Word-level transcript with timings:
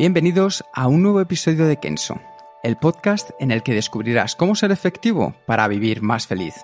Bienvenidos 0.00 0.64
a 0.72 0.86
un 0.86 1.02
nuevo 1.02 1.20
episodio 1.20 1.66
de 1.66 1.78
Kenso, 1.78 2.20
el 2.62 2.76
podcast 2.76 3.30
en 3.40 3.50
el 3.50 3.64
que 3.64 3.74
descubrirás 3.74 4.36
cómo 4.36 4.54
ser 4.54 4.70
efectivo 4.70 5.34
para 5.44 5.66
vivir 5.66 6.02
más 6.02 6.28
feliz. 6.28 6.54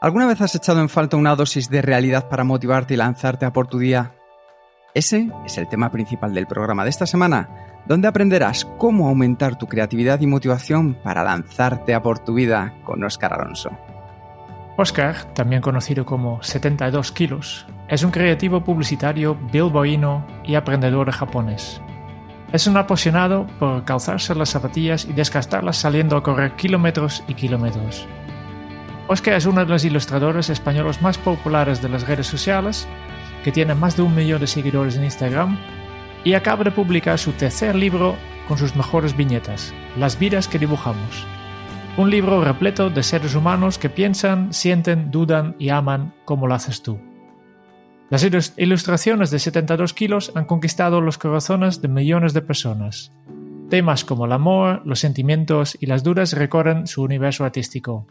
¿Alguna 0.00 0.26
vez 0.26 0.40
has 0.40 0.54
echado 0.54 0.80
en 0.80 0.88
falta 0.88 1.18
una 1.18 1.36
dosis 1.36 1.68
de 1.68 1.82
realidad 1.82 2.30
para 2.30 2.44
motivarte 2.44 2.94
y 2.94 2.96
lanzarte 2.96 3.44
a 3.44 3.52
por 3.52 3.66
tu 3.66 3.78
día? 3.78 4.14
Ese 4.94 5.28
es 5.44 5.58
el 5.58 5.68
tema 5.68 5.92
principal 5.92 6.32
del 6.32 6.46
programa 6.46 6.84
de 6.84 6.90
esta 6.90 7.04
semana, 7.04 7.50
donde 7.86 8.08
aprenderás 8.08 8.64
cómo 8.78 9.08
aumentar 9.08 9.58
tu 9.58 9.66
creatividad 9.66 10.18
y 10.22 10.26
motivación 10.26 10.94
para 11.04 11.24
lanzarte 11.24 11.92
a 11.92 12.02
por 12.02 12.18
tu 12.20 12.32
vida 12.32 12.78
con 12.82 13.04
Oscar 13.04 13.34
Alonso. 13.34 13.72
Oscar, 14.78 15.34
también 15.34 15.60
conocido 15.60 16.06
como 16.06 16.42
72 16.42 17.12
kilos, 17.12 17.66
es 17.88 18.02
un 18.04 18.10
creativo 18.10 18.64
publicitario 18.64 19.34
bilboíno 19.52 20.26
y 20.44 20.54
aprendedor 20.54 21.10
japonés. 21.10 21.82
Es 22.52 22.66
un 22.66 22.78
apasionado 22.78 23.46
por 23.58 23.84
calzarse 23.84 24.34
las 24.34 24.48
zapatillas 24.48 25.04
y 25.04 25.12
desgastarlas 25.12 25.76
saliendo 25.76 26.16
a 26.16 26.22
correr 26.22 26.52
kilómetros 26.56 27.22
y 27.28 27.34
kilómetros. 27.34 28.06
Oscar 29.06 29.34
es 29.34 29.44
uno 29.44 29.64
de 29.64 29.70
los 29.70 29.84
ilustradores 29.84 30.48
españoles 30.48 31.02
más 31.02 31.18
populares 31.18 31.82
de 31.82 31.90
las 31.90 32.06
redes 32.06 32.26
sociales, 32.26 32.88
que 33.44 33.52
tiene 33.52 33.74
más 33.74 33.96
de 33.96 34.02
un 34.02 34.14
millón 34.14 34.40
de 34.40 34.46
seguidores 34.46 34.96
en 34.96 35.04
Instagram, 35.04 35.58
y 36.24 36.34
acaba 36.34 36.64
de 36.64 36.70
publicar 36.70 37.18
su 37.18 37.32
tercer 37.32 37.74
libro 37.74 38.16
con 38.48 38.56
sus 38.56 38.74
mejores 38.74 39.16
viñetas, 39.16 39.74
Las 39.98 40.18
vidas 40.18 40.48
que 40.48 40.58
dibujamos. 40.58 41.26
Un 41.98 42.10
libro 42.10 42.42
repleto 42.42 42.88
de 42.88 43.02
seres 43.02 43.34
humanos 43.34 43.76
que 43.76 43.90
piensan, 43.90 44.52
sienten, 44.54 45.10
dudan 45.10 45.54
y 45.58 45.68
aman 45.68 46.14
como 46.24 46.46
lo 46.46 46.54
haces 46.54 46.82
tú. 46.82 47.07
Las 48.10 48.26
ilustraciones 48.56 49.30
de 49.30 49.38
72 49.38 49.92
kilos 49.92 50.32
han 50.34 50.46
conquistado 50.46 51.02
los 51.02 51.18
corazones 51.18 51.82
de 51.82 51.88
millones 51.88 52.32
de 52.32 52.40
personas. 52.40 53.12
Temas 53.68 54.06
como 54.06 54.24
el 54.24 54.32
amor, 54.32 54.80
los 54.86 55.00
sentimientos 55.00 55.76
y 55.78 55.84
las 55.84 56.04
dudas 56.04 56.32
recorren 56.32 56.86
su 56.86 57.02
universo 57.02 57.44
artístico. 57.44 58.06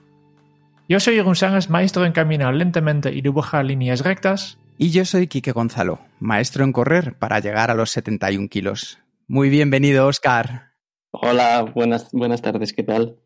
Yo 0.87 0.99
soy 0.99 1.19
Sánchez, 1.33 1.71
maestro 1.71 2.05
en 2.05 2.11
caminar 2.11 2.53
lentamente 2.53 3.11
y 3.11 3.21
dibujar 3.21 3.65
líneas 3.65 4.01
rectas. 4.01 4.59
Y 4.77 4.91
yo 4.91 5.03
soy 5.03 5.25
Quique 5.25 5.51
Gonzalo, 5.51 5.99
maestro 6.19 6.63
en 6.63 6.73
correr 6.73 7.17
para 7.17 7.39
llegar 7.39 7.71
a 7.71 7.73
los 7.73 7.89
71 7.89 8.49
kilos. 8.49 8.99
Muy 9.27 9.49
bienvenido, 9.49 10.05
Oscar. 10.05 10.73
Hola, 11.09 11.63
buenas, 11.73 12.11
buenas 12.11 12.43
tardes, 12.43 12.71
¿qué 12.71 12.83
tal? 12.83 13.17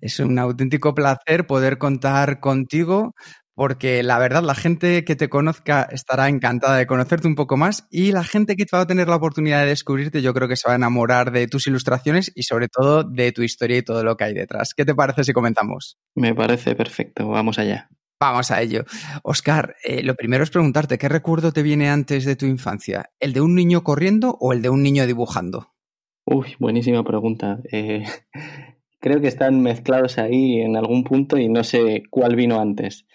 Es 0.00 0.18
un 0.18 0.38
auténtico 0.38 0.94
placer 0.94 1.46
poder 1.46 1.76
contar 1.76 2.40
contigo 2.40 3.14
porque 3.56 4.02
la 4.02 4.18
verdad 4.18 4.42
la 4.42 4.54
gente 4.54 5.02
que 5.04 5.16
te 5.16 5.30
conozca 5.30 5.88
estará 5.90 6.28
encantada 6.28 6.76
de 6.76 6.86
conocerte 6.86 7.26
un 7.26 7.34
poco 7.34 7.56
más 7.56 7.88
y 7.90 8.12
la 8.12 8.22
gente 8.22 8.54
que 8.54 8.66
va 8.70 8.82
a 8.82 8.86
tener 8.86 9.08
la 9.08 9.16
oportunidad 9.16 9.62
de 9.62 9.68
descubrirte 9.68 10.20
yo 10.20 10.34
creo 10.34 10.46
que 10.46 10.56
se 10.56 10.68
va 10.68 10.74
a 10.74 10.76
enamorar 10.76 11.32
de 11.32 11.48
tus 11.48 11.66
ilustraciones 11.66 12.30
y 12.34 12.42
sobre 12.42 12.68
todo 12.68 13.02
de 13.02 13.32
tu 13.32 13.42
historia 13.42 13.78
y 13.78 13.82
todo 13.82 14.04
lo 14.04 14.16
que 14.16 14.24
hay 14.24 14.34
detrás. 14.34 14.74
¿Qué 14.74 14.84
te 14.84 14.94
parece 14.94 15.24
si 15.24 15.32
comentamos? 15.32 15.98
Me 16.14 16.34
parece 16.34 16.76
perfecto, 16.76 17.28
vamos 17.28 17.58
allá. 17.58 17.88
Vamos 18.20 18.50
a 18.50 18.60
ello. 18.60 18.84
Oscar, 19.22 19.74
eh, 19.84 20.02
lo 20.02 20.14
primero 20.14 20.44
es 20.44 20.50
preguntarte, 20.50 20.98
¿qué 20.98 21.08
recuerdo 21.08 21.52
te 21.52 21.62
viene 21.62 21.88
antes 21.88 22.26
de 22.26 22.36
tu 22.36 22.44
infancia? 22.44 23.10
¿El 23.20 23.32
de 23.32 23.40
un 23.40 23.54
niño 23.54 23.82
corriendo 23.82 24.36
o 24.38 24.52
el 24.52 24.60
de 24.60 24.68
un 24.68 24.82
niño 24.82 25.06
dibujando? 25.06 25.72
Uy, 26.26 26.56
buenísima 26.58 27.04
pregunta. 27.04 27.60
Eh, 27.72 28.04
creo 29.00 29.22
que 29.22 29.28
están 29.28 29.62
mezclados 29.62 30.18
ahí 30.18 30.60
en 30.60 30.76
algún 30.76 31.04
punto 31.04 31.38
y 31.38 31.48
no 31.48 31.64
sé 31.64 32.02
cuál 32.10 32.36
vino 32.36 32.60
antes. 32.60 33.06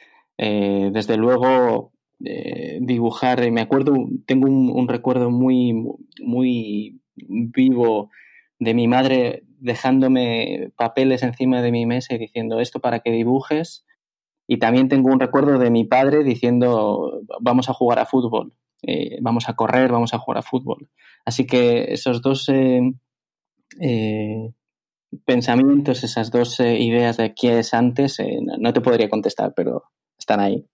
Eh, 0.43 0.89
desde 0.91 1.17
luego, 1.17 1.91
eh, 2.25 2.79
dibujar, 2.81 3.49
me 3.51 3.61
acuerdo, 3.61 3.93
tengo 4.25 4.47
un, 4.47 4.87
recuerdo 4.87 5.29
muy, 5.29 5.71
muy 6.19 6.99
vivo 7.15 8.09
de 8.57 8.73
mi 8.73 8.87
madre 8.87 9.43
dejándome 9.59 10.71
papeles 10.75 11.21
encima 11.21 11.61
de 11.61 11.71
mi 11.71 11.85
mesa 11.85 12.15
y 12.15 12.17
diciendo 12.17 12.59
esto 12.59 12.79
para 12.79 13.01
que 13.01 13.11
dibujes. 13.11 13.85
Y 14.47 14.57
también 14.57 14.89
tengo 14.89 15.11
un 15.13 15.19
recuerdo 15.19 15.59
de 15.59 15.69
mi 15.69 15.83
padre 15.83 16.23
diciendo 16.23 17.21
vamos 17.39 17.69
a 17.69 17.73
jugar 17.73 17.99
a 17.99 18.07
fútbol, 18.07 18.55
eh, 18.81 19.19
vamos 19.21 19.47
a 19.47 19.53
correr, 19.53 19.91
vamos 19.91 20.15
a 20.15 20.17
jugar 20.17 20.39
a 20.39 20.41
fútbol. 20.41 20.89
Así 21.23 21.45
que 21.45 21.93
esos 21.93 22.23
dos 22.23 22.51
pensamientos, 25.23 26.03
esas 26.03 26.31
dos 26.31 26.59
ideas 26.59 27.17
de 27.17 27.35
qué 27.35 27.59
es 27.59 27.75
antes, 27.75 28.17
no 28.57 28.73
te 28.73 28.81
podría 28.81 29.07
contestar, 29.07 29.53
pero 29.55 29.83
están 30.31 30.39
ahí. 30.39 30.65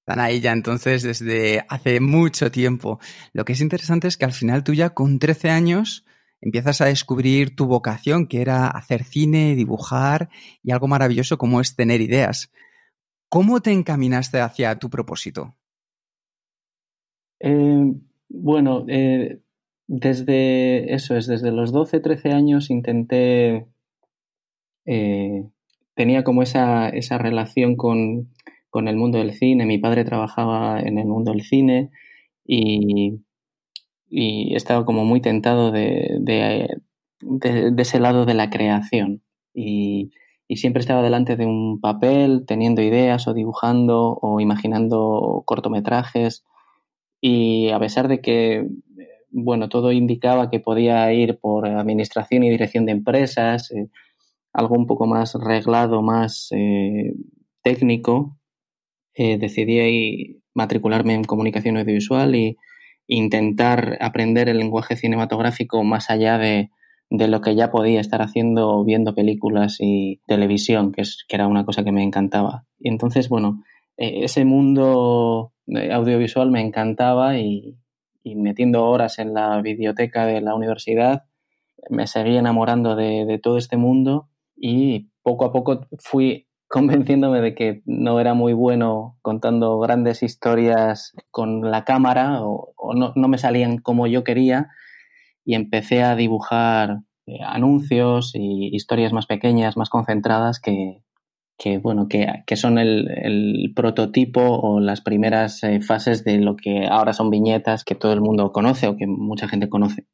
Están 0.00 0.20
ahí 0.20 0.40
ya 0.40 0.52
entonces 0.52 1.02
desde 1.02 1.64
hace 1.68 2.00
mucho 2.00 2.50
tiempo. 2.50 2.98
Lo 3.32 3.44
que 3.44 3.52
es 3.52 3.60
interesante 3.60 4.08
es 4.08 4.16
que 4.16 4.24
al 4.24 4.32
final 4.32 4.64
tú 4.64 4.74
ya 4.74 4.90
con 4.90 5.18
13 5.18 5.50
años 5.50 6.04
empiezas 6.40 6.80
a 6.80 6.86
descubrir 6.86 7.56
tu 7.56 7.66
vocación, 7.66 8.26
que 8.26 8.42
era 8.42 8.66
hacer 8.66 9.04
cine, 9.04 9.54
dibujar 9.54 10.28
y 10.62 10.72
algo 10.72 10.88
maravilloso 10.88 11.38
como 11.38 11.60
es 11.60 11.74
tener 11.74 12.00
ideas. 12.00 12.52
¿Cómo 13.30 13.62
te 13.62 13.72
encaminaste 13.72 14.40
hacia 14.40 14.78
tu 14.78 14.90
propósito? 14.90 15.56
Eh, 17.40 17.92
bueno, 18.28 18.84
eh, 18.88 19.40
desde 19.86 20.92
eso 20.94 21.16
es, 21.16 21.26
desde 21.26 21.50
los 21.50 21.72
12, 21.72 22.00
13 22.00 22.32
años 22.32 22.70
intenté, 22.70 23.66
eh, 24.84 25.44
tenía 25.94 26.24
como 26.24 26.42
esa, 26.42 26.88
esa 26.90 27.16
relación 27.16 27.76
con, 27.76 28.28
con 28.74 28.88
el 28.88 28.96
mundo 28.96 29.18
del 29.18 29.34
cine. 29.34 29.66
Mi 29.66 29.78
padre 29.78 30.04
trabajaba 30.04 30.80
en 30.80 30.98
el 30.98 31.06
mundo 31.06 31.30
del 31.30 31.42
cine 31.42 31.90
y, 32.44 33.20
estaba 34.10 34.84
como 34.84 35.04
muy 35.04 35.20
tentado 35.20 35.70
de, 35.70 36.68
ese 37.78 38.00
lado 38.00 38.26
de 38.26 38.34
la 38.34 38.50
creación. 38.50 39.22
Y, 39.54 40.10
siempre 40.56 40.80
estaba 40.80 41.02
delante 41.02 41.36
de 41.36 41.46
un 41.46 41.80
papel, 41.80 42.46
teniendo 42.46 42.82
ideas 42.82 43.28
o 43.28 43.34
dibujando 43.34 44.18
o 44.20 44.40
imaginando 44.40 45.44
cortometrajes. 45.46 46.44
Y 47.20 47.70
a 47.70 47.78
pesar 47.78 48.08
de 48.08 48.20
que, 48.20 48.66
bueno, 49.30 49.68
todo 49.68 49.92
indicaba 49.92 50.50
que 50.50 50.58
podía 50.58 51.12
ir 51.12 51.38
por 51.38 51.68
administración 51.68 52.42
y 52.42 52.50
dirección 52.50 52.86
de 52.86 52.92
empresas, 52.92 53.70
eh, 53.70 53.88
algo 54.52 54.74
un 54.76 54.86
poco 54.86 55.06
más 55.06 55.34
reglado, 55.34 56.02
más 56.02 56.48
eh, 56.50 57.14
técnico, 57.62 58.36
eh, 59.14 59.38
decidí 59.38 60.42
matricularme 60.54 61.14
en 61.14 61.24
comunicación 61.24 61.76
audiovisual 61.76 62.34
e 62.34 62.56
intentar 63.06 63.98
aprender 64.00 64.48
el 64.48 64.58
lenguaje 64.58 64.96
cinematográfico 64.96 65.84
más 65.84 66.10
allá 66.10 66.38
de, 66.38 66.70
lo 67.10 67.40
que 67.40 67.54
ya 67.54 67.70
podía 67.70 68.00
estar 68.00 68.22
haciendo 68.22 68.84
viendo 68.84 69.14
películas 69.14 69.76
y 69.80 70.20
televisión, 70.26 70.90
que, 70.90 71.02
es, 71.02 71.24
que 71.28 71.36
era 71.36 71.46
una 71.46 71.64
cosa 71.64 71.84
que 71.84 71.92
me 71.92 72.02
encantaba. 72.02 72.64
Y 72.78 72.88
entonces, 72.88 73.28
bueno, 73.28 73.62
eh, 73.96 74.24
ese 74.24 74.44
mundo 74.44 75.52
audiovisual 75.66 76.50
me 76.50 76.60
encantaba 76.60 77.38
y, 77.38 77.76
metiendo 78.24 78.86
horas 78.86 79.18
en 79.18 79.34
la 79.34 79.60
biblioteca 79.60 80.26
de 80.26 80.40
la 80.40 80.54
universidad, 80.54 81.24
me 81.90 82.06
seguí 82.06 82.36
enamorando 82.36 82.96
de, 82.96 83.26
de 83.26 83.38
todo 83.38 83.58
este 83.58 83.76
mundo 83.76 84.30
y 84.56 85.10
poco 85.22 85.44
a 85.44 85.52
poco 85.52 85.86
fui 85.98 86.46
convenciéndome 86.74 87.40
de 87.40 87.54
que 87.54 87.82
no 87.86 88.18
era 88.18 88.34
muy 88.34 88.52
bueno 88.52 89.16
contando 89.22 89.78
grandes 89.78 90.24
historias 90.24 91.12
con 91.30 91.70
la 91.70 91.84
cámara 91.84 92.40
o, 92.42 92.74
no, 92.96 93.28
me 93.28 93.38
salían 93.38 93.78
como 93.78 94.08
yo 94.08 94.24
quería 94.24 94.70
y 95.44 95.54
empecé 95.54 96.02
a 96.02 96.16
dibujar 96.16 97.02
eh, 97.26 97.38
anuncios 97.46 98.32
y 98.34 98.74
historias 98.74 99.12
más 99.12 99.26
pequeñas, 99.26 99.76
más 99.76 99.88
concentradas 99.88 100.58
que, 100.58 101.00
bueno, 101.80 102.08
que, 102.08 102.56
son 102.56 102.78
el, 102.78 103.72
prototipo 103.76 104.40
o 104.40 104.80
las 104.80 105.00
primeras 105.00 105.62
eh, 105.62 105.80
fases 105.80 106.24
de 106.24 106.38
lo 106.38 106.56
que 106.56 106.88
ahora 106.90 107.12
son 107.12 107.30
viñetas 107.30 107.84
que 107.84 107.94
todo 107.94 108.12
el 108.12 108.20
mundo 108.20 108.50
conoce 108.50 108.88
o 108.88 108.96
que 108.96 109.06
mucha 109.06 109.46
gente 109.46 109.68
conoce. 109.68 110.08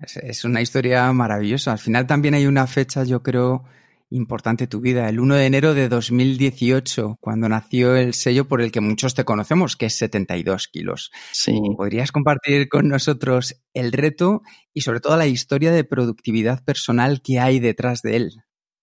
es 0.00 0.44
una 0.44 0.60
historia 0.60 1.12
maravillosa. 1.12 1.70
Al 1.70 1.78
final 1.78 2.08
también 2.08 2.34
hay 2.34 2.46
una 2.46 2.66
fecha, 2.66 3.04
yo 3.04 3.22
creo, 3.22 3.62
importante 4.10 4.66
tu 4.66 4.80
vida, 4.80 5.08
el 5.08 5.20
1 5.20 5.34
de 5.36 5.46
enero 5.46 5.74
de 5.74 5.88
2018, 5.88 7.16
cuando 7.20 7.48
nació 7.48 7.96
el 7.96 8.14
sello 8.14 8.46
por 8.46 8.60
el 8.62 8.70
que 8.70 8.80
muchos 8.80 9.14
te 9.14 9.24
conocemos, 9.24 9.76
que 9.76 9.86
es 9.86 9.94
72 9.94 10.68
kilos. 10.68 11.10
Sí. 11.32 11.60
¿Podrías 11.76 12.12
compartir 12.12 12.68
con 12.68 12.88
nosotros 12.88 13.60
el 13.72 13.92
reto 13.92 14.42
y 14.72 14.82
sobre 14.82 15.00
todo 15.00 15.16
la 15.16 15.26
historia 15.26 15.72
de 15.72 15.84
productividad 15.84 16.64
personal 16.64 17.22
que 17.22 17.40
hay 17.40 17.60
detrás 17.60 18.02
de 18.02 18.16
él? 18.16 18.32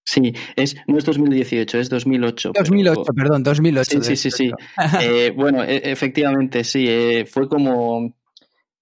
Sí, 0.03 0.33
es, 0.55 0.75
no 0.87 0.97
es 0.97 1.05
2018, 1.05 1.79
es 1.79 1.89
2008. 1.89 2.51
2008, 2.55 3.03
perdón, 3.15 3.43
2008. 3.43 4.03
Sí, 4.03 4.15
sí, 4.15 4.31
sí. 4.31 4.51
Eh, 5.01 5.31
bueno, 5.35 5.63
e, 5.63 5.91
efectivamente, 5.91 6.63
sí. 6.63 6.85
Eh, 6.87 7.25
fue 7.25 7.47
como 7.47 8.15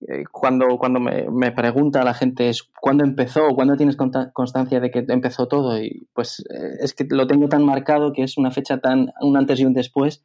eh, 0.08 0.24
cuando, 0.32 0.78
cuando 0.78 1.00
me, 1.00 1.30
me, 1.30 1.52
pregunta 1.52 2.04
la 2.04 2.14
gente 2.14 2.50
es 2.50 2.64
cuándo 2.64 3.04
empezó, 3.04 3.50
cuándo 3.56 3.76
tienes 3.76 3.98
constancia 3.98 4.80
de 4.80 4.92
que 4.92 5.06
empezó 5.08 5.48
todo, 5.48 5.82
y 5.82 6.08
pues 6.14 6.44
es 6.82 6.94
que 6.94 7.06
lo 7.10 7.28
tengo 7.28 7.50
tan 7.50 7.66
marcado 7.66 8.14
que 8.14 8.24
es 8.24 8.38
una 8.38 8.52
fecha 8.52 8.80
tan, 8.80 9.12
un 9.22 9.38
antes 9.38 9.60
y 9.60 9.66
un 9.66 9.74
después. 9.74 10.24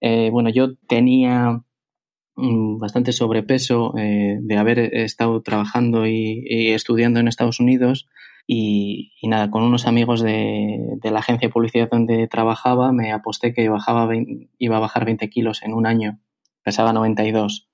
bueno, 0.00 0.50
yo 0.50 0.74
tenía 0.88 1.62
mm, 2.36 2.78
bastante 2.78 3.12
sobrepeso 3.12 3.92
de 3.94 4.56
haber 4.58 4.78
estado 4.78 5.42
trabajando 5.42 6.06
y, 6.06 6.44
y 6.48 6.72
estudiando 6.72 7.20
en 7.20 7.28
Estados 7.28 7.60
Unidos 7.60 8.08
y, 8.46 9.12
nada, 9.22 9.50
con 9.50 9.62
unos 9.62 9.86
amigos 9.86 10.20
de, 10.20 10.98
la 11.02 11.20
agencia 11.20 11.48
de 11.48 11.52
publicidad 11.52 11.88
donde 11.90 12.28
trabajaba, 12.28 12.92
me 12.92 13.12
aposté 13.12 13.54
que 13.54 13.68
bajaba 13.68 14.08
iba 14.58 14.76
a 14.76 14.80
bajar 14.80 15.04
20 15.04 15.28
kilos 15.30 15.62
en 15.62 15.72
un 15.72 15.86
año. 15.86 16.20
Pesaba 16.62 16.92
92. 16.92 17.68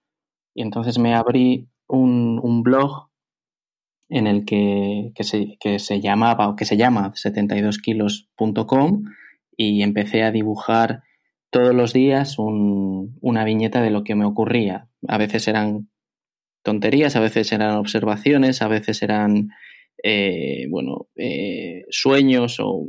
Y 0.61 0.63
entonces 0.63 0.99
me 0.99 1.15
abrí 1.15 1.71
un, 1.89 2.63
blog 2.63 3.09
en 4.11 4.27
el 4.27 4.45
que, 4.45 5.11
se, 5.21 5.57
que 5.59 5.79
se 5.79 6.03
llamaba 6.03 6.51
o 6.51 6.55
que 6.55 6.67
se 6.67 6.77
llama 6.77 7.15
72kilos.com 7.15 9.05
y 9.57 9.83
empecé 9.83 10.23
a 10.23 10.31
dibujar 10.31 11.03
todos 11.49 11.75
los 11.75 11.95
días 11.95 12.37
una 12.39 13.45
viñeta 13.47 13.81
de 13.81 13.89
lo 13.89 14.05
que 14.05 14.15
me 14.15 14.27
ocurría. 14.27 14.87
A 15.09 15.17
veces 15.17 15.49
eran 15.49 15.89
tonterías, 16.63 17.17
a 17.17 17.21
veces 17.21 17.51
eran 17.53 17.77
observaciones, 17.77 18.61
a 18.61 18.69
veces 18.69 19.03
eran 19.03 19.49
eh, 20.03 20.67
bueno, 20.69 21.09
eh, 21.17 21.87
sueños 21.89 22.59
o 22.61 22.85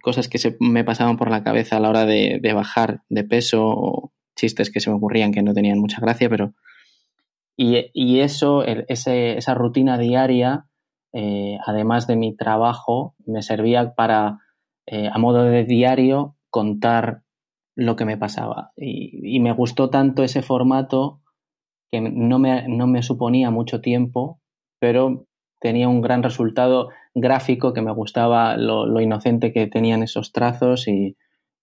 cosas 0.00 0.28
que 0.28 0.38
se 0.38 0.56
me 0.60 0.82
pasaban 0.82 1.18
por 1.18 1.30
la 1.30 1.44
cabeza 1.44 1.76
a 1.76 1.80
la 1.80 1.90
hora 1.90 2.06
de, 2.06 2.40
bajar 2.54 3.02
de 3.10 3.24
peso 3.24 3.66
o 3.66 4.14
chistes 4.34 4.70
que 4.70 4.80
se 4.80 4.88
me 4.88 4.96
ocurrían 4.96 5.32
que 5.32 5.42
no 5.42 5.52
tenían 5.52 5.78
mucha 5.78 6.00
gracia, 6.00 6.30
pero... 6.30 6.54
Y, 7.56 8.20
eso, 8.20 8.62
esa 8.64 9.54
rutina 9.54 9.96
diaria, 9.96 10.66
eh, 11.12 11.58
además 11.64 12.06
de 12.06 12.16
mi 12.16 12.36
trabajo, 12.36 13.14
me 13.24 13.42
servía 13.42 13.94
para, 13.94 14.40
a 14.86 15.18
modo 15.18 15.44
de 15.44 15.64
diario, 15.64 16.36
contar 16.50 17.22
lo 17.74 17.96
que 17.96 18.04
me 18.04 18.16
pasaba. 18.16 18.72
Y, 18.76 19.40
me 19.40 19.52
gustó 19.52 19.90
tanto 19.90 20.22
ese 20.22 20.42
formato 20.42 21.20
que 21.90 22.00
no 22.00 22.38
me, 22.38 22.68
no 22.68 22.86
me 22.86 23.02
suponía 23.02 23.50
mucho 23.50 23.80
tiempo, 23.80 24.40
pero 24.78 25.26
tenía 25.60 25.88
un 25.88 26.00
gran 26.00 26.22
resultado 26.22 26.90
gráfico 27.14 27.72
que 27.72 27.82
me 27.82 27.92
gustaba 27.92 28.56
lo, 28.56 29.00
inocente 29.00 29.52
que 29.52 29.66
tenían 29.66 30.02
esos 30.02 30.32
trazos 30.32 30.88
y, 30.88 31.16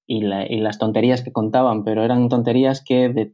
las 0.06 0.78
tonterías 0.78 1.24
que 1.24 1.32
contaban, 1.32 1.84
pero 1.84 2.04
eran 2.04 2.30
tonterías 2.30 2.84
que, 2.84 3.34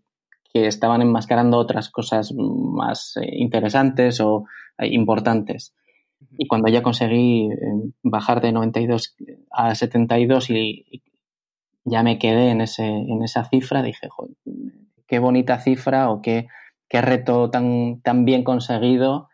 que 0.52 0.68
estaban 0.68 1.02
enmascarando 1.02 1.58
otras 1.58 1.90
cosas 1.90 2.34
más 2.36 3.18
eh, 3.18 3.30
interesantes 3.38 4.20
o 4.20 4.46
eh, 4.78 4.88
importantes. 4.88 5.76
Y 6.38 6.48
cuando 6.48 6.70
ya 6.70 6.84
conseguí 6.84 7.52
eh, 7.52 7.58
bajar 8.04 8.42
de 8.42 8.52
92 8.52 9.16
a 9.52 9.76
72 9.76 10.50
y, 10.50 11.04
ya 11.86 12.04
me 12.04 12.20
quedé 12.20 12.50
en, 12.50 12.62
ese, 12.62 12.86
en 12.86 13.24
esa 13.24 13.46
cifra, 13.46 13.82
dije, 13.82 14.10
qué 15.08 15.18
bonita 15.18 15.60
cifra 15.60 16.10
o 16.12 16.22
qué, 16.22 16.48
qué 16.88 17.02
reto 17.02 17.50
tan, 17.50 18.02
tan 18.02 18.26
bien 18.26 18.44
conseguido 18.44 19.30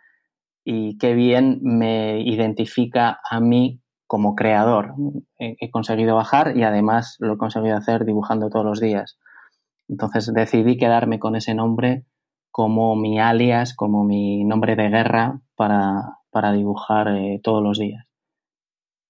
y 0.64 0.98
qué 0.98 1.14
bien 1.16 1.60
me 1.62 2.22
identifica 2.22 3.20
a 3.30 3.40
mí 3.40 3.82
como 4.08 4.36
creador. 4.36 4.94
He, 5.38 5.70
conseguido 5.72 6.16
bajar 6.16 6.56
y 6.56 6.64
además 6.64 7.18
lo 7.20 7.34
he 7.34 7.38
conseguido 7.38 7.76
hacer 7.76 8.06
dibujando 8.06 8.50
todos 8.50 8.66
los 8.66 8.80
días. 8.80 9.18
Entonces 9.88 10.32
decidí 10.34 10.78
quedarme 10.78 11.20
con 11.20 11.36
ese 11.36 11.54
nombre 11.54 12.06
como 12.52 12.96
mi 12.96 13.20
alias, 13.20 13.74
como 13.74 14.04
mi 14.04 14.44
nombre 14.44 14.76
de 14.76 14.90
guerra 14.90 15.42
para, 15.56 16.20
para 16.32 16.54
dibujar 16.54 17.10
eh, 17.10 17.40
todos 17.44 17.62
los 17.62 17.80
días. 17.80 18.06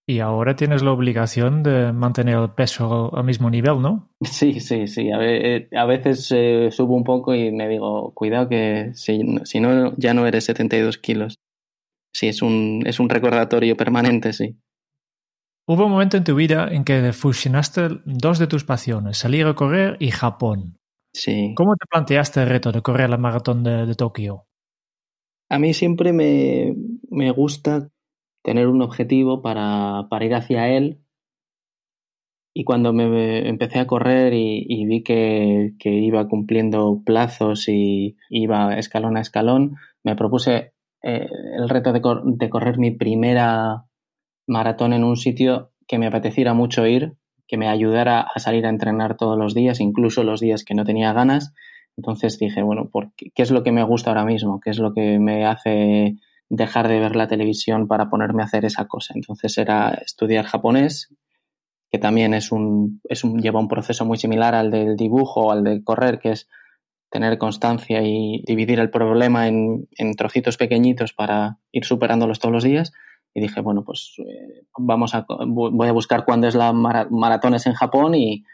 Y 0.07 0.19
ahora 0.19 0.55
tienes 0.55 0.83
la 0.83 0.91
obligación 0.91 1.63
de 1.63 1.91
mantener 1.91 2.37
el 2.37 2.51
peso 2.51 3.15
al 3.15 3.23
mismo 3.23 3.49
nivel, 3.49 3.81
¿no? 3.81 4.09
Sí, 4.21 4.59
sí, 4.59 4.87
sí. 4.87 5.11
A, 5.11 5.17
eh, 5.21 5.67
veces 5.87 6.31
eh, 6.31 6.69
subo 6.71 6.95
un 6.95 7.03
poco 7.03 7.33
y 7.33 7.51
me 7.51 7.67
digo, 7.67 8.13
cuidado 8.13 8.49
que 8.49 8.91
si, 8.93 9.21
si 9.43 9.59
no, 9.59 9.95
ya 9.97 10.13
no 10.13 10.27
eres 10.27 10.45
72 10.45 10.97
kilos 10.97 11.39
sí, 12.15 12.27
es 12.29 12.41
un, 12.41 12.83
es 12.85 12.99
un 12.99 13.09
recordatorio 13.09 13.75
permanente, 13.75 14.31
sí. 14.31 14.57
Hubo 15.67 15.85
un 15.85 15.91
momento 15.91 16.17
en 16.17 16.23
tu 16.23 16.35
vida 16.35 16.67
en 16.71 16.83
que 16.83 17.11
fusionaste 17.11 18.01
dos 18.05 18.37
de 18.37 18.47
tus 18.47 18.63
pasiones, 18.63 19.17
salir 19.17 19.47
a 19.47 19.55
correr 19.55 19.97
y 19.99 20.11
Japón. 20.11 20.77
Sí. 21.13 21.53
¿Cómo 21.55 21.75
te 21.75 21.87
planteaste 21.89 22.43
el 22.43 22.49
reto 22.49 22.71
de 22.71 22.81
correr 22.81 23.09
la 23.09 23.17
maratón 23.17 23.63
de, 23.63 23.95
Tokio? 23.95 24.45
A 25.49 25.57
mí 25.57 25.73
siempre 25.73 26.13
me, 26.13 26.75
me 27.09 27.31
gusta 27.31 27.89
tener 28.43 28.67
un 28.67 28.81
objetivo 28.81 29.41
para, 29.41 30.07
para, 30.09 30.25
ir 30.25 30.35
hacia 30.35 30.67
él. 30.69 31.01
Y 32.53 32.63
cuando 32.63 32.93
me 32.93 33.47
empecé 33.49 33.79
a 33.79 33.87
correr 33.87 34.33
y, 34.33 34.65
y 34.67 34.85
vi 34.85 35.03
que, 35.03 35.73
que, 35.79 35.89
iba 35.89 36.27
cumpliendo 36.27 37.01
plazos 37.05 37.67
y 37.67 38.17
iba 38.29 38.77
escalón 38.77 39.17
a 39.17 39.21
escalón, 39.21 39.77
me 40.03 40.15
propuse 40.15 40.73
eh, 41.07 41.27
el 41.57 41.69
reto 41.69 41.93
de, 41.93 42.01
correr 42.49 42.77
mi 42.77 42.91
primera 42.91 43.85
maratón 44.47 44.93
en 44.93 45.03
un 45.03 45.17
sitio 45.17 45.71
que 45.87 45.97
me 45.97 46.07
apeteciera 46.07 46.53
mucho 46.53 46.85
ir, 46.85 47.13
que 47.47 47.57
me 47.57 47.67
ayudara 47.67 48.21
a 48.21 48.39
salir 48.39 48.65
a 48.65 48.69
entrenar 48.69 49.17
todos 49.17 49.37
los 49.37 49.53
días, 49.53 49.79
incluso 49.79 50.23
los 50.23 50.39
días 50.39 50.63
que 50.63 50.75
no 50.75 50.83
tenía 50.83 51.13
ganas. 51.13 51.53
Entonces 51.97 52.39
dije, 52.39 52.61
bueno, 52.61 52.89
qué, 53.15 53.31
¿qué 53.33 53.43
es 53.43 53.51
lo 53.51 53.63
que 53.63 53.71
me 53.71 53.83
gusta 53.83 54.09
ahora 54.09 54.25
mismo? 54.25 54.59
¿Qué 54.59 54.71
es 54.71 54.79
lo 54.79 54.93
que 54.93 55.19
me 55.19 55.45
hace 55.45 56.15
dejar 56.49 56.87
de 56.87 56.99
ver 56.99 57.15
la 57.15 57.27
televisión 57.27 57.87
para 57.87 58.09
ponerme 58.09 58.41
a 58.41 58.45
hacer 58.45 58.65
esa 58.65 58.87
cosa? 58.87 59.13
Entonces 59.15 59.57
era 59.57 59.89
estudiar 59.93 60.45
japonés, 60.45 61.13
que 61.91 61.99
también 61.99 62.33
es 62.33 62.51
un, 62.51 62.99
es 63.05 63.23
un, 63.23 63.41
lleva 63.41 63.59
un 63.59 63.67
proceso 63.67 64.05
muy 64.05 64.17
similar 64.17 64.55
al 64.55 64.71
del 64.71 64.97
dibujo 64.97 65.47
o 65.47 65.51
al 65.51 65.63
de 65.63 65.83
correr, 65.83 66.19
que 66.19 66.31
es 66.31 66.47
tener 67.09 67.37
constancia 67.37 68.01
y 68.03 68.43
dividir 68.45 68.79
el 68.79 68.89
problema 68.89 69.47
en, 69.47 69.87
trocitos 70.17 70.57
pequeñitos 70.57 71.13
para 71.13 71.59
ir 71.71 71.85
superándolos 71.85 72.39
todos 72.39 72.51
los 72.51 72.63
días. 72.65 72.91
Y 73.35 73.41
dije, 73.41 73.59
bueno, 73.59 73.83
pues 73.83 74.15
eh, 74.19 74.63
vamos 74.77 75.13
a, 75.13 75.25
voy 75.27 75.87
a 75.87 75.91
buscar 75.91 76.23
cuándo 76.23 76.47
es 76.47 76.55
la 76.55 76.71
maratones 76.73 77.67
en 77.67 77.73
Japón 77.73 78.15
y, 78.15 78.45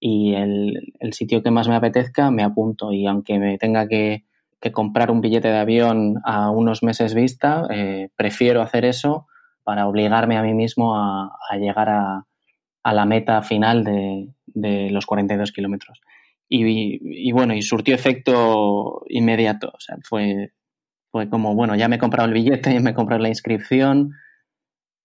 el, 0.00 1.12
sitio 1.12 1.42
que 1.42 1.50
más 1.50 1.66
me 1.68 1.76
apetezca 1.76 2.30
me 2.30 2.42
apunto. 2.42 2.92
Y 2.92 3.06
aunque 3.06 3.38
me 3.38 3.56
tenga 3.56 3.88
que, 3.88 4.24
comprar 4.72 5.10
un 5.10 5.20
billete 5.20 5.48
de 5.48 5.58
avión 5.58 6.20
a 6.24 6.50
unos 6.50 6.82
meses 6.82 7.14
vista, 7.14 7.66
eh, 7.70 8.08
prefiero 8.16 8.60
hacer 8.60 8.84
eso 8.84 9.26
para 9.62 9.86
obligarme 9.86 10.36
a 10.36 10.42
mí 10.42 10.52
mismo 10.52 10.96
a, 10.96 11.30
llegar 11.58 11.88
a, 11.88 12.26
la 12.92 13.04
meta 13.06 13.40
final 13.42 13.84
de, 13.84 14.28
de 14.46 14.90
los 14.90 15.06
42 15.06 15.52
kilómetros. 15.52 16.00
Y, 16.48 17.32
bueno, 17.32 17.54
y 17.54 17.62
surtió 17.62 17.94
efecto 17.94 19.02
inmediato. 19.08 19.72
O 19.74 19.80
sea, 19.80 19.96
fue, 20.02 20.52
fue 21.14 21.30
como, 21.30 21.54
bueno, 21.54 21.76
ya 21.76 21.86
me 21.86 21.94
he 21.94 21.98
comprado 22.00 22.26
el 22.26 22.34
billete, 22.34 22.80
me 22.80 22.90
he 22.90 22.94
comprado 22.94 23.22
la 23.22 23.28
inscripción, 23.28 24.14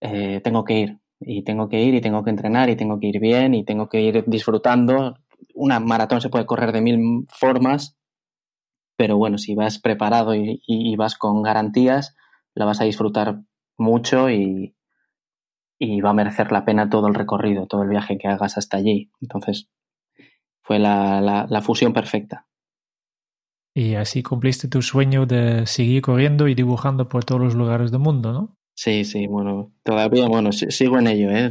eh, 0.01 0.42
tengo 0.44 0.63
que 0.63 0.74
ir. 0.74 1.00
Y 1.20 1.44
tengo 1.44 1.70
que 1.70 1.80
ir 1.84 1.94
y 1.94 2.01
tengo 2.01 2.24
que 2.24 2.32
entrenar 2.32 2.72
y 2.72 2.75
tengo 2.75 3.00
que 3.00 3.06
ir 3.06 3.20
bien 3.20 3.54
y 3.54 3.63
tengo 3.63 3.89
que 3.89 4.01
ir 4.01 4.24
disfrutando. 4.25 5.20
Una 5.54 5.80
maratón 5.80 6.20
se 6.20 6.30
puede 6.30 6.48
correr 6.48 6.72
de 6.72 6.82
mil 6.82 7.28
formas, 7.30 7.96
pero 8.98 9.18
bueno, 9.18 9.38
si 9.38 9.54
vas 9.54 9.78
preparado 9.78 10.34
y, 10.34 10.96
vas 10.96 11.16
con 11.16 11.44
garantías, 11.44 12.16
la 12.56 12.66
vas 12.66 12.82
a 12.82 12.86
disfrutar 12.86 13.42
mucho 13.78 14.32
y, 14.32 14.75
y 15.78 16.01
va 16.01 16.10
a 16.10 16.13
merecer 16.13 16.51
la 16.51 16.66
pena 16.66 16.89
todo 16.89 17.08
el 17.08 17.13
recorrido, 17.13 17.68
todo 17.68 17.84
el 17.84 17.89
viaje 17.89 18.18
que 18.18 18.30
hagas 18.30 18.58
hasta 18.58 18.78
allí. 18.78 19.12
Entonces, 19.22 19.70
fue 20.63 20.80
la, 20.80 21.22
la, 21.22 21.62
fusión 21.62 21.94
perfecta. 21.94 22.48
Y 23.74 23.96
así 23.96 24.24
cumpliste 24.24 24.68
tu 24.68 24.82
sueño 24.82 25.26
de 25.26 25.66
seguir 25.66 26.02
corriendo 26.02 26.48
y 26.48 26.56
dibujando 26.56 27.08
por 27.08 27.24
todos 27.24 27.42
los 27.42 27.56
lugares 27.56 27.92
del 27.92 28.00
mundo, 28.00 28.34
¿no? 28.34 28.58
Sí, 28.76 29.04
sí, 29.04 29.28
bueno, 29.28 29.74
todavía, 29.84 30.28
bueno, 30.28 30.52
sigo 30.54 31.00
en 31.00 31.08
ello, 31.08 31.30
¿eh? 31.32 31.50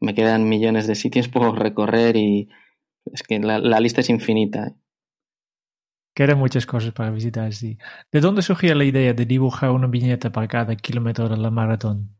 Me, 0.00 0.14
quedan 0.14 0.48
millones 0.48 0.88
de 0.88 0.96
sitios 0.96 1.28
por 1.28 1.56
recorrer 1.56 2.16
y 2.16 2.48
es 3.12 3.22
que 3.22 3.38
la, 3.38 3.58
lista 3.80 4.00
es 4.00 4.10
infinita. 4.10 4.66
¿eh? 4.66 4.74
Quedan 6.14 6.38
muchas 6.38 6.66
cosas 6.66 6.92
para 6.92 7.10
visitar, 7.10 7.52
sí. 7.52 7.78
¿De 8.10 8.20
dónde 8.20 8.42
surgió 8.42 8.74
la 8.74 8.84
idea 8.84 9.14
de 9.14 9.24
dibujar 9.24 9.70
una 9.70 9.86
viñeta 9.86 10.32
para 10.32 10.48
cada 10.48 10.74
kilómetro 10.74 11.28
de 11.28 11.36
la 11.36 11.50
maratón? 11.50 12.16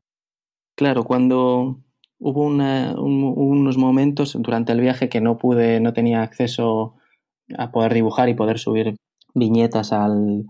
Claro, 0.76 1.02
cuando 1.02 1.82
hubo 2.20 2.46
unos 2.46 3.76
momentos 3.76 4.36
durante 4.40 4.72
el 4.72 4.80
viaje 4.80 5.08
que 5.08 5.20
no 5.20 5.36
pude, 5.36 5.80
no 5.80 5.92
tenía 5.92 6.22
acceso 6.22 6.94
a 7.58 7.70
poder 7.70 7.94
dibujar 7.94 8.28
y 8.28 8.34
poder 8.34 8.58
subir 8.58 8.96
viñetas 9.34 9.92
al, 9.92 10.44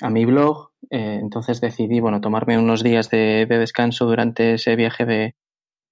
a 0.00 0.10
mi 0.10 0.24
blog. 0.24 0.70
Eh, 0.90 1.18
entonces 1.20 1.60
decidí, 1.60 2.00
bueno, 2.00 2.20
tomarme 2.20 2.58
unos 2.58 2.82
días 2.82 3.10
de, 3.10 3.46
descanso 3.46 4.06
durante 4.06 4.54
ese 4.54 4.76
viaje 4.76 5.06
de, 5.06 5.34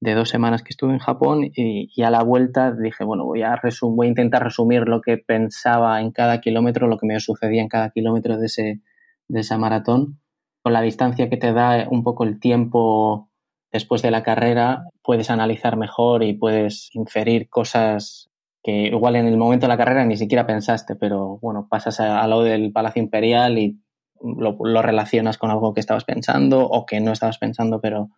de, 0.01 0.15
dos 0.15 0.29
semanas 0.29 0.63
que 0.63 0.71
estuve 0.71 0.93
en 0.93 0.99
Japón 0.99 1.51
y, 1.55 2.03
a 2.03 2.11
la 2.11 2.23
vuelta 2.23 2.73
dije, 2.73 3.05
bueno, 3.05 3.25
voy 3.25 3.43
a, 3.43 3.61
voy 3.83 4.07
a 4.07 4.11
intentar 4.11 4.43
resumir 4.43 4.89
lo 4.89 5.01
que 5.01 5.19
pensaba 5.19 6.01
en 6.01 6.11
cada 6.13 6.41
kilómetro, 6.41 6.89
lo 6.89 6.99
que 6.99 7.07
me 7.07 7.19
sucedía 7.21 7.63
en 7.63 7.69
cada 7.69 7.91
kilómetro 7.91 8.39
de, 8.39 8.47
ese, 8.47 8.81
de 9.29 9.41
esa 9.41 9.59
maratón. 9.59 10.21
Con 10.63 10.73
la 10.73 10.83
distancia 10.83 11.29
que 11.29 11.37
te 11.37 11.53
da 11.53 11.89
un 11.91 12.05
poco 12.05 12.25
el 12.25 12.39
tiempo 12.39 13.29
después 13.73 14.03
de 14.03 14.11
la 14.11 14.23
carrera, 14.23 14.85
puedes 15.03 15.31
analizar 15.31 15.77
mejor 15.77 16.23
y 16.23 16.35
puedes 16.35 16.91
inferir 16.95 17.49
cosas 17.49 18.32
que 18.63 18.87
igual 18.87 19.17
en 19.17 19.27
el 19.27 19.37
momento 19.37 19.67
de 19.67 19.69
la 19.69 19.77
carrera 19.77 20.05
ni 20.05 20.17
siquiera 20.17 20.47
pensaste, 20.47 20.95
pero 20.95 21.39
bueno, 21.41 21.67
pasas 21.69 22.01
a, 22.01 22.27
lo 22.29 22.43
del 22.43 22.73
Palacio 22.73 23.03
Imperial 23.03 23.59
y 23.59 23.81
lo, 24.23 24.83
relacionas 24.83 25.37
con 25.39 25.51
algo 25.51 25.75
que 25.75 25.81
estabas 25.81 26.05
pensando 26.05 26.65
o 26.65 26.87
que 26.87 27.01
no 27.01 27.13
estabas 27.13 27.39
pensando, 27.39 27.81
pero, 27.81 28.11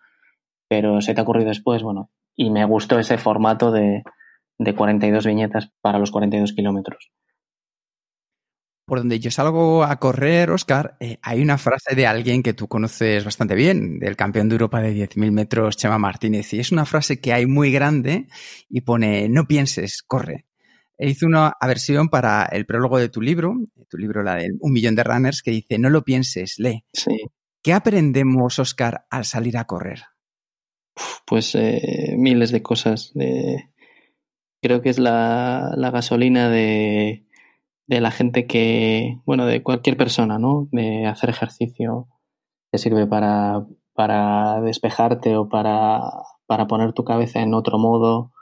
pero 0.69 1.01
se 1.01 1.15
te 1.15 1.21
ha 1.21 1.25
ocurrido 1.25 1.49
después, 1.49 1.83
bueno, 1.83 2.11
y 2.37 2.51
me 2.51 2.65
gustó 2.67 2.99
ese 2.99 3.17
formato 3.17 3.71
de, 3.71 4.03
de 4.59 4.75
42 4.75 5.27
viñetas 5.27 5.71
para 5.81 5.99
los 5.99 6.11
42 6.11 6.53
kilómetros. 6.53 7.11
Por 8.87 8.99
donde 8.99 9.19
yo 9.19 9.31
salgo 9.31 9.83
a 9.83 9.97
correr, 9.99 10.51
Oscar, 10.51 10.97
eh, 11.01 11.19
hay 11.23 11.41
una 11.41 11.57
frase 11.57 11.95
de 11.95 12.07
alguien 12.07 12.43
que 12.43 12.53
tú 12.53 12.69
conoces 12.69 13.25
bastante 13.25 13.55
bien, 13.55 13.99
del 13.99 14.15
campeón 14.15 14.49
de 14.49 14.57
Europa 14.57 14.83
de 14.83 14.93
10.000 14.93 15.33
metros, 15.33 15.77
Chema 15.77 15.99
Martínez, 15.99 16.53
y 16.53 16.61
es 16.61 16.71
una 16.71 16.85
frase 16.85 17.19
que 17.19 17.33
hay 17.33 17.47
muy 17.47 17.73
grande 17.73 18.29
y 18.69 18.83
pone, 18.83 19.29
no 19.31 19.47
pienses, 19.47 20.03
corre. 20.03 20.45
E 20.99 21.09
hizo 21.09 21.27
una 21.27 21.55
versión 21.67 22.09
para 22.09 22.45
el 22.45 22.67
prólogo 22.67 22.99
de 22.99 23.09
tu 23.09 23.21
libro, 23.21 23.57
tu 23.89 23.97
libro, 23.97 24.23
la 24.23 24.37
de 24.37 24.51
Un 24.61 24.73
millón 24.73 24.95
de 24.95 25.03
runners, 25.03 25.43
que 25.43 25.51
dice, 25.51 25.79
no 25.79 25.89
lo 25.89 26.05
pienses, 26.05 26.59
lee. 26.59 26.85
Sí. 26.93 27.17
¿Qué 27.63 27.73
aprendemos, 27.73 28.59
Oscar, 28.59 29.07
al 29.11 29.25
salir 29.25 29.57
a 29.57 29.65
correr? 29.65 30.03
Pues 31.27 31.55
eh, 31.55 32.15
miles 32.19 32.51
de 32.51 32.63
cosas. 32.63 33.13
Creo 34.65 34.81
que 34.83 34.91
es 34.91 34.99
la, 34.99 35.75
gasolina 35.93 36.49
de, 36.49 37.27
la 37.87 38.11
gente 38.11 38.47
que, 38.47 39.19
bueno, 39.25 39.47
de 39.47 39.63
cualquier 39.63 39.97
persona, 39.97 40.39
¿no? 40.39 40.69
De 40.73 41.07
hacer 41.07 41.31
ejercicio 41.31 42.09
que 42.73 42.79
sirve 42.79 43.07
para, 43.07 43.67
para 43.93 44.61
despejarte 44.61 45.37
o 45.37 45.49
para, 45.49 46.01
para 46.47 46.67
poner 46.67 46.93
tu 46.93 47.05
cabeza 47.05 47.41
en 47.41 47.55
otro 47.55 47.79
modo 47.79 48.33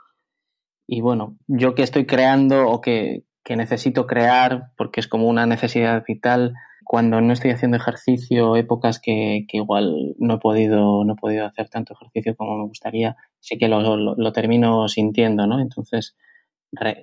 y 0.87 1.01
bueno, 1.01 1.37
yo 1.47 1.75
que 1.75 1.83
estoy 1.83 2.05
creando 2.05 2.69
o 2.69 2.81
que, 2.81 3.23
necesito 3.49 4.07
crear, 4.07 4.71
porque 4.77 4.99
es 4.99 5.07
como 5.07 5.27
una 5.27 5.45
necesidad 5.45 6.03
vital, 6.07 6.53
cuando 6.85 7.21
no 7.21 7.33
estoy 7.33 7.51
haciendo 7.51 7.77
ejercicio, 7.77 8.55
épocas 8.55 8.99
que, 8.99 9.45
igual 9.51 10.15
no 10.17 10.35
he, 10.35 10.39
podido, 10.39 11.03
no 11.03 11.13
he 11.13 11.15
podido 11.15 11.45
hacer 11.45 11.69
tanto 11.69 11.93
ejercicio 11.93 12.35
como 12.35 12.57
me 12.57 12.65
gustaría, 12.65 13.15
sí 13.39 13.57
que 13.57 13.67
lo, 13.67 13.97
lo, 13.97 14.33
termino 14.33 14.87
sintiendo, 14.87 15.47
¿no? 15.47 15.59
Entonces, 15.59 16.15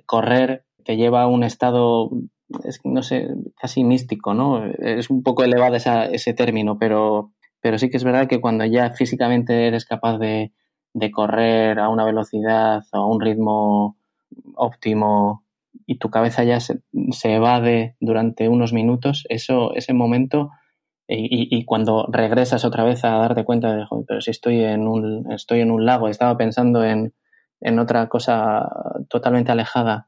correr 0.05 0.65
te 0.83 0.97
lleva 0.97 1.23
a 1.23 1.27
un 1.27 1.43
estado, 1.43 2.09
no 2.83 3.03
sé, 3.03 3.29
casi 3.59 3.83
místico, 3.83 4.33
¿no? 4.33 4.65
Es 4.65 5.09
un 5.09 5.23
poco 5.23 5.43
elevado 5.43 5.75
ese 5.75 6.33
término, 6.33 6.77
pero, 6.77 7.31
pero 7.61 7.77
sí 7.77 7.89
que 7.89 7.97
es 7.97 8.03
verdad 8.03 8.27
que 8.27 8.41
cuando 8.41 8.65
ya 8.65 8.91
físicamente 8.91 9.67
eres 9.67 9.85
capaz 9.85 10.17
de, 10.17 10.51
de 10.93 11.11
correr 11.11 11.79
a 11.79 11.89
una 11.89 12.05
velocidad 12.05 12.83
o 12.91 12.97
a 12.97 13.05
un 13.07 13.21
ritmo 13.21 13.97
óptimo 14.55 15.43
y 15.85 15.97
tu 15.97 16.09
cabeza 16.09 16.43
ya 16.43 16.59
se, 16.59 16.81
evade 17.23 17.95
durante 17.99 18.49
unos 18.49 18.73
minutos, 18.73 19.25
eso, 19.29 19.73
ese 19.75 19.93
momento, 19.93 20.51
y, 21.07 21.65
cuando 21.65 22.07
regresas 22.09 22.63
otra 22.63 22.85
vez 22.85 23.03
a 23.03 23.17
darte 23.17 23.43
cuenta 23.43 23.75
de, 23.75 23.85
pero 24.07 24.21
si 24.21 24.31
estoy 24.31 24.63
en 24.63 24.87
un, 24.87 25.29
estoy 25.31 25.59
en 25.59 25.71
un 25.71 25.85
lago, 25.85 26.07
estaba 26.07 26.37
pensando 26.37 26.85
en, 26.85 27.13
en 27.59 27.79
otra 27.79 28.07
cosa 28.07 28.69
totalmente 29.09 29.51
alejada, 29.51 30.07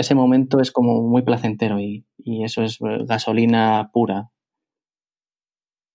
ese 0.00 0.14
momento 0.14 0.60
es 0.60 0.72
como 0.72 1.02
muy 1.02 1.22
placentero 1.22 1.78
y, 1.78 2.06
y 2.18 2.44
eso 2.44 2.62
es 2.62 2.78
gasolina 2.80 3.90
pura. 3.92 4.30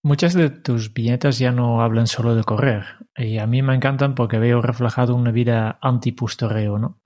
Muchas 0.03 0.35
de 0.35 0.51
tus 0.51 0.93
viñetas 0.93 1.39
ya 1.39 1.51
no 1.51 1.81
hablan 1.81 2.05
solo 2.05 2.35
de 2.35 2.43
correr 2.43 2.83
y 3.17 3.39
a 3.39 3.47
mí 3.47 3.63
me 3.63 3.73
encantan 3.73 4.13
porque 4.13 4.37
veo 4.37 4.61
reflejado 4.61 5.15
una 5.15 5.31
vida 5.31 5.79
antipustoreo, 5.81 6.77
¿no? 6.77 7.01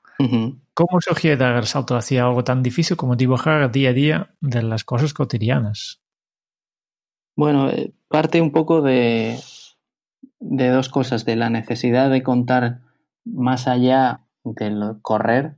¿Cómo 0.74 1.00
surgió 1.00 1.38
dar 1.38 1.56
el 1.56 1.64
salto 1.64 1.96
hacia 1.96 2.26
algo 2.26 2.44
tan 2.44 2.62
difícil 2.62 2.98
como 2.98 3.16
dibujar 3.16 3.72
día 3.72 3.92
a 3.92 3.94
día 3.94 4.36
de 4.42 4.64
las 4.64 4.84
cosas 4.84 5.14
cotidianas? 5.14 6.02
Bueno, 7.38 7.70
eh, 7.70 7.94
parte 8.10 8.42
un 8.42 8.52
poco 8.52 8.82
de, 8.82 9.40
de 10.42 10.68
dos 10.68 10.90
cosas, 10.90 11.24
de 11.24 11.38
la 11.38 11.50
necesidad 11.50 12.10
de 12.10 12.22
contar 12.22 12.82
más 13.24 13.68
allá 13.70 14.26
del 14.44 14.98
correr 15.02 15.56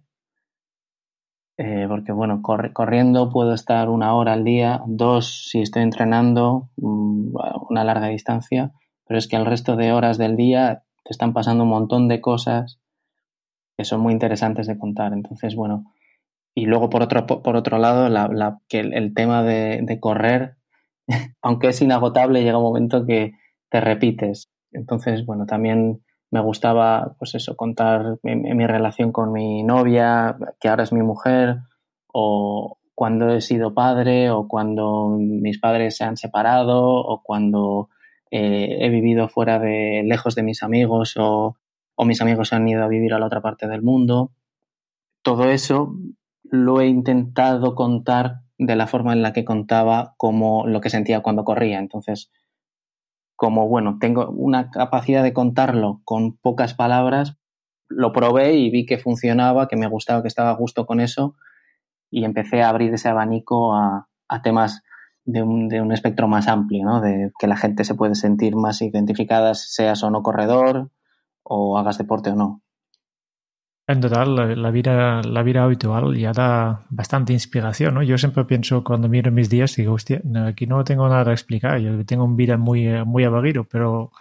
eh, 1.63 1.85
porque 1.87 2.11
bueno, 2.11 2.41
corriendo 2.41 3.29
puedo 3.29 3.53
estar 3.53 3.87
una 3.87 4.15
hora 4.15 4.33
al 4.33 4.43
día, 4.43 4.81
dos 4.87 5.47
si 5.51 5.61
estoy 5.61 5.83
entrenando 5.83 6.71
mm, 6.77 7.35
una 7.69 7.83
larga 7.83 8.07
distancia, 8.07 8.71
pero 9.05 9.19
es 9.19 9.27
que 9.27 9.35
el 9.35 9.45
resto 9.45 9.75
de 9.75 9.91
horas 9.91 10.17
del 10.17 10.35
día 10.35 10.81
te 11.03 11.11
están 11.11 11.33
pasando 11.33 11.63
un 11.63 11.69
montón 11.69 12.07
de 12.07 12.19
cosas 12.19 12.79
que 13.77 13.85
son 13.85 14.01
muy 14.01 14.11
interesantes 14.11 14.65
de 14.65 14.79
contar. 14.79 15.13
Entonces, 15.13 15.55
bueno, 15.55 15.93
y 16.55 16.65
luego 16.65 16.89
por 16.89 17.03
otro, 17.03 17.27
por 17.27 17.55
otro 17.55 17.77
lado, 17.77 18.09
la, 18.09 18.57
que 18.67 18.79
el, 18.79 19.13
tema 19.13 19.43
de, 19.43 19.99
correr, 19.99 20.55
aunque 21.43 21.67
es 21.67 21.79
inagotable, 21.83 22.41
llega 22.41 22.57
un 22.57 22.63
momento 22.63 23.05
que 23.05 23.33
te 23.69 23.81
repites. 23.81 24.49
Entonces, 24.71 25.27
bueno, 25.27 25.45
también 25.45 26.01
me 26.31 26.39
gustaba, 26.39 27.15
pues 27.19 27.35
eso, 27.35 27.57
contar 27.57 28.17
mi, 28.23 28.65
relación 28.65 29.11
con 29.11 29.33
mi 29.33 29.63
novia, 29.63 30.37
que 30.59 30.69
ahora 30.69 30.83
es 30.83 30.93
mi 30.93 31.03
mujer, 31.03 31.59
o 32.07 32.77
cuando 32.95 33.29
he 33.29 33.41
sido 33.41 33.73
padre, 33.73 34.31
o 34.31 34.47
cuando 34.47 35.17
mis 35.19 35.59
padres 35.59 35.97
se 35.97 36.05
han 36.05 36.15
separado, 36.15 36.83
o 36.83 37.21
cuando 37.21 37.89
eh, 38.31 38.77
he 38.79 38.89
vivido 38.89 39.27
fuera 39.27 39.59
de, 39.59 40.03
lejos 40.05 40.33
de 40.35 40.43
mis 40.43 40.63
amigos, 40.63 41.15
o, 41.17 41.57
o 41.95 42.05
mis 42.05 42.21
amigos 42.21 42.47
se 42.47 42.55
han 42.55 42.67
ido 42.67 42.83
a 42.83 42.87
vivir 42.87 43.13
a 43.13 43.19
la 43.19 43.25
otra 43.25 43.41
parte 43.41 43.67
del 43.67 43.81
mundo. 43.81 44.31
Todo 45.23 45.49
eso 45.49 45.95
lo 46.43 46.79
he 46.79 46.87
intentado 46.87 47.75
contar 47.75 48.41
de 48.57 48.75
la 48.77 48.87
forma 48.87 49.11
en 49.11 49.21
la 49.21 49.33
que 49.33 49.43
contaba 49.43 50.13
como 50.15 50.65
lo 50.65 50.79
que 50.79 50.89
sentía 50.89 51.21
cuando 51.21 51.43
corría. 51.43 51.79
Entonces, 51.79 52.31
como, 53.41 53.67
bueno, 53.67 53.97
tengo 53.99 54.29
una 54.29 54.69
capacidad 54.69 55.23
de 55.23 55.33
contarlo 55.33 56.01
con 56.03 56.37
pocas 56.37 56.75
palabras, 56.75 57.37
lo 57.89 58.13
probé 58.13 58.53
y 58.53 58.69
vi 58.69 58.85
que 58.85 58.99
funcionaba, 58.99 59.67
que 59.67 59.77
me 59.77 59.87
gustaba, 59.87 60.21
que 60.21 60.27
estaba 60.27 60.51
a 60.51 60.55
gusto 60.55 60.85
con 60.85 60.99
eso 60.99 61.33
y 62.11 62.23
empecé 62.23 62.61
a 62.61 62.69
abrir 62.69 62.93
ese 62.93 63.09
abanico 63.09 63.73
a, 63.73 64.07
temas 64.43 64.83
de 65.25 65.41
un, 65.41 65.69
de 65.69 65.81
un, 65.81 65.91
espectro 65.91 66.27
más 66.27 66.47
amplio, 66.47 66.85
¿no? 66.85 67.01
De 67.01 67.31
que 67.39 67.47
la 67.47 67.57
gente 67.57 67.83
se 67.83 67.95
puede 67.95 68.13
sentir 68.13 68.55
más 68.55 68.79
identificada, 68.83 69.55
seas 69.55 70.03
o 70.03 70.11
no 70.11 70.21
corredor 70.21 70.91
o 71.41 71.79
hagas 71.79 71.97
deporte 71.97 72.29
o 72.29 72.35
no. 72.35 72.61
En 73.87 73.99
total, 73.99 74.61
la, 74.61 74.71
vida, 74.71 75.21
la 75.23 75.43
vida 75.43 75.63
habitual 75.63 76.15
ya 76.15 76.31
da 76.31 76.85
bastante 76.89 77.33
inspiración, 77.33 77.95
¿no? 77.95 78.03
Yo 78.03 78.17
siempre 78.17 78.45
pienso 78.45 78.83
cuando 78.83 79.09
miro 79.09 79.31
mis 79.31 79.49
días, 79.49 79.75
digo, 79.75 79.93
hostia, 79.93 80.21
aquí 80.45 80.67
no 80.67 80.83
tengo 80.83 81.09
nada 81.09 81.31
a 81.31 81.33
explicar, 81.33 81.79
yo 81.79 82.05
tengo 82.05 82.23
una 82.23 82.35
vida 82.35 82.57
muy, 82.57 82.87
muy 83.05 83.23
aburrido, 83.23 83.65
pero 83.65 84.11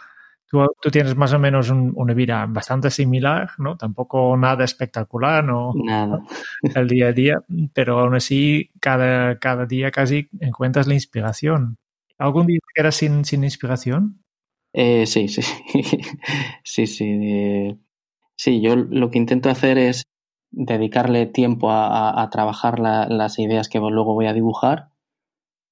tú, 0.46 0.66
tú, 0.80 0.90
tienes 0.90 1.14
más 1.14 1.32
o 1.34 1.38
menos 1.38 1.70
una 1.70 2.14
vida 2.14 2.46
bastante 2.48 2.90
similar, 2.90 3.50
¿no? 3.58 3.76
Tampoco 3.76 4.36
nada 4.36 4.64
espectacular, 4.64 5.44
¿no? 5.44 5.72
Nada. 5.74 6.20
El 6.74 6.88
día 6.88 7.08
a 7.08 7.12
día, 7.12 7.42
pero 7.72 8.00
aún 8.00 8.14
así, 8.14 8.70
cada, 8.80 9.38
cada 9.38 9.66
día 9.66 9.90
casi 9.90 10.28
encuentras 10.40 10.86
la 10.86 10.94
inspiración. 10.94 11.76
¿Algún 12.18 12.46
día 12.46 12.58
eras 12.74 12.96
sin, 12.96 13.24
sin 13.24 13.44
inspiración? 13.44 14.22
Eh, 14.72 15.06
sí, 15.06 15.28
sí, 15.28 15.42
sí, 16.64 16.86
sí. 16.86 17.04
Eh, 17.04 17.76
Sí, 18.42 18.62
yo 18.62 18.74
lo 18.74 19.10
que 19.10 19.18
intento 19.18 19.50
hacer 19.50 19.76
es 19.76 20.04
dedicarle 20.50 21.26
tiempo 21.26 21.70
a, 21.70 22.26
trabajar 22.32 22.78
las 22.80 23.38
ideas 23.38 23.68
que 23.68 23.78
luego 23.78 24.14
voy 24.14 24.28
a 24.28 24.32
dibujar 24.32 24.88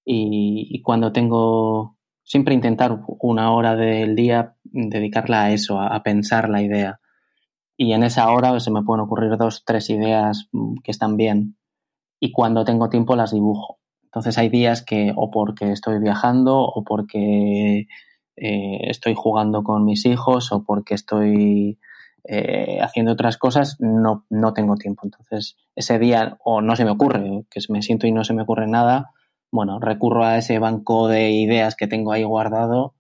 y, 0.05 0.83
cuando 0.83 1.11
tengo, 1.11 1.97
siempre 2.25 2.53
intentar 2.53 3.01
una 3.21 3.55
hora 3.55 3.75
del 3.75 4.15
día 4.15 4.55
dedicarla 4.65 5.45
a 5.45 5.53
eso, 5.53 5.81
a, 5.81 6.03
pensar 6.03 6.51
la 6.51 6.61
idea. 6.61 7.01
Y 7.79 7.95
en 7.95 8.03
esa 8.03 8.31
hora 8.31 8.61
se 8.61 8.71
me 8.71 8.83
pueden 8.83 9.01
ocurrir 9.01 9.39
dos, 9.39 9.65
tres 9.65 9.89
ideas 9.89 10.51
que 10.85 10.91
están 10.91 11.17
bien 11.17 11.57
y 12.21 12.33
cuando 12.33 12.67
tengo 12.67 12.91
tiempo 12.91 13.17
las 13.17 13.33
dibujo. 13.33 13.79
Entonces 14.03 14.37
hay 14.37 14.51
días 14.51 14.83
que 14.85 15.15
o 15.17 15.31
porque 15.31 15.73
estoy 15.73 16.01
viajando 16.01 16.59
o 16.59 16.85
porque 16.85 17.87
eh, 18.37 18.79
estoy 18.91 19.15
jugando 19.17 19.63
con 19.63 19.87
mis 19.87 20.05
hijos 20.05 20.53
o 20.53 20.65
porque 20.65 20.93
estoy 20.93 21.79
eh, 22.31 22.79
haciendo 22.83 23.13
otras 23.13 23.39
cosas, 23.39 23.77
no, 23.79 24.27
no 24.29 24.53
tengo 24.53 24.77
tiempo. 24.77 25.01
Entonces, 25.05 25.57
ese 25.75 25.99
día 25.99 26.37
o 26.45 26.61
no 26.61 26.77
se 26.77 26.85
me 26.85 26.91
ocurre, 26.91 27.47
que 27.51 27.61
me 27.71 27.81
siento 27.81 28.07
y 28.07 28.13
no 28.13 28.23
se 28.23 28.35
me 28.35 28.43
ocurre 28.43 28.67
nada, 28.67 29.13
bueno, 29.51 29.81
recurro 29.81 30.27
a 30.27 30.37
ese 30.37 30.59
banco 30.59 31.09
de 31.09 31.31
ideas 31.31 31.75
que 31.75 31.87
tengo 31.87 32.13
ahí 32.13 32.25
guardado, 32.25 32.95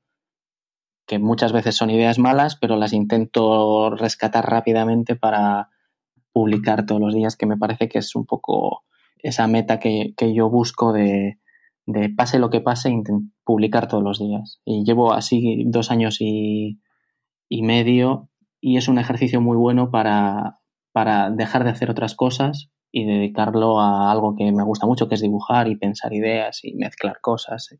que 1.06 1.18
muchas 1.18 1.52
veces 1.52 1.76
son 1.76 1.90
ideas 1.90 2.18
malas, 2.18 2.56
pero 2.56 2.76
las 2.76 2.94
intento 2.94 3.90
rescatar 3.90 4.48
rápidamente 4.48 5.14
para 5.14 5.68
publicar 6.32 6.86
todos 6.86 7.00
los 7.02 7.12
días, 7.14 7.36
que 7.36 7.44
me 7.44 7.58
parece 7.58 7.90
que 7.90 7.98
es 7.98 8.16
un 8.16 8.24
poco 8.24 8.84
esa 9.18 9.46
meta 9.46 9.78
que, 9.78 10.14
yo 10.32 10.48
busco 10.48 10.94
de, 10.94 11.38
de, 11.84 12.08
pase 12.08 12.38
lo 12.38 12.48
que 12.48 12.62
pase, 12.62 12.94
publicar 13.44 13.88
todos 13.88 14.02
los 14.02 14.18
días. 14.20 14.62
Y 14.64 14.84
llevo 14.84 15.12
así 15.12 15.64
dos 15.66 15.90
años 15.90 16.16
y, 16.20 16.80
y 17.50 17.60
medio 17.60 18.27
y 18.60 18.76
es 18.76 18.88
un 18.88 18.98
ejercicio 18.98 19.40
muy 19.40 19.56
bueno 19.56 19.90
para, 19.90 20.58
para 20.92 21.30
dejar 21.30 21.64
de 21.64 21.70
hacer 21.70 21.90
otras 21.90 22.14
cosas 22.14 22.70
y 22.90 23.04
dedicarlo 23.04 23.80
a 23.80 24.10
algo 24.10 24.34
que 24.36 24.50
me 24.50 24.64
gusta 24.64 24.86
mucho, 24.86 25.08
que 25.08 25.14
es 25.14 25.20
dibujar 25.20 25.68
y 25.68 25.76
pensar 25.76 26.12
ideas 26.12 26.60
y 26.64 26.74
mezclar 26.74 27.20
cosas. 27.20 27.78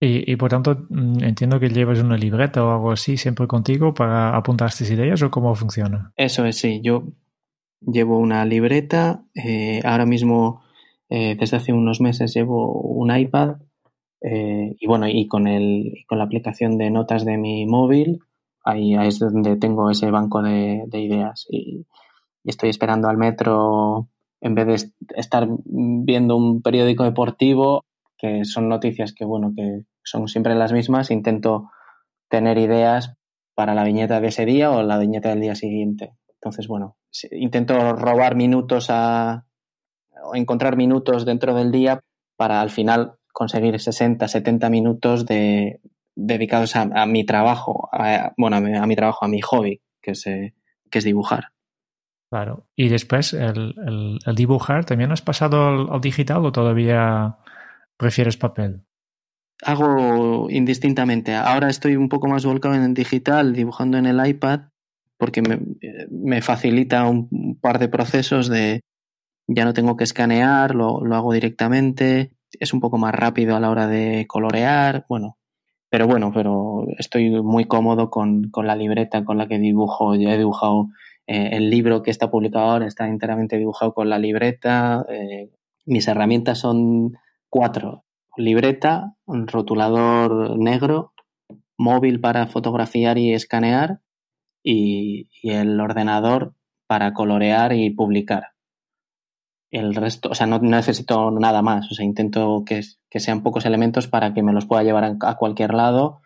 Y, 0.00 0.30
y, 0.30 0.36
por 0.36 0.50
tanto, 0.50 0.86
mm, 0.88 1.24
entiendo 1.24 1.58
que 1.58 1.70
llevas 1.70 2.00
una 2.00 2.16
libreta 2.16 2.64
o 2.64 2.70
algo 2.70 2.92
así 2.92 3.16
siempre 3.16 3.46
contigo 3.46 3.94
para 3.94 4.36
apuntar 4.36 4.68
estas 4.68 4.90
ideas 4.90 5.22
o 5.22 5.30
cómo 5.30 5.54
funciona. 5.54 6.12
Eso 6.16 6.44
es, 6.44 6.56
sí. 6.56 6.80
Yo 6.82 7.04
llevo 7.80 8.18
una 8.18 8.44
libreta. 8.44 9.24
Eh, 9.34 9.80
ahora 9.84 10.06
mismo, 10.06 10.62
eh, 11.08 11.36
desde 11.38 11.56
hace 11.56 11.72
unos 11.72 12.00
meses, 12.00 12.32
llevo 12.34 12.80
un 12.80 13.16
iPad. 13.16 13.56
Eh, 14.20 14.76
y 14.78 14.86
bueno, 14.86 15.08
y 15.08 15.26
con, 15.26 15.48
el, 15.48 16.04
con 16.06 16.18
la 16.18 16.24
aplicación 16.24 16.78
de 16.78 16.90
notas 16.90 17.24
de 17.24 17.36
mi 17.36 17.66
móvil, 17.66 18.20
ahí, 18.68 18.94
es 18.94 19.18
donde 19.18 19.56
tengo 19.56 19.90
ese 19.90 20.10
banco 20.10 20.42
de, 20.42 20.84
de 20.86 21.00
ideas. 21.00 21.46
Y, 21.50 21.86
y 22.44 22.50
estoy 22.50 22.70
esperando 22.70 23.08
al 23.08 23.16
metro 23.16 24.08
en 24.40 24.54
vez 24.54 24.66
de 24.66 24.92
estar 25.16 25.48
viendo 25.64 26.36
un 26.36 26.62
periódico 26.62 27.04
deportivo, 27.04 27.84
que 28.16 28.44
son 28.44 28.68
noticias 28.68 29.12
que, 29.12 29.24
bueno, 29.24 29.52
que 29.56 29.82
son 30.04 30.28
siempre 30.28 30.54
las 30.54 30.72
mismas, 30.72 31.10
intento 31.10 31.70
tener 32.28 32.58
ideas 32.58 33.14
para 33.54 33.74
la 33.74 33.84
viñeta 33.84 34.20
de 34.20 34.28
ese 34.28 34.44
día 34.44 34.70
o 34.70 34.82
la 34.82 34.98
viñeta 34.98 35.30
del 35.30 35.40
día 35.40 35.54
siguiente. 35.54 36.14
Entonces, 36.34 36.68
bueno, 36.68 36.96
intento 37.32 37.94
robar 37.94 38.36
minutos 38.36 38.88
a, 38.90 39.46
o 40.22 40.36
encontrar 40.36 40.76
minutos 40.76 41.26
dentro 41.26 41.54
del 41.54 41.72
día 41.72 42.00
para 42.36 42.60
al 42.60 42.70
final 42.70 43.14
conseguir 43.32 43.80
60, 43.80 44.28
70 44.28 44.70
minutos 44.70 45.26
de, 45.26 45.80
dedicados 46.18 46.74
a, 46.74 47.06
mi 47.06 47.24
trabajo, 47.24 47.88
bueno, 48.36 48.56
a 48.56 48.86
mi, 48.86 48.96
trabajo, 48.96 49.24
a 49.24 49.28
mi 49.28 49.40
hobby, 49.40 49.80
que 50.02 50.10
es, 50.10 50.26
eh, 50.26 50.54
que 50.90 50.98
es 50.98 51.04
dibujar. 51.04 51.52
Claro. 52.28 52.66
Y 52.74 52.88
después, 52.88 53.32
el, 53.32 53.74
el, 54.26 54.34
dibujar, 54.34 54.84
¿también 54.84 55.12
has 55.12 55.22
pasado 55.22 55.92
al, 55.92 56.00
digital 56.00 56.44
o 56.44 56.52
todavía 56.52 57.38
prefieres 57.96 58.36
papel? 58.36 58.82
Hago 59.62 60.50
indistintamente. 60.50 61.34
Ahora 61.34 61.68
estoy 61.68 61.96
un 61.96 62.08
poco 62.08 62.26
más 62.26 62.44
volcado 62.44 62.74
en 62.74 62.82
el 62.82 62.94
digital, 62.94 63.54
dibujando 63.54 63.96
en 63.96 64.06
el 64.06 64.24
iPad, 64.24 64.62
porque 65.16 65.40
me, 65.40 65.60
me 66.10 66.42
facilita 66.42 67.06
un 67.06 67.58
par 67.60 67.78
de 67.78 67.88
procesos 67.88 68.48
de 68.48 68.80
ya 69.46 69.64
no 69.64 69.72
tengo 69.72 69.96
que 69.96 70.04
escanear, 70.04 70.74
lo, 70.74 71.02
lo, 71.02 71.16
hago 71.16 71.32
directamente, 71.32 72.32
es 72.52 72.74
un 72.74 72.80
poco 72.80 72.98
más 72.98 73.14
rápido 73.14 73.56
a 73.56 73.60
la 73.60 73.70
hora 73.70 73.86
de 73.86 74.26
colorear, 74.28 75.06
bueno, 75.08 75.37
pero 75.90 76.06
bueno, 76.06 76.30
pero 76.34 76.86
estoy 76.98 77.30
muy 77.42 77.66
cómodo 77.66 78.10
con, 78.10 78.50
con 78.50 78.66
la 78.66 78.76
libreta 78.76 79.24
con 79.24 79.38
la 79.38 79.48
que 79.48 79.58
dibujo, 79.58 80.14
ya 80.14 80.34
he 80.34 80.38
dibujado 80.38 80.88
eh, 81.28 81.50
el 81.52 81.68
libro 81.68 82.02
que 82.02 82.10
está 82.10 82.30
publicado 82.30 82.70
ahora 82.70 82.86
está 82.86 83.06
enteramente 83.06 83.58
dibujado 83.58 83.92
con 83.92 84.08
la 84.08 84.18
libreta. 84.18 85.04
Eh, 85.10 85.50
mis 85.84 86.08
herramientas 86.08 86.58
son 86.58 87.18
cuatro. 87.50 88.04
Libreta, 88.36 89.14
rotulador 89.26 90.58
negro, 90.58 91.12
móvil 91.76 92.20
para 92.20 92.46
fotografiar 92.46 93.18
y 93.18 93.34
escanear 93.34 94.00
y, 94.62 95.28
el 95.42 95.78
ordenador 95.80 96.54
para 96.86 97.12
colorear 97.12 97.74
y 97.74 97.90
publicar. 97.90 98.52
El 99.70 99.94
resto, 99.94 100.30
o 100.30 100.34
sea, 100.34 100.46
no, 100.46 100.58
necesito 100.58 101.30
nada 101.30 101.62
más. 101.62 101.90
O 101.90 101.94
sea, 101.94 102.04
intento 102.04 102.64
que, 102.64 102.82
sean 103.18 103.42
pocos 103.42 103.66
elementos 103.66 104.08
para 104.08 104.34
que 104.34 104.42
me 104.42 104.52
los 104.52 104.66
pueda 104.66 104.82
llevar 104.82 105.16
a, 105.20 105.34
cualquier 105.36 105.74
lado 105.74 106.20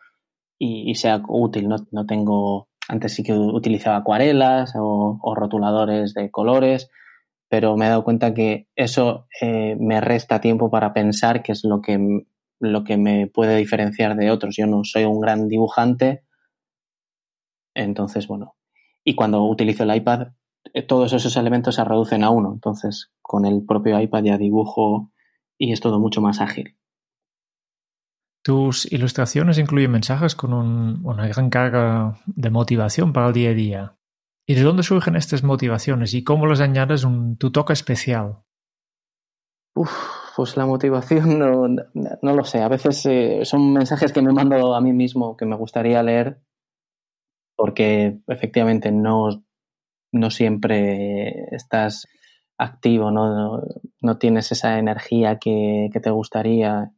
y, 0.59 0.95
sea 0.95 1.23
útil. 1.29 1.69
No, 1.69 1.77
no 1.91 2.07
tengo 2.07 2.69
antes 2.89 3.15
sí 3.15 3.23
que 3.23 3.33
utilizaba 3.33 3.97
acuarelas 3.97 4.75
o, 4.77 5.35
rotuladores 5.35 6.15
de 6.15 6.31
colores, 6.31 6.91
pero 7.49 7.77
me 7.77 7.87
he 7.87 7.89
dado 7.89 8.05
cuenta 8.05 8.35
que 8.35 8.69
eso 8.77 9.27
eh, 9.41 9.77
me 9.79 10.01
resta 10.01 10.41
tiempo 10.41 10.71
para 10.71 10.93
pensar 10.93 11.43
qué 11.43 11.53
es 11.53 11.65
lo 11.65 11.81
que, 11.81 12.25
lo 12.61 12.85
que 12.85 12.97
me 12.97 13.29
puede 13.29 13.57
diferenciar 13.57 14.17
de 14.17 14.31
otros. 14.31 14.57
Yo 14.57 14.67
no 14.67 14.85
soy 14.85 15.05
un 15.05 15.21
gran 15.21 15.49
dibujante, 15.49 16.25
entonces, 17.75 18.27
bueno, 18.27 18.57
y 19.05 19.15
cuando 19.15 19.45
utilizo 19.45 19.85
el 19.85 19.95
iPad, 19.97 20.29
todos 20.87 21.13
esos 21.13 21.37
elementos 21.37 21.75
se 21.75 21.85
reducen 21.85 22.25
a 22.25 22.31
uno, 22.31 22.53
entonces 22.53 23.13
con 23.21 23.45
el 23.45 23.65
propio 23.65 24.01
iPad 24.01 24.25
ya 24.25 24.39
dibujo 24.39 25.11
y 25.59 25.73
es 25.73 25.81
todo 25.81 25.99
mucho 26.01 26.21
más 26.21 26.41
ágil. 26.41 26.77
Tus 28.45 28.91
ilustraciones 28.91 29.59
incluyen 29.59 29.93
mensajes 29.93 30.35
con 30.35 30.53
una 30.53 31.29
gran 31.29 31.49
carga 31.49 32.19
de 32.27 32.51
motivación 32.51 33.13
para 33.13 33.29
el 33.29 33.33
día 33.33 33.51
a 33.51 33.55
día. 33.55 33.97
¿Y 34.47 34.55
de 34.55 34.63
dónde 34.63 34.83
surgen 34.83 35.15
estas 35.15 35.45
motivaciones 35.45 36.15
y 36.15 36.25
cómo 36.25 36.47
les 36.47 36.61
añades 36.61 37.05
un, 37.05 37.37
tu 37.37 37.53
toque 37.53 37.73
especial? 37.73 38.43
pues 40.37 40.57
la 40.57 40.67
motivación 40.67 41.39
no, 41.39 41.69
no, 41.69 42.35
lo 42.35 42.45
sé. 42.45 42.61
A 42.61 42.69
veces 42.69 43.07
eh, 43.07 43.45
son 43.45 43.73
mensajes 43.73 44.13
que 44.13 44.23
me 44.23 44.33
mando 44.33 44.75
a 44.75 44.81
mí 44.81 44.93
mismo 44.93 45.37
que 45.37 45.47
me 45.47 45.57
gustaría 45.57 46.03
leer 46.03 46.41
porque 47.57 48.19
efectivamente 48.27 48.91
no, 48.91 49.45
no 50.13 50.31
siempre 50.31 51.47
estás 51.55 52.07
activo, 52.59 53.11
no, 53.11 53.63
no 54.01 54.19
tienes 54.19 54.53
esa 54.53 54.79
energía 54.79 55.39
que, 55.39 55.89
que 55.93 56.01
te 56.01 56.11
gustaría 56.11 56.93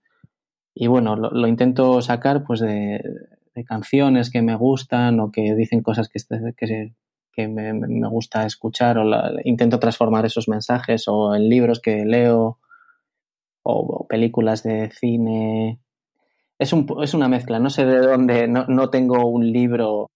y 0.75 0.89
bueno, 0.89 1.15
lo, 1.15 1.47
intento 1.47 2.03
sacar 2.03 2.43
pues 2.45 2.61
de, 2.61 3.01
canciones 3.67 4.31
que 4.31 4.43
me 4.43 4.57
gustan 4.57 5.21
o 5.21 5.31
que 5.31 5.55
dicen 5.55 5.83
cosas 5.83 6.09
que, 6.09 6.19
que, 6.57 6.93
que 7.33 7.49
me, 7.49 7.73
me, 7.73 8.09
gusta 8.09 8.45
escuchar 8.45 8.99
o 8.99 9.05
intento 9.45 9.79
transformar 9.79 10.27
esos 10.27 10.49
mensajes 10.49 11.05
o 11.07 11.37
en 11.37 11.49
libros 11.49 11.81
que 11.81 12.05
leo 12.05 12.59
o, 13.63 14.07
películas 14.09 14.65
de 14.65 14.91
cine. 14.91 15.79
Es, 16.59 16.73
un, 16.73 16.87
es 17.03 17.15
una 17.15 17.29
mezcla, 17.29 17.61
no 17.61 17.71
sé 17.71 17.85
de 17.85 17.99
dónde, 17.99 18.49
no, 18.49 18.67
no 18.67 18.91
tengo 18.91 19.27
un 19.27 19.53
libro 19.53 20.11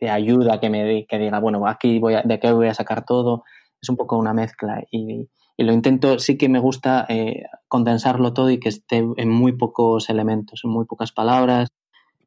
de 0.00 0.10
ayuda 0.10 0.60
que 0.60 0.70
me 0.70 1.06
que 1.06 1.18
diga, 1.18 1.38
bueno, 1.40 1.66
aquí 1.66 1.98
voy 1.98 2.14
a, 2.14 2.22
de 2.22 2.40
qué 2.40 2.52
voy 2.52 2.68
a 2.68 2.74
sacar 2.74 3.04
todo. 3.04 3.44
Es 3.80 3.88
un 3.88 3.96
poco 3.96 4.18
una 4.18 4.34
mezcla 4.34 4.82
y, 4.90 5.28
y 5.60 5.64
lo 5.64 5.74
intento, 5.74 6.18
sí 6.18 6.38
que 6.38 6.48
me 6.48 6.58
gusta 6.58 7.04
eh, 7.10 7.44
condensarlo 7.68 8.32
todo 8.32 8.50
y 8.50 8.58
que 8.58 8.70
esté 8.70 9.04
en 9.16 9.28
muy 9.28 9.52
pocos 9.52 10.08
elementos, 10.08 10.62
en 10.64 10.70
muy 10.70 10.86
pocas 10.86 11.12
palabras. 11.12 11.68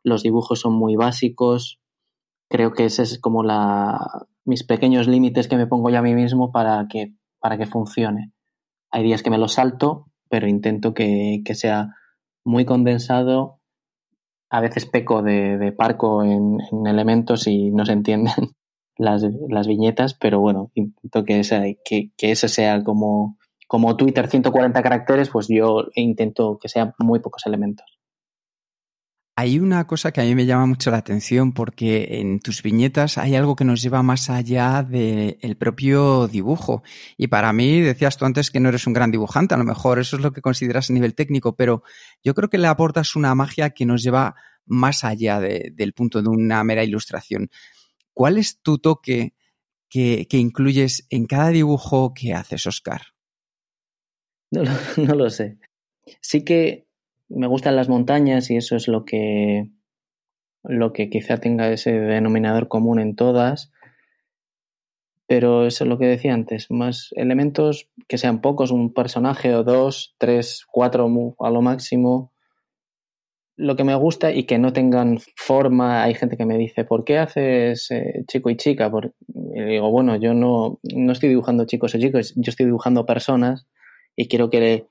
Los 0.03 0.21
dibujos 0.21 0.59
son 0.59 0.73
muy 0.73 0.95
básicos. 0.95 1.79
Creo 2.47 2.73
que 2.73 2.85
ese 2.85 3.01
es 3.01 3.19
como 3.19 3.41
la, 3.41 4.27
mis 4.45 4.63
pequeños 4.63 5.07
límites 5.07 5.47
que 5.47 5.57
me 5.57 5.65
pongo 5.65 5.89
yo 5.89 5.97
a 5.97 6.03
mí 6.03 6.13
mismo 6.13 6.51
para 6.51 6.85
que, 6.87 7.15
para 7.39 7.57
que 7.57 7.65
funcione. 7.65 8.33
Hay 8.91 9.01
días 9.01 9.23
que 9.23 9.31
me 9.31 9.39
lo 9.39 9.47
salto, 9.47 10.11
pero 10.29 10.47
intento 10.47 10.93
que, 10.93 11.41
que 11.43 11.55
sea 11.55 11.95
muy 12.45 12.65
condensado. 12.65 13.59
A 14.53 14.61
veces 14.61 14.85
peco 14.85 15.23
de, 15.23 15.73
parco 15.75 16.23
en, 16.23 16.59
en, 16.71 16.87
elementos 16.87 17.47
y 17.47 17.71
no 17.71 17.85
se 17.85 17.93
entienden 17.93 18.33
las, 18.97 19.23
las 19.49 19.67
viñetas, 19.67 20.13
pero 20.13 20.39
bueno, 20.39 20.71
intento 20.75 21.23
que, 21.23 21.39
esa, 21.39 21.63
que, 21.83 22.11
que 22.15 22.35
sea 22.35 22.83
como, 22.83 23.37
como 23.67 23.97
Twitter 23.97 24.27
140 24.27 24.83
caracteres, 24.83 25.29
pues 25.29 25.47
yo 25.49 25.85
intento 25.95 26.59
que 26.61 26.69
sea 26.69 26.93
muy 26.99 27.19
pocos 27.19 27.47
elementos. 27.47 27.99
Hay 29.35 29.57
una 29.59 29.87
cosa 29.87 30.11
que 30.11 30.21
a 30.21 30.25
mí 30.25 30.35
me 30.35 30.45
llama 30.45 30.67
mucho 30.67 30.91
la 30.91 30.97
atención 30.97 31.53
porque 31.53 32.19
en 32.19 32.39
tus 32.39 32.61
viñetas 32.61 33.17
hay 33.17 33.35
algo 33.35 33.55
que 33.55 33.65
nos 33.65 33.81
lleva 33.81 34.03
más 34.03 34.29
allá 34.29 34.83
del 34.83 35.57
propio 35.57 36.27
dibujo. 36.27 36.83
Y 37.17 37.27
para 37.27 37.51
mí, 37.51 37.81
decías 37.81 38.15
tú 38.17 38.25
antes 38.25 38.51
que 38.51 38.59
no 38.59 38.69
eres 38.69 38.85
un 38.85 38.93
gran 38.93 39.09
dibujante, 39.09 39.55
a 39.55 39.57
lo 39.57 39.63
mejor 39.63 39.97
eso 39.97 40.17
es 40.17 40.21
lo 40.21 40.33
que 40.33 40.41
consideras 40.41 40.91
a 40.91 40.93
nivel 40.93 41.15
técnico, 41.15 41.55
pero 41.55 41.81
yo 42.23 42.35
creo 42.35 42.47
que 42.47 42.59
le 42.59 42.67
aportas 42.67 43.15
una 43.15 43.33
magia 43.33 43.71
que 43.71 43.87
nos 43.87 44.03
lleva 44.03 44.35
más 44.65 45.03
allá 45.03 45.39
del 45.39 45.93
punto 45.93 46.21
de 46.21 46.29
una 46.29 46.63
mera 46.63 46.83
ilustración. 46.83 47.49
¿Cuál 48.13 48.37
es 48.37 48.61
tu 48.61 48.77
toque 48.77 49.33
que, 49.89 50.27
incluyes 50.31 51.05
en 51.09 51.25
cada 51.25 51.49
dibujo 51.49 52.13
que 52.13 52.33
haces, 52.33 52.65
Oscar? 52.67 53.01
No, 54.97 55.15
lo 55.15 55.31
sé. 55.31 55.57
Sí 56.21 56.43
que 56.43 56.82
me 57.35 57.47
gustan 57.47 57.75
las 57.75 57.89
montañas 57.89 58.49
y 58.51 58.57
eso 58.57 58.75
es 58.75 58.87
lo 58.87 59.05
que, 59.05 59.69
lo 60.63 60.93
que 60.93 61.09
quizá 61.09 61.37
tenga 61.37 61.71
ese 61.71 61.91
denominador 61.91 62.67
común 62.67 62.99
en 62.99 63.15
todas. 63.15 63.71
pero 65.27 65.65
eso 65.65 65.85
es 65.85 65.89
lo 65.89 65.97
que 65.97 66.05
decía 66.05 66.33
antes, 66.33 66.69
más 66.69 67.09
elementos 67.15 67.89
que 68.07 68.17
sean 68.17 68.41
pocos, 68.41 68.71
un 68.71 68.93
personaje 68.93 69.55
o 69.55 69.63
dos, 69.63 70.15
tres, 70.19 70.65
cuatro 70.69 71.09
a 71.39 71.49
lo 71.49 71.61
máximo. 71.61 72.31
Lo 73.55 73.75
que 73.75 73.83
me 73.83 73.95
gusta 73.95 74.31
y 74.31 74.45
que 74.45 74.57
no 74.59 74.73
tengan 74.73 75.19
forma, 75.35 76.03
hay 76.03 76.15
gente 76.15 76.37
que 76.37 76.45
me 76.45 76.57
dice, 76.57 76.85
¿por 76.85 77.03
qué 77.03 77.19
haces 77.19 77.89
eh, 77.91 78.23
chico 78.27 78.49
y 78.49 78.57
chica? 78.57 78.91
y 79.55 79.61
digo, 79.61 79.91
bueno, 79.91 80.15
yo 80.17 80.33
no, 80.33 80.79
no 80.83 81.11
estoy 81.11 81.29
dibujando 81.29 81.65
chicos 81.65 81.95
o 81.95 81.99
chicos, 81.99 82.33
yo 82.35 82.49
estoy 82.49 82.65
dibujando 82.65 83.05
personas 83.05 83.67
y 84.15 84.27
quiero 84.27 84.49
que 84.49 84.87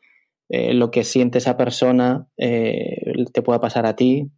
eh, 0.55 0.75
lo 0.75 0.91
que 0.91 1.03
siente 1.03 1.39
esa 1.39 1.57
persona 1.57 2.29
eh, 2.37 3.25
te 3.33 3.41
pueda 3.41 3.59
pasar 3.59 3.87
a 3.87 3.97
ti, 3.97 4.31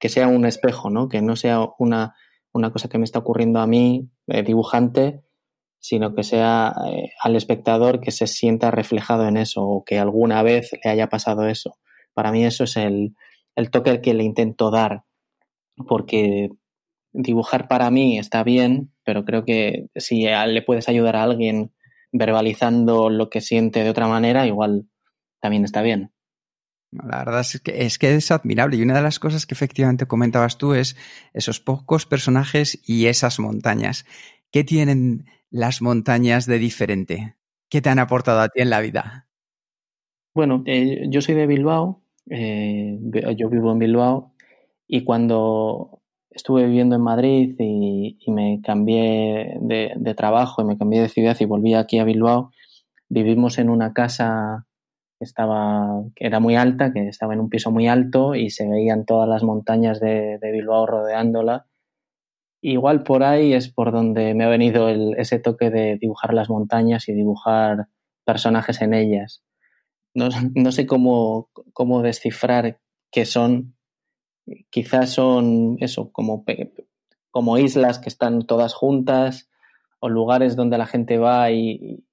que 0.00 0.08
sea 0.08 0.26
un 0.26 0.46
espejo, 0.46 0.88
¿no? 0.88 1.10
Que 1.10 1.20
no 1.20 1.36
sea 1.36 1.60
una, 1.78 2.14
una 2.54 2.72
cosa 2.72 2.88
que 2.88 2.96
me 2.96 3.04
está 3.04 3.18
ocurriendo 3.18 3.60
a 3.60 3.66
mí, 3.66 4.08
dibujante, 4.46 5.20
sino 5.78 6.14
que 6.14 6.22
sea 6.22 6.72
eh, 6.90 7.10
al 7.22 7.36
espectador 7.36 8.00
que 8.00 8.12
se 8.12 8.26
sienta 8.26 8.70
reflejado 8.70 9.28
en 9.28 9.36
eso 9.36 9.62
o 9.62 9.84
que 9.84 9.98
alguna 9.98 10.42
vez 10.42 10.70
le 10.82 10.90
haya 10.90 11.10
pasado 11.10 11.46
eso. 11.46 11.76
Para 12.14 12.32
mí 12.32 12.46
eso 12.46 12.64
es 12.64 12.78
el, 12.78 13.14
el 13.54 13.70
toque 13.70 14.00
que 14.00 14.14
le 14.14 14.24
intento 14.24 14.70
dar, 14.70 15.02
porque 15.86 16.48
dibujar 17.12 17.68
para 17.68 17.90
mí 17.90 18.18
está 18.18 18.42
bien, 18.42 18.94
pero 19.04 19.26
creo 19.26 19.44
que 19.44 19.88
si 19.96 20.24
le 20.24 20.62
puedes 20.62 20.88
ayudar 20.88 21.16
a 21.16 21.24
alguien 21.24 21.74
verbalizando 22.10 23.10
lo 23.10 23.28
que 23.28 23.42
siente 23.42 23.84
de 23.84 23.90
otra 23.90 24.08
manera, 24.08 24.46
igual 24.46 24.86
también 25.40 25.64
está 25.64 25.82
bien. 25.82 26.12
La 26.90 27.18
verdad 27.18 27.40
es 27.40 27.60
que, 27.60 27.84
es 27.84 27.98
que 27.98 28.14
es 28.14 28.30
admirable 28.30 28.76
y 28.76 28.82
una 28.82 28.94
de 28.94 29.02
las 29.02 29.18
cosas 29.18 29.44
que 29.44 29.54
efectivamente 29.54 30.06
comentabas 30.06 30.56
tú 30.56 30.72
es 30.72 30.96
esos 31.34 31.60
pocos 31.60 32.06
personajes 32.06 32.80
y 32.86 33.06
esas 33.06 33.38
montañas. 33.38 34.06
¿Qué 34.50 34.64
tienen 34.64 35.26
las 35.50 35.82
montañas 35.82 36.46
de 36.46 36.58
diferente? 36.58 37.36
¿Qué 37.68 37.82
te 37.82 37.90
han 37.90 37.98
aportado 37.98 38.40
a 38.40 38.48
ti 38.48 38.62
en 38.62 38.70
la 38.70 38.80
vida? 38.80 39.28
Bueno, 40.34 40.62
eh, 40.66 41.06
yo 41.10 41.20
soy 41.20 41.34
de 41.34 41.46
Bilbao, 41.46 42.02
eh, 42.30 42.98
yo 43.36 43.50
vivo 43.50 43.72
en 43.72 43.78
Bilbao 43.78 44.32
y 44.86 45.04
cuando 45.04 46.00
estuve 46.30 46.66
viviendo 46.66 46.96
en 46.96 47.02
Madrid 47.02 47.56
y, 47.58 48.16
me 48.28 48.60
cambié 48.62 49.58
de, 49.60 50.14
trabajo 50.16 50.62
y 50.62 50.64
me 50.64 50.78
cambié 50.78 51.02
de 51.02 51.08
ciudad 51.08 51.36
y 51.40 51.44
volví 51.44 51.74
aquí 51.74 51.98
a 51.98 52.04
Bilbao, 52.04 52.52
vivimos 53.08 53.58
en 53.58 53.68
una 53.68 53.92
casa 53.92 54.67
que 55.18 55.24
estaba 55.24 56.02
que 56.14 56.26
era 56.26 56.40
muy 56.40 56.56
alta, 56.56 56.92
que 56.92 57.08
estaba 57.08 57.34
en 57.34 57.40
un 57.40 57.50
piso 57.50 57.70
muy 57.70 57.88
alto 57.88 58.34
y 58.34 58.50
se 58.50 58.68
veían 58.68 59.04
todas 59.04 59.28
las 59.28 59.42
montañas 59.42 60.00
de 60.00 60.38
Bilbao 60.42 60.86
rodeándola 60.86 61.66
Igual 62.60 63.04
por 63.04 63.22
ahí 63.22 63.52
es 63.52 63.68
por 63.68 63.92
donde 63.92 64.34
me 64.34 64.44
ha 64.44 64.48
venido 64.48 64.88
ese 64.88 65.38
toque 65.38 65.70
de 65.70 65.96
dibujar 65.96 66.34
las 66.34 66.50
montañas 66.50 67.08
y 67.08 67.12
dibujar 67.12 67.86
personajes 68.24 68.82
en 68.82 68.94
ellas. 68.94 69.44
No, 70.14 70.72
sé 70.72 70.86
cómo, 70.86 71.50
cómo, 71.72 72.02
descifrar 72.02 72.80
qué 73.12 73.24
son. 73.24 73.76
Quizás 74.70 75.10
son 75.10 75.76
eso, 75.78 76.10
como, 76.10 76.44
como 77.30 77.58
islas 77.58 78.00
que 78.00 78.08
están 78.08 78.44
todas 78.44 78.74
juntas 78.74 79.48
o 80.00 80.08
lugares 80.08 80.56
donde 80.56 80.78
la 80.78 80.86
gente 80.86 81.18
va 81.18 81.52
y, 81.52 82.04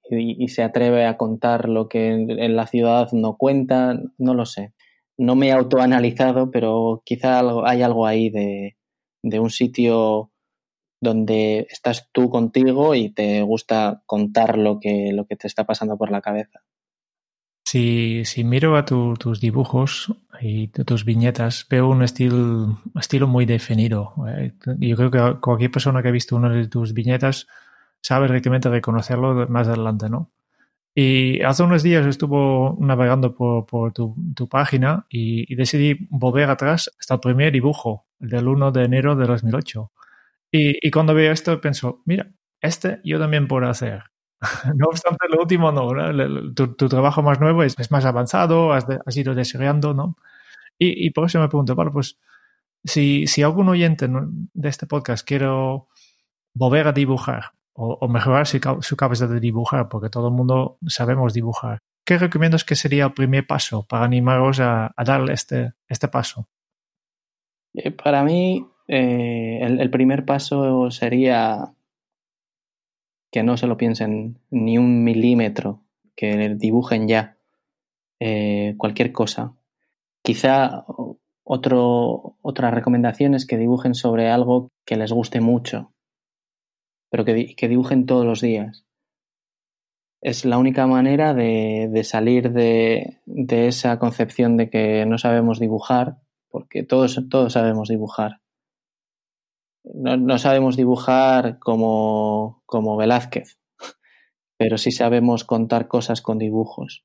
se 0.48 0.62
atreve 0.62 1.06
a 1.06 1.16
contar 1.16 1.68
lo 1.68 1.88
que 1.88 2.08
en, 2.08 2.56
la 2.56 2.66
ciudad 2.66 3.08
no 3.12 3.36
cuenta. 3.36 3.98
No 4.18 4.34
lo 4.34 4.46
sé. 4.46 4.72
No 5.18 5.34
me 5.34 5.48
he 5.48 5.52
autoanalizado, 5.52 6.50
pero 6.50 7.02
quizá 7.04 7.40
hay 7.64 7.82
algo 7.82 8.06
ahí 8.06 8.30
de, 8.30 8.76
de 9.22 9.40
un 9.40 9.50
sitio 9.50 10.30
donde 11.00 11.66
estás 11.70 12.08
tú 12.12 12.30
contigo 12.30 12.94
y 12.94 13.10
te 13.10 13.42
gusta 13.42 14.02
contar 14.06 14.58
lo 14.58 14.80
que, 14.80 15.12
lo 15.12 15.26
que 15.26 15.36
te 15.36 15.46
está 15.46 15.64
pasando 15.64 15.96
por 15.96 16.10
la 16.10 16.20
cabeza. 16.20 16.60
Si, 17.66 18.24
si 18.24 18.44
miro 18.44 18.76
a 18.76 18.84
tus 18.84 19.40
dibujos 19.40 20.14
y 20.40 20.68
tus 20.68 21.04
viñetas, 21.04 21.66
veo 21.68 21.88
un 21.88 22.02
estilo, 22.04 22.78
estilo 22.98 23.26
muy 23.26 23.44
definido. 23.44 24.14
Eh, 24.28 24.52
yo 24.78 24.96
creo 24.96 25.10
que 25.10 25.40
cualquier 25.40 25.72
persona 25.72 26.00
que 26.00 26.08
ha 26.08 26.12
visto 26.12 26.36
una 26.36 26.48
de 26.48 26.68
tus 26.68 26.94
viñetas 26.94 27.48
sabe 28.06 28.28
realmente 28.28 28.68
reconocerlo 28.68 29.48
más 29.48 29.66
adelante, 29.66 30.08
¿no? 30.08 30.30
Y 30.94 31.42
hace 31.42 31.64
unos 31.64 31.82
días 31.82 32.06
estuvo 32.06 32.76
navegando 32.80 33.34
por, 33.34 33.66
por 33.66 33.92
tu, 33.92 34.14
tu, 34.34 34.48
página 34.48 35.06
y, 35.10 35.52
y, 35.52 35.56
decidí 35.56 36.06
volver 36.08 36.48
atrás 36.48 36.90
hasta 37.00 37.14
el 37.14 37.20
primer 37.20 37.52
dibujo, 37.52 38.06
del 38.18 38.46
1 38.46 38.70
de 38.70 38.84
enero 38.84 39.16
de 39.16 39.26
2008. 39.26 39.92
Y, 40.52 40.90
cuando 40.90 41.14
veo 41.14 41.32
esto 41.32 41.60
pienso, 41.60 42.02
mira, 42.06 42.30
este 42.60 43.00
yo 43.04 43.18
también 43.18 43.48
puedo 43.48 43.68
hacer. 43.68 44.04
no 44.76 44.86
obstante, 44.86 45.26
lo 45.28 45.40
último 45.40 45.72
no, 45.72 46.54
Tu, 46.54 46.88
trabajo 46.88 47.22
más 47.22 47.40
nuevo 47.40 47.64
es, 47.64 47.90
más 47.90 48.04
avanzado, 48.04 48.72
has, 48.72 48.86
ido 49.16 49.34
desarrollando, 49.34 49.94
¿no? 49.94 50.16
Y, 50.78 51.10
por 51.10 51.26
eso 51.26 51.40
me 51.40 51.48
pregunto, 51.48 51.74
bueno, 51.74 51.92
pues 51.92 52.18
si, 52.84 53.26
si 53.26 53.42
algún 53.42 53.68
oyente 53.68 54.08
de 54.08 54.68
este 54.68 54.86
podcast 54.86 55.26
quiere 55.26 55.48
volver 56.54 56.86
a 56.88 56.92
dibujar 56.92 57.56
o, 57.76 58.08
mejorar 58.08 58.46
su, 58.46 58.58
su, 58.80 58.96
cabeza 58.96 59.26
de 59.26 59.38
dibujar, 59.38 59.88
porque 59.88 60.08
todo 60.08 60.28
el 60.28 60.34
mundo 60.34 60.78
sabemos 60.86 61.34
dibujar, 61.34 61.80
¿qué 62.04 62.18
recomiendas 62.18 62.64
que 62.64 62.74
sería 62.74 63.04
el 63.04 63.12
primer 63.12 63.46
paso 63.46 63.86
para 63.86 64.04
animaros 64.04 64.60
a, 64.60 64.92
a 64.96 65.24
este, 65.30 65.74
este 65.88 66.08
paso? 66.08 66.48
Eh, 67.74 67.90
para 67.90 68.24
mí, 68.24 68.66
eh, 68.88 69.58
el, 69.62 69.90
primer 69.90 70.24
paso 70.24 70.90
sería 70.90 71.74
que 73.30 73.42
no 73.42 73.56
se 73.56 73.66
lo 73.66 73.76
piensen 73.76 74.38
ni 74.50 74.78
un 74.78 75.04
milímetro, 75.04 75.82
que 76.14 76.54
dibujen 76.54 77.06
ya 77.06 77.36
eh, 78.20 78.74
cualquier 78.78 79.12
cosa. 79.12 79.54
Quizá 80.22 80.86
otro, 81.44 82.36
otra 82.40 82.70
recomendación 82.70 83.34
es 83.34 83.46
que 83.46 83.58
dibujen 83.58 83.94
sobre 83.94 84.30
algo 84.30 84.70
que 84.86 84.96
les 84.96 85.12
guste 85.12 85.40
mucho, 85.40 85.92
pero 87.10 87.24
que, 87.24 87.54
que 87.54 87.68
dibujen 87.68 88.06
todos 88.06 88.24
los 88.24 88.40
días. 88.40 88.84
Es 90.20 90.44
la 90.44 90.58
única 90.58 90.86
manera 90.86 91.34
de, 91.34 91.88
de 91.92 92.04
salir 92.04 92.52
de, 92.52 93.20
de, 93.26 93.68
esa 93.68 93.98
concepción 93.98 94.56
de 94.56 94.70
que 94.70 95.06
no 95.06 95.18
sabemos 95.18 95.60
dibujar, 95.60 96.18
porque 96.48 96.82
todos, 96.82 97.22
todos 97.28 97.52
sabemos 97.52 97.88
dibujar 97.88 98.40
no, 99.94 100.38
sabemos 100.38 100.76
dibujar 100.76 101.58
como, 101.58 102.62
como 102.66 102.96
Velázquez, 102.96 103.58
pero 104.58 104.78
sí 104.78 104.90
sabemos 104.90 105.44
contar 105.44 105.88
cosas 105.88 106.22
con 106.22 106.38
dibujos. 106.38 107.04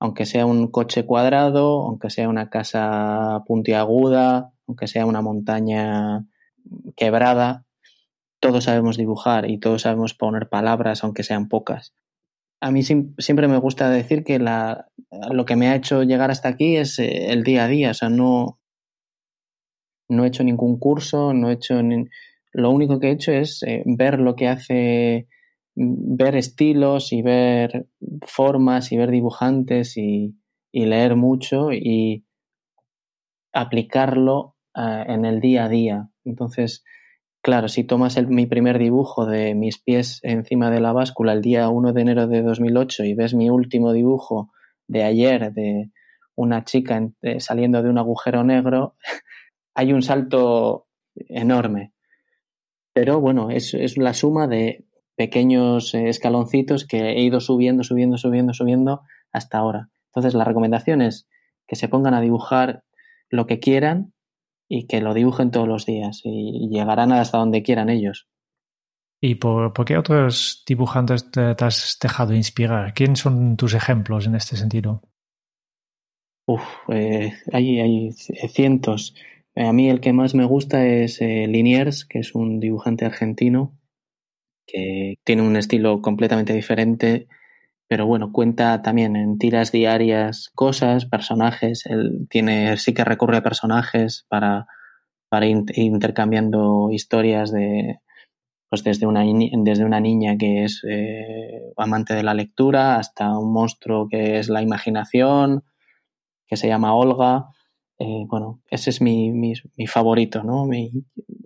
Aunque 0.00 0.26
sea 0.26 0.46
un 0.46 0.68
coche 0.68 1.06
cuadrado, 1.06 1.86
aunque 1.86 2.10
sea 2.10 2.28
una 2.28 2.50
casa 2.50 3.44
puntiaguda, 3.46 4.52
aunque 4.66 4.88
sea 4.88 5.06
una 5.06 5.22
montaña 5.22 6.26
quebrada, 6.96 7.66
todos 8.42 8.64
sabemos 8.64 8.96
dibujar 8.96 9.48
y 9.48 9.58
todos 9.58 9.82
sabemos 9.82 10.14
poner 10.14 10.48
palabras, 10.48 11.04
aunque 11.04 11.22
sean 11.22 11.48
pocas. 11.48 11.94
A 12.60 12.72
mí 12.72 12.82
siempre 12.82 13.46
me 13.46 13.56
gusta 13.58 13.88
decir 13.88 14.24
que 14.24 14.40
la, 14.40 14.88
lo 15.30 15.44
que 15.44 15.54
me 15.54 15.68
ha 15.68 15.76
hecho 15.76 16.02
llegar 16.02 16.32
hasta 16.32 16.48
aquí 16.48 16.76
es 16.76 16.98
eh, 16.98 17.30
el 17.30 17.44
día 17.44 17.64
a 17.64 17.68
día. 17.68 17.92
O 17.92 17.94
sea, 17.94 18.08
no, 18.08 18.58
no 20.08 20.24
he 20.24 20.26
hecho 20.26 20.42
ningún 20.42 20.78
curso, 20.78 21.32
no 21.32 21.50
he 21.50 21.54
hecho... 21.54 21.80
Lo 22.52 22.70
único 22.70 22.98
que 22.98 23.08
he 23.08 23.12
hecho 23.12 23.30
es 23.30 23.62
eh, 23.62 23.84
ver 23.86 24.18
lo 24.18 24.34
que 24.34 24.48
hace, 24.48 25.28
ver 25.76 26.36
estilos 26.36 27.12
y 27.12 27.22
ver 27.22 27.86
formas 28.26 28.90
y 28.90 28.96
ver 28.96 29.10
dibujantes 29.12 29.96
y, 29.96 30.36
leer 30.72 31.14
mucho 31.14 31.70
y 31.72 32.26
aplicarlo 33.52 34.56
eh, 34.74 35.04
en 35.06 35.24
el 35.26 35.40
día 35.40 35.66
a 35.66 35.68
día. 35.68 36.08
Entonces, 36.24 36.84
claro, 37.42 37.68
si 37.68 37.84
tomas 37.84 38.16
mi 38.28 38.46
primer 38.46 38.78
dibujo 38.78 39.26
de 39.26 39.54
mis 39.54 39.78
pies 39.78 40.20
encima 40.22 40.70
de 40.70 40.80
la 40.80 40.92
báscula 40.92 41.32
el 41.32 41.42
día 41.42 41.68
1 41.68 41.92
de 41.92 42.00
enero 42.00 42.26
de 42.26 42.42
2008 42.42 43.04
y 43.04 43.14
ves 43.14 43.34
mi 43.34 43.50
último 43.50 43.92
dibujo 43.92 44.52
de 44.86 45.04
ayer 45.04 45.52
de 45.52 45.90
una 46.34 46.64
chica 46.64 47.08
eh, 47.20 47.40
saliendo 47.40 47.82
de 47.82 47.90
un 47.90 47.98
agujero 47.98 48.44
negro, 48.44 48.96
hay 49.74 49.92
un 49.92 50.02
salto 50.02 50.86
enorme. 51.14 51.92
Pero 52.94 53.20
bueno, 53.20 53.50
es, 53.50 53.74
es 53.74 53.96
la 53.96 54.14
suma 54.14 54.46
de 54.46 54.86
pequeños 55.16 55.94
eh, 55.94 56.08
escaloncitos 56.08 56.86
que 56.86 57.12
he 57.12 57.22
ido 57.22 57.40
subiendo, 57.40 57.84
subiendo, 57.84 58.16
subiendo, 58.18 58.54
subiendo 58.54 59.02
hasta 59.32 59.58
ahora. 59.58 59.88
Entonces, 60.06 60.34
la 60.34 60.44
recomendación 60.44 61.00
es 61.02 61.26
que 61.66 61.76
se 61.76 61.88
pongan 61.88 62.14
a 62.14 62.20
dibujar 62.20 62.84
lo 63.30 63.46
que 63.46 63.60
quieran 63.60 64.12
y 64.68 64.86
que 64.86 65.00
lo 65.00 65.14
dibujen 65.14 65.50
todos 65.50 65.68
los 65.68 65.86
días 65.86 66.22
y 66.24 66.68
llegarán 66.70 67.12
hasta 67.12 67.38
donde 67.38 67.62
quieran 67.62 67.90
ellos. 67.90 68.28
¿Y 69.20 69.36
por, 69.36 69.72
qué 69.84 69.96
otros 69.96 70.64
dibujantes 70.66 71.30
te, 71.30 71.54
has 71.60 71.96
dejado 72.00 72.34
inspirar? 72.34 72.92
¿Quién 72.92 73.14
son 73.14 73.56
tus 73.56 73.74
ejemplos 73.74 74.26
en 74.26 74.34
este 74.34 74.56
sentido? 74.56 75.02
Uf, 76.46 76.62
eh, 76.88 77.32
hay, 77.52 77.78
hay 77.78 78.12
cientos. 78.12 79.14
A 79.54 79.72
mí 79.72 79.88
el 79.88 80.00
que 80.00 80.12
más 80.12 80.34
me 80.34 80.44
gusta 80.44 80.84
es 80.86 81.20
eh, 81.20 81.46
Liniers, 81.46 82.04
que 82.04 82.18
es 82.18 82.34
un 82.34 82.58
dibujante 82.58 83.04
argentino 83.04 83.78
que 84.66 85.18
tiene 85.24 85.42
un 85.42 85.56
estilo 85.56 86.00
completamente 86.02 86.52
diferente, 86.52 87.28
pero 87.88 88.06
bueno, 88.06 88.32
cuenta 88.32 88.82
también 88.82 89.16
en 89.16 89.38
tiras 89.38 89.72
diarias 89.72 90.50
cosas, 90.54 91.06
personajes, 91.06 91.84
él 91.86 92.26
tiene, 92.30 92.76
sí 92.76 92.94
que 92.94 93.04
recurre 93.04 93.36
a 93.38 93.42
personajes 93.42 94.26
para, 94.28 94.66
ir 95.42 95.64
intercambiando 95.74 96.90
historias 96.90 97.52
de, 97.52 97.98
pues 98.68 98.84
desde 98.84 99.06
una, 99.06 99.24
desde 99.24 99.84
una 99.84 100.00
niña 100.00 100.38
que 100.38 100.64
es 100.64 100.82
eh, 100.88 101.72
amante 101.76 102.14
de 102.14 102.22
la 102.22 102.32
lectura 102.32 102.96
hasta 102.96 103.38
un 103.38 103.52
monstruo 103.52 104.08
que 104.08 104.38
es 104.38 104.48
la 104.48 104.62
imaginación, 104.62 105.64
que 106.46 106.56
se 106.56 106.68
llama 106.68 106.94
Olga. 106.94 107.48
Eh, 107.98 108.24
bueno, 108.26 108.62
ese 108.70 108.88
es 108.88 109.02
mi, 109.02 109.30
mi, 109.30 109.54
favorito, 109.86 110.42
¿no? 110.42 110.66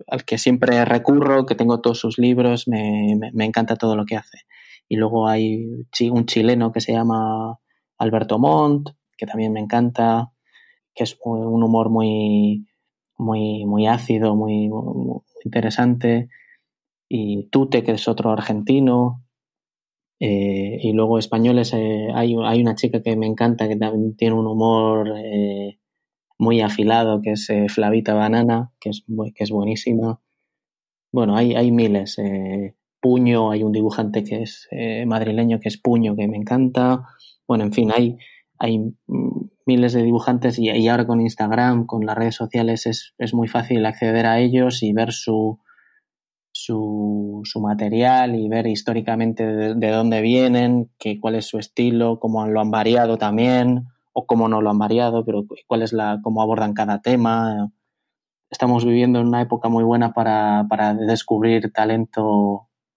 al 0.07 0.23
que 0.23 0.37
siempre 0.37 0.85
recurro, 0.85 1.45
que 1.45 1.55
tengo 1.55 1.81
todos 1.81 1.99
sus 1.99 2.17
libros, 2.17 2.67
me, 2.67 3.19
me, 3.33 3.45
encanta 3.45 3.75
todo 3.75 3.95
lo 3.97 4.05
que 4.05 4.15
hace. 4.15 4.39
Y 4.89 4.95
luego 4.95 5.27
hay 5.27 5.85
un 6.11 6.25
chileno 6.25 6.71
que 6.71 6.81
se 6.81 6.93
llama 6.93 7.59
Alberto 7.97 8.39
Montt, 8.39 8.91
que 9.17 9.25
también 9.25 9.53
me 9.53 9.59
encanta, 9.59 10.31
que 10.93 11.03
es 11.03 11.17
un 11.23 11.63
humor 11.63 11.89
muy, 11.89 12.67
muy, 13.17 13.65
muy 13.65 13.87
ácido, 13.87 14.35
muy, 14.35 14.69
interesante 15.43 16.29
y 17.09 17.47
Tute, 17.49 17.83
que 17.83 17.93
es 17.93 18.07
otro 18.07 18.31
argentino. 18.31 19.23
Eh, 20.19 20.79
y 20.81 20.93
luego 20.93 21.19
españoles, 21.19 21.73
eh, 21.73 22.07
hay, 22.13 22.35
hay, 22.43 22.61
una 22.61 22.75
chica 22.75 23.01
que 23.03 23.15
me 23.15 23.27
encanta, 23.27 23.67
que 23.67 23.75
también 23.75 24.15
tiene 24.15 24.35
un 24.35 24.47
humor 24.47 25.13
eh, 25.15 25.79
muy 26.39 26.61
afilado, 26.61 27.21
que 27.21 27.31
es 27.31 27.47
Flavita 27.69 28.13
Banana, 28.13 28.71
que 28.79 28.89
es, 28.89 29.05
que 29.35 29.43
es 29.43 29.51
buenísima. 29.51 30.19
Bueno, 31.11 31.35
hay, 31.35 31.55
hay 31.55 31.71
miles. 31.71 32.17
Puño, 33.07 33.51
hay 33.51 33.63
un 33.63 33.71
dibujante 33.71 34.25
que 34.25 34.41
es 34.41 34.67
madrileño, 35.05 35.61
que 35.61 35.69
es 35.69 35.77
Puño, 35.77 36.13
que 36.13 36.27
me 36.27 36.35
encanta. 36.35 37.07
Bueno, 37.47 37.63
en 37.63 37.71
fin, 37.71 37.89
hay, 37.95 38.17
hay 38.59 38.93
miles 39.65 39.93
de 39.93 40.03
dibujantes 40.03 40.59
y, 40.59 40.87
ahora 40.89 41.07
con 41.07 41.21
Instagram, 41.21 41.85
con 41.85 42.05
las 42.05 42.17
redes 42.17 42.35
sociales, 42.35 42.85
es, 42.85 43.13
es 43.17 43.33
muy 43.33 43.47
fácil 43.47 43.85
acceder 43.85 44.25
a 44.25 44.39
ellos 44.39 44.83
y 44.83 44.91
ver 44.91 45.13
su, 45.13 45.57
su, 46.51 47.41
su 47.45 47.61
material 47.61 48.35
y 48.35 48.49
ver 48.49 48.67
históricamente 48.67 49.45
de, 49.45 49.89
dónde 49.89 50.19
vienen, 50.19 50.91
que, 50.99 51.17
cuál 51.17 51.35
es 51.35 51.45
su 51.45 51.59
estilo, 51.59 52.19
cómo 52.19 52.45
lo 52.45 52.59
han 52.59 52.71
variado 52.71 53.17
también, 53.17 53.85
o 54.11 54.25
cómo 54.25 54.49
no 54.49 54.61
lo 54.61 54.69
han 54.69 54.79
variado, 54.79 55.23
pero 55.23 55.45
cuál 55.65 55.81
es 55.81 55.93
la, 55.93 56.19
cómo 56.21 56.41
abordan 56.41 56.73
cada 56.73 57.01
tema. 57.01 57.71
Estamos 58.49 58.83
viviendo 58.83 59.21
en 59.21 59.27
una 59.27 59.41
época 59.41 59.69
muy 59.69 59.85
buena 59.85 60.11
para, 60.13 60.65
para 60.69 60.93
descubrir 60.93 61.71
talento 61.71 62.66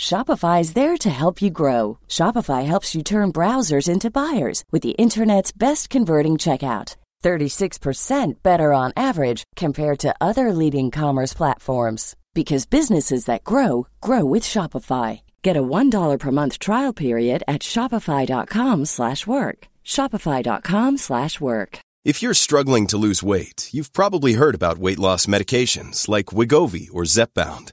Shopify 0.00 0.62
is 0.62 0.72
there 0.72 0.96
to 0.96 1.10
help 1.10 1.42
you 1.42 1.50
grow. 1.50 1.98
Shopify 2.08 2.64
helps 2.64 2.94
you 2.94 3.02
turn 3.02 3.34
browsers 3.34 3.86
into 3.86 4.10
buyers 4.10 4.64
with 4.72 4.82
the 4.82 4.96
internet's 4.96 5.52
best 5.52 5.90
converting 5.90 6.38
checkout. 6.38 6.96
36% 7.22 8.42
better 8.42 8.72
on 8.72 8.94
average 8.96 9.44
compared 9.56 9.98
to 9.98 10.14
other 10.18 10.54
leading 10.54 10.90
commerce 10.90 11.34
platforms 11.34 12.16
because 12.32 12.64
businesses 12.64 13.26
that 13.26 13.44
grow 13.44 13.88
grow 14.00 14.24
with 14.24 14.42
Shopify. 14.42 15.20
Get 15.42 15.58
a 15.58 15.62
$1 15.62 16.18
per 16.18 16.30
month 16.30 16.58
trial 16.58 16.94
period 16.94 17.42
at 17.46 17.60
shopify.com/work. 17.60 19.58
shopify.com/work. 19.84 21.72
If 22.02 22.22
you're 22.22 22.44
struggling 22.46 22.86
to 22.86 22.96
lose 22.96 23.22
weight, 23.22 23.68
you've 23.74 23.92
probably 23.92 24.32
heard 24.40 24.54
about 24.54 24.78
weight 24.78 24.98
loss 24.98 25.26
medications 25.26 26.08
like 26.08 26.32
Wigovi 26.36 26.88
or 26.90 27.04
Zepbound, 27.04 27.72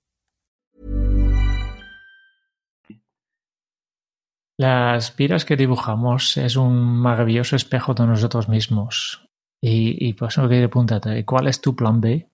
Las 4.61 5.15
vidas 5.15 5.43
que 5.43 5.55
dibujamos 5.55 6.37
es 6.37 6.55
un 6.55 6.75
maravilloso 6.83 7.55
espejo 7.55 7.95
de 7.95 8.05
nosotros 8.05 8.47
mismos. 8.47 9.27
Y, 9.59 10.07
y 10.07 10.13
por 10.13 10.27
eso 10.27 10.47
quería 10.47 10.69
preguntarte, 10.69 11.25
¿cuál 11.25 11.47
es 11.47 11.61
tu 11.61 11.75
plan 11.75 11.99
B? 11.99 12.29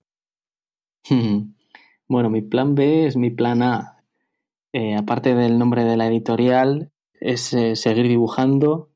Bueno, 2.10 2.28
mi 2.30 2.42
plan 2.42 2.74
B 2.74 3.06
es 3.06 3.16
mi 3.16 3.30
plan 3.30 3.62
A. 3.62 4.02
Eh, 4.74 4.94
aparte 4.94 5.34
del 5.34 5.58
nombre 5.58 5.84
de 5.84 5.96
la 5.96 6.06
editorial, 6.06 6.90
es 7.20 7.52
eh, 7.52 7.76
seguir 7.76 8.08
dibujando, 8.08 8.90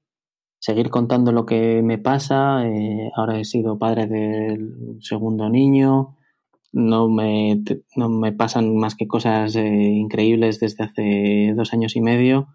seguir 0.59 0.89
contando 0.89 1.31
lo 1.31 1.45
que 1.47 1.83
me 1.83 1.97
pasa. 1.97 2.67
Eh, 2.67 3.11
ahora 3.15 3.39
he 3.39 3.45
sido 3.45 3.79
padre 3.79 4.07
del 4.09 4.99
segundo 5.01 5.49
niño. 5.49 6.17
No 6.73 7.09
me, 7.09 7.63
no 7.97 8.09
me 8.09 8.33
pasan 8.33 8.77
más 8.77 8.95
que 8.95 9.07
cosas 9.07 9.57
increíbles 9.57 10.59
desde 10.59 10.85
hace 10.85 11.53
dos 11.55 11.75
años 11.75 11.97
y 11.97 12.01
medio. 12.01 12.49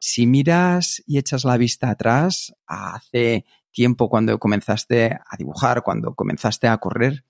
Si 0.00 0.26
miras 0.26 1.02
y 1.06 1.18
echas 1.18 1.44
la 1.44 1.56
vista 1.56 1.90
atrás, 1.90 2.54
hace 2.66 3.44
tiempo 3.74 4.08
cuando 4.08 4.38
comenzaste 4.38 5.12
a 5.12 5.36
dibujar, 5.36 5.82
cuando 5.82 6.14
comenzaste 6.14 6.68
a 6.68 6.78
correr, 6.78 7.24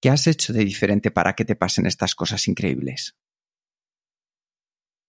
¿qué 0.00 0.10
has 0.10 0.28
hecho 0.28 0.52
de 0.52 0.64
diferente 0.64 1.10
para 1.10 1.32
que 1.32 1.44
te 1.44 1.56
pasen 1.56 1.86
estas 1.86 2.14
cosas 2.14 2.46
increíbles? 2.46 3.16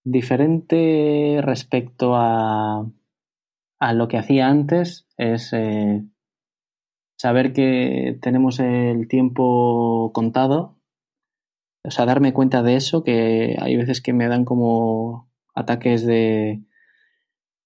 Diferente 0.02 1.38
respecto 1.42 2.16
a, 2.16 2.90
a 3.78 3.92
lo 3.92 4.08
que 4.08 4.18
hacía 4.18 4.48
antes 4.48 5.06
es 5.16 5.52
eh, 5.52 6.02
saber 7.16 7.52
que 7.52 8.18
tenemos 8.20 8.58
el 8.58 9.06
tiempo 9.08 10.10
contado, 10.12 10.76
o 11.84 11.90
sea, 11.90 12.06
darme 12.06 12.32
cuenta 12.32 12.62
de 12.62 12.76
eso, 12.76 13.04
que 13.04 13.56
hay 13.60 13.76
veces 13.76 14.00
que 14.00 14.12
me 14.12 14.28
dan 14.28 14.44
como 14.44 15.30
ataques 15.54 16.04
de, 16.04 16.62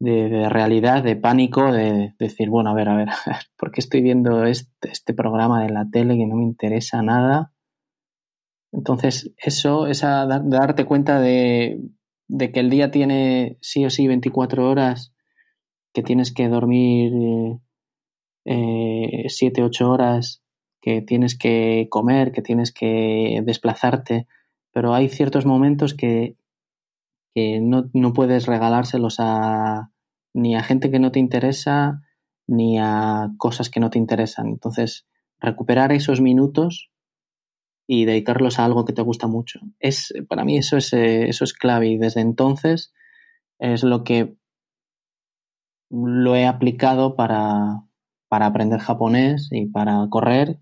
de, 0.00 0.48
realidad, 0.48 1.02
de 1.02 1.16
pánico, 1.16 1.72
de, 1.72 2.14
decir, 2.18 2.50
bueno, 2.50 2.70
a 2.70 2.74
ver, 2.74 2.88
a 2.88 2.96
ver, 2.96 3.08
¿por 3.56 3.70
qué 3.70 3.80
estoy 3.80 4.02
viendo 4.02 4.44
este, 4.44 4.90
este 4.90 5.14
programa 5.14 5.62
de 5.62 5.70
la 5.70 5.88
tele 5.90 6.16
que 6.16 6.26
no 6.26 6.36
me 6.36 6.44
interesa 6.44 7.02
nada? 7.02 7.52
Entonces, 8.72 9.32
eso, 9.38 9.86
esa, 9.86 10.26
darte 10.26 10.84
cuenta 10.84 11.20
de, 11.20 11.80
que 12.38 12.60
el 12.60 12.70
día 12.70 12.90
tiene 12.90 13.58
sí 13.60 13.84
o 13.84 13.90
sí 13.90 14.06
24 14.06 14.68
horas, 14.68 15.14
que 15.94 16.02
tienes 16.02 16.32
que 16.32 16.48
dormir 16.48 17.12
eh, 18.44 19.24
7, 19.28 19.62
8 19.62 19.90
horas, 19.90 20.42
que 20.80 21.00
tienes 21.02 21.36
que 21.36 21.88
comer, 21.90 22.30
que 22.32 22.42
tienes 22.42 22.72
que 22.72 23.40
desplazarte, 23.44 24.26
pero 24.72 24.94
hay 24.94 25.08
ciertos 25.08 25.46
momentos 25.46 25.94
que, 25.94 26.36
que 27.34 27.60
no, 27.60 27.90
no, 27.92 28.12
puedes 28.12 28.46
regalárselos 28.46 29.16
a, 29.18 29.90
ni 30.34 30.56
a 30.56 30.62
gente 30.62 30.90
que 30.90 30.98
no 30.98 31.12
te 31.12 31.18
interesa, 31.18 32.02
ni 32.46 32.78
a 32.78 33.30
cosas 33.38 33.70
que 33.70 33.80
no 33.80 33.90
te 33.90 33.98
interesan. 33.98 34.48
Entonces, 34.48 35.06
recuperar 35.38 35.92
esos 35.92 36.20
minutos 36.20 36.90
y 37.86 38.04
dedicarlos 38.04 38.58
a 38.58 38.64
algo 38.64 38.84
que 38.84 38.92
te 38.92 39.02
gusta 39.02 39.26
mucho. 39.26 39.60
Es, 39.80 40.12
para 40.28 40.44
mí 40.44 40.58
eso 40.58 40.76
es, 40.76 40.92
eh, 40.92 41.28
eso 41.28 41.44
es 41.44 41.54
clave 41.54 41.88
y 41.88 41.96
desde 41.96 42.20
entonces 42.20 42.92
es 43.58 43.82
lo 43.82 44.04
que 44.04 44.36
lo 45.90 46.36
he 46.36 46.46
aplicado 46.46 47.16
para, 47.16 47.84
para 48.28 48.46
aprender 48.46 48.80
japonés 48.80 49.48
y 49.50 49.66
para 49.66 50.06
correr 50.10 50.60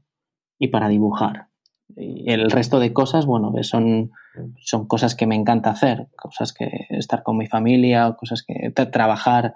y 0.58 0.68
para 0.68 0.88
dibujar. 0.88 1.45
Y 1.96 2.30
el 2.30 2.50
resto 2.50 2.78
de 2.78 2.92
cosas, 2.92 3.24
bueno, 3.24 3.52
son, 3.62 4.12
son 4.60 4.86
cosas 4.86 5.14
que 5.14 5.26
me 5.26 5.34
encanta 5.34 5.70
hacer, 5.70 6.08
cosas 6.14 6.52
que 6.52 6.86
estar 6.90 7.22
con 7.22 7.38
mi 7.38 7.46
familia, 7.46 8.14
cosas 8.18 8.42
que 8.42 8.70
trabajar 8.70 9.54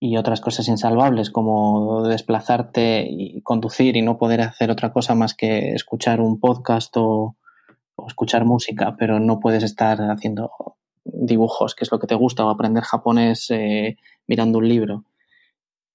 y 0.00 0.16
otras 0.16 0.40
cosas 0.40 0.68
insalvables 0.68 1.30
como 1.30 2.04
desplazarte 2.04 3.06
y 3.10 3.42
conducir 3.42 3.96
y 3.96 4.02
no 4.02 4.16
poder 4.16 4.40
hacer 4.40 4.70
otra 4.70 4.92
cosa 4.92 5.14
más 5.14 5.34
que 5.34 5.72
escuchar 5.74 6.20
un 6.20 6.40
podcast 6.40 6.96
o, 6.96 7.36
escuchar 8.06 8.44
música, 8.44 8.94
pero 8.96 9.18
no 9.18 9.40
puedes 9.40 9.64
estar 9.64 10.00
haciendo 10.02 10.50
dibujos, 11.04 11.74
que 11.74 11.82
es 11.84 11.90
lo 11.90 11.98
que 11.98 12.06
te 12.06 12.14
gusta, 12.14 12.46
o 12.46 12.48
aprender 12.48 12.84
japonés 12.84 13.50
eh, 13.50 13.96
mirando 14.28 14.58
un 14.58 14.68
libro. 14.68 15.04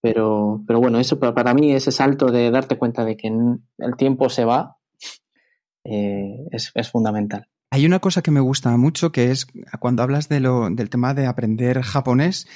Pero, 0.01 0.61
pero 0.67 0.81
bueno, 0.81 0.99
eso 0.99 1.17
para 1.17 1.53
mí, 1.53 1.71
ese 1.71 1.93
salto 1.93 2.25
de 2.25 2.51
darte 2.51 2.77
cuenta 2.77 3.05
de 3.05 3.15
que 3.15 3.29
el 3.29 3.95
tiempo 3.95 4.27
se 4.27 4.43
va, 4.43 4.77
eh, 5.83 6.47
es, 6.51 6.71
es, 6.73 6.89
fundamental. 6.89 7.47
Hay 7.71 7.85
una 7.85 7.99
cosa 7.99 8.21
que 8.21 8.31
me 8.31 8.39
gusta 8.39 8.75
mucho, 8.77 9.11
que 9.11 9.31
es 9.31 9.47
cuando 9.79 10.03
hablas 10.03 10.29
de 10.29 10.39
lo, 10.39 10.69
del 10.69 10.89
tema 10.89 11.13
de 11.13 11.25
aprender 11.25 11.81
japonés, 11.81 12.47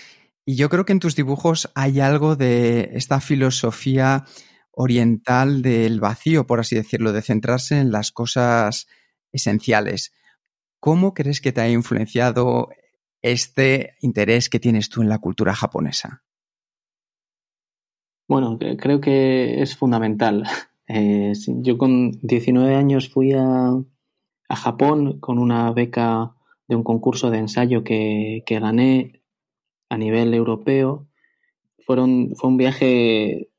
y 0.46 0.56
yo 0.56 0.70
creo 0.70 0.86
que 0.86 0.94
en 0.94 1.00
tus 1.00 1.16
dibujos 1.16 1.70
hay 1.76 2.00
algo 2.00 2.36
de 2.36 2.92
esta 2.94 3.20
filosofía 3.20 4.26
oriental 4.72 5.62
del 5.62 6.00
vacío, 6.00 6.48
por 6.48 6.60
así 6.60 6.76
decirlo, 6.76 7.12
de 7.12 7.22
centrarse 7.22 7.80
en 7.80 7.92
las 7.92 8.12
cosas 8.12 8.88
esenciales. 9.32 10.14
¿Cómo 10.80 11.14
crees 11.14 11.42
que 11.42 11.52
te 11.52 11.62
ha 11.62 11.70
influenciado 11.70 12.70
este 13.22 13.96
interés 14.02 14.50
que 14.50 14.60
tienes 14.60 14.90
tú 14.90 15.02
en 15.02 15.10
la 15.10 15.18
cultura 15.18 15.54
japonesa? 15.54 16.24
Bueno, 18.28 18.60
creo 18.78 19.02
que 19.02 19.62
es 19.62 19.76
fundamental. 19.76 20.44
Eh, 20.88 21.34
yo 21.48 21.78
con 21.78 22.12
19 22.22 22.76
años 22.76 23.10
fui 23.10 23.34
a, 23.34 23.74
a, 24.50 24.56
Japón 24.56 25.20
con 25.20 25.38
una 25.38 25.72
beca 25.72 26.34
de 26.68 26.76
un 26.76 26.84
concurso 26.84 27.30
de 27.30 27.40
ensayo 27.40 27.84
que, 27.84 28.44
que 28.46 28.60
gané 28.60 29.22
a 29.90 29.98
nivel 29.98 30.34
europeo, 30.34 31.08
fueron, 31.86 32.36
fue 32.36 32.50
un 32.50 32.58
viaje 32.58 33.50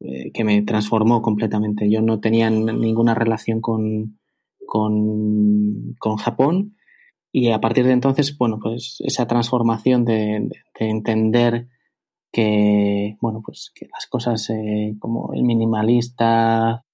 eh, 0.00 0.32
que 0.32 0.44
me 0.44 0.60
transformó 0.62 1.22
completamente. 1.22 1.90
Yo 1.90 2.02
no 2.02 2.20
tenía 2.20 2.50
ninguna 2.50 3.14
relación 3.14 3.60
con, 3.60 4.18
con, 4.66 5.94
con, 5.98 6.16
Japón 6.16 6.76
y 7.32 7.50
a 7.50 7.60
partir 7.60 7.86
de 7.86 7.92
entonces, 7.92 8.36
bueno, 8.36 8.58
pues 8.60 8.96
esa 9.00 9.26
transformación 9.26 10.04
de, 10.04 10.50
de, 10.78 10.90
entender 10.90 11.68
que, 12.34 13.16
bueno, 13.20 13.42
pues 13.44 13.70
que 13.72 13.86
las 13.86 14.08
cosas 14.08 14.50
eh, 14.50 14.96
como 14.98 15.32
el 15.34 15.44
minimalista, 15.44 16.84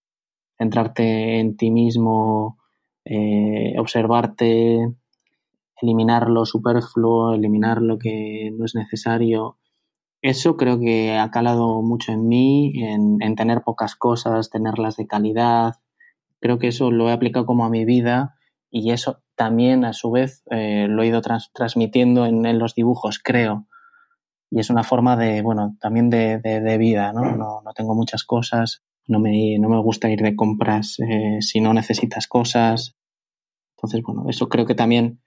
centrarte 0.59 1.41
en 1.41 1.57
ti 1.57 1.71
mismo, 1.71 2.59
eh, 3.07 3.75
observarte, 3.79 4.95
eliminar 5.81 6.29
lo 6.29 6.45
superfluo, 6.45 7.33
eliminar 7.33 7.81
lo 7.81 7.99
que 7.99 8.51
no 8.53 8.67
es 8.67 8.75
necesario. 8.75 9.57
Eso 10.21 10.59
creo 10.59 10.79
que 10.79 11.17
ha 11.17 11.31
calado 11.31 11.81
mucho 11.81 12.13
en 12.13 12.29
mí, 12.29 12.75
en, 12.77 13.35
tener 13.35 13.63
pocas 13.63 13.97
cosas, 13.97 14.51
tenerlas 14.51 14.99
de 14.99 15.07
calidad. 15.07 15.77
Creo 16.41 16.59
que 16.59 16.69
eso 16.69 16.91
lo 16.91 17.09
he 17.09 17.13
aplicado 17.13 17.47
como 17.47 17.65
a 17.65 17.71
mi 17.71 17.87
vida 17.87 18.35
y 18.71 18.91
eso 18.91 19.23
también 19.37 19.87
a 19.87 19.95
su 19.95 20.11
vez 20.11 20.45
eh, 20.51 20.87
lo 20.87 21.03
he 21.03 21.07
ido 21.07 21.23
transmitiendo 21.23 22.27
en, 22.27 22.59
los 22.59 22.75
dibujos, 22.75 23.19
creo. 23.19 23.67
Y 24.51 24.61
es 24.61 24.71
una 24.71 24.83
forma 24.83 25.17
de, 25.17 25.43
bueno, 25.43 25.77
también 25.81 26.11
de, 26.11 26.39
de, 26.39 26.79
vida, 26.79 27.13
¿no? 27.13 27.37
¿no? 27.37 27.63
¿no? 27.63 27.73
tengo 27.73 27.95
muchas 27.95 28.25
cosas, 28.25 28.83
no 29.07 29.21
me, 29.21 29.59
no 29.59 29.69
me 29.69 29.81
gusta 29.81 30.11
ir 30.11 30.21
de 30.23 30.35
compras 30.35 30.99
eh, 31.01 31.39
si 31.41 31.61
no 31.61 31.73
necesitas 31.73 32.27
cosas. 32.27 32.97
Entonces, 33.77 34.03
bueno, 34.03 34.25
eso 34.29 34.49
creo 34.49 34.67
que 34.67 34.75
también 34.75 35.21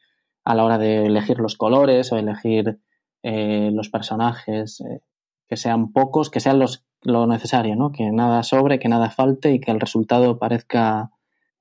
a 0.43 0.55
la 0.55 0.65
hora 0.65 0.77
de 0.77 1.05
elegir 1.05 1.39
los 1.39 1.55
colores 1.55 2.11
o 2.11 2.17
elegir 2.17 2.79
eh, 3.23 3.71
los 3.73 3.89
personajes, 3.89 4.81
eh, 4.81 5.01
que 5.47 5.57
sean 5.57 5.93
pocos, 5.93 6.29
que 6.29 6.39
sean 6.39 6.59
los, 6.59 6.85
lo 7.01 7.27
necesario, 7.27 7.75
¿no? 7.75 7.91
Que 7.91 8.11
nada 8.11 8.43
sobre, 8.43 8.79
que 8.79 8.89
nada 8.89 9.09
falte 9.09 9.51
y 9.53 9.59
que 9.59 9.71
el 9.71 9.79
resultado 9.79 10.37
parezca 10.37 11.11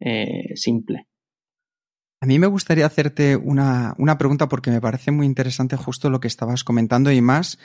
eh, 0.01 0.57
simple. 0.57 1.07
A 2.23 2.27
mí 2.27 2.39
me 2.39 2.47
gustaría 2.47 2.87
hacerte 2.87 3.35
una, 3.35 3.97
una, 3.99 4.17
pregunta 4.17 4.49
porque 4.49 4.71
me 4.71 4.81
parece 4.81 5.11
muy 5.11 5.27
interesante 5.27 5.77
justo 5.77 6.09
lo 6.09 6.21
que 6.21 6.29
estabas 6.29 6.63
comentando 6.63 7.11
y 7.11 7.21
más 7.21 7.59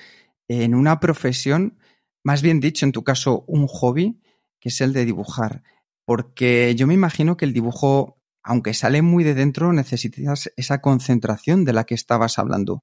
en 0.48 0.74
una 0.74 1.00
profesión, 1.00 1.78
más 2.24 2.42
bien 2.42 2.60
dicho, 2.60 2.84
en 2.84 2.92
tu 2.92 3.04
caso, 3.04 3.46
un 3.46 3.68
hobby, 3.68 4.20
que 4.60 4.70
es 4.70 4.82
el 4.82 4.94
de 4.94 5.06
dibujar. 5.06 5.62
Porque 6.06 6.74
yo 6.76 6.88
me 6.88 6.96
imagino 6.96 7.38
que 7.38 7.46
el 7.46 7.54
dibujo 7.54 8.18
aunque 8.42 8.74
sale 8.74 9.04
muy 9.04 9.24
de 9.24 9.36
dentro, 9.36 9.74
necesitas 9.74 10.50
esa 10.56 10.82
concentración 10.82 11.64
de 11.66 11.74
la 11.74 11.84
que 11.84 11.94
estabas 11.94 12.40
hablando. 12.40 12.82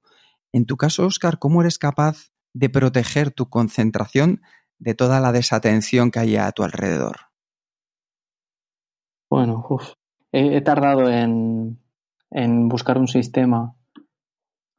En 0.53 0.65
tu 0.65 0.77
caso, 0.77 1.05
Oscar, 1.07 1.39
¿cómo 1.39 1.59
eres 1.59 1.77
capaz 1.77 2.29
de 2.53 2.69
proteger 2.69 3.31
tu 3.31 3.49
concentración 3.49 4.43
de 4.77 4.93
toda 4.93 5.19
la 5.19 5.33
desatención 5.33 6.11
que 6.11 6.19
hay 6.19 6.35
a 6.37 6.51
tu 6.51 6.63
alrededor? 6.63 7.17
Bueno, 9.27 9.65
He, 10.37 10.59
tardado 10.59 11.09
en, 11.09 11.79
buscar 12.67 12.97
un 12.97 13.07
sistema, 13.07 13.73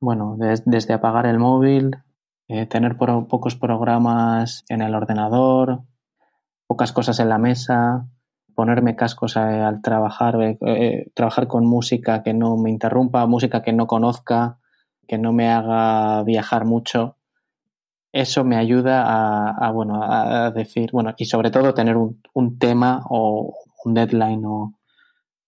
bueno, 0.00 0.36
desde 0.38 0.92
apagar 0.92 1.24
el 1.24 1.38
móvil, 1.38 1.96
eh, 2.46 2.66
tener 2.66 2.98
pocos 2.98 3.56
programas 3.56 4.66
en 4.68 4.82
el 4.82 4.94
ordenador, 4.94 5.80
pocas 6.66 6.92
cosas 6.92 7.20
en 7.20 7.30
la 7.30 7.38
mesa, 7.38 8.06
ponerme 8.54 8.96
cascos 8.96 9.38
al 9.38 9.80
trabajar, 9.80 10.42
eh, 10.42 10.58
eh, 10.60 11.10
trabajar 11.14 11.46
con 11.46 11.64
música 11.64 12.22
que 12.22 12.34
no 12.34 12.58
me 12.58 12.68
interrumpa, 12.68 13.24
música 13.24 13.62
que 13.62 13.72
no 13.72 13.86
conozca, 13.86 14.58
que 15.08 15.16
no 15.16 15.32
me 15.32 15.48
haga 15.48 16.22
viajar 16.24 16.66
mucho. 16.66 17.16
Eso 18.12 18.44
me 18.44 18.58
ayuda 18.58 19.04
a, 19.06 19.70
bueno, 19.72 20.02
a 20.02 20.50
decir, 20.50 20.90
bueno, 20.92 21.14
y 21.16 21.24
sobre 21.24 21.50
todo 21.50 21.72
tener 21.72 21.96
un, 21.96 22.20
un 22.34 22.58
tema 22.58 23.00
o 23.08 23.54
un 23.86 23.94
deadline 23.94 24.44
o 24.44 24.75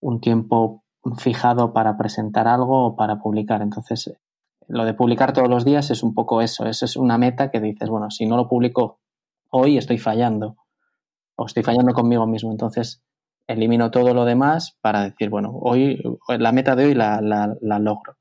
un 0.01 0.19
tiempo 0.19 0.83
fijado 1.17 1.73
para 1.73 1.97
presentar 1.97 2.47
algo 2.47 2.87
o 2.87 2.95
para 2.95 3.19
publicar. 3.19 3.61
Entonces, 3.61 4.13
lo 4.67 4.85
de 4.85 4.93
publicar 4.93 5.33
todos 5.33 5.49
los 5.49 5.65
días 5.65 5.89
es 5.91 6.03
un 6.03 6.13
poco 6.13 6.41
eso, 6.41 6.65
eso 6.65 6.85
es 6.85 6.95
una 6.95 7.17
meta 7.17 7.49
que 7.49 7.59
dices, 7.59 7.89
bueno, 7.89 8.11
si 8.11 8.25
no 8.25 8.37
lo 8.37 8.47
publico 8.47 8.99
hoy 9.49 9.77
estoy 9.77 9.97
fallando 9.97 10.57
o 11.35 11.45
estoy 11.45 11.63
fallando 11.63 11.93
conmigo 11.93 12.27
mismo, 12.27 12.51
entonces 12.51 13.01
elimino 13.47 13.89
todo 13.89 14.13
lo 14.13 14.25
demás 14.25 14.77
para 14.81 15.05
decir, 15.05 15.29
bueno, 15.29 15.51
hoy 15.59 15.99
la 16.27 16.51
meta 16.51 16.75
de 16.75 16.85
hoy 16.85 16.93
la, 16.93 17.19
la, 17.21 17.79
logro. 17.79 18.17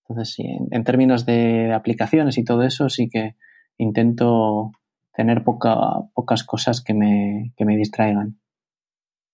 Entonces, 0.00 0.34
sí, 0.34 0.44
en, 0.70 0.84
términos 0.84 1.24
de 1.26 1.72
aplicaciones 1.72 2.38
y 2.38 2.44
todo 2.44 2.62
eso, 2.64 2.88
sí 2.88 3.08
que 3.08 3.36
intento 3.78 4.72
tener 5.14 5.44
poca, 5.44 5.76
pocas 6.12 6.42
cosas 6.42 6.82
que 6.82 6.92
me, 6.92 7.52
que 7.56 7.64
me 7.64 7.76
distraigan. 7.76 8.40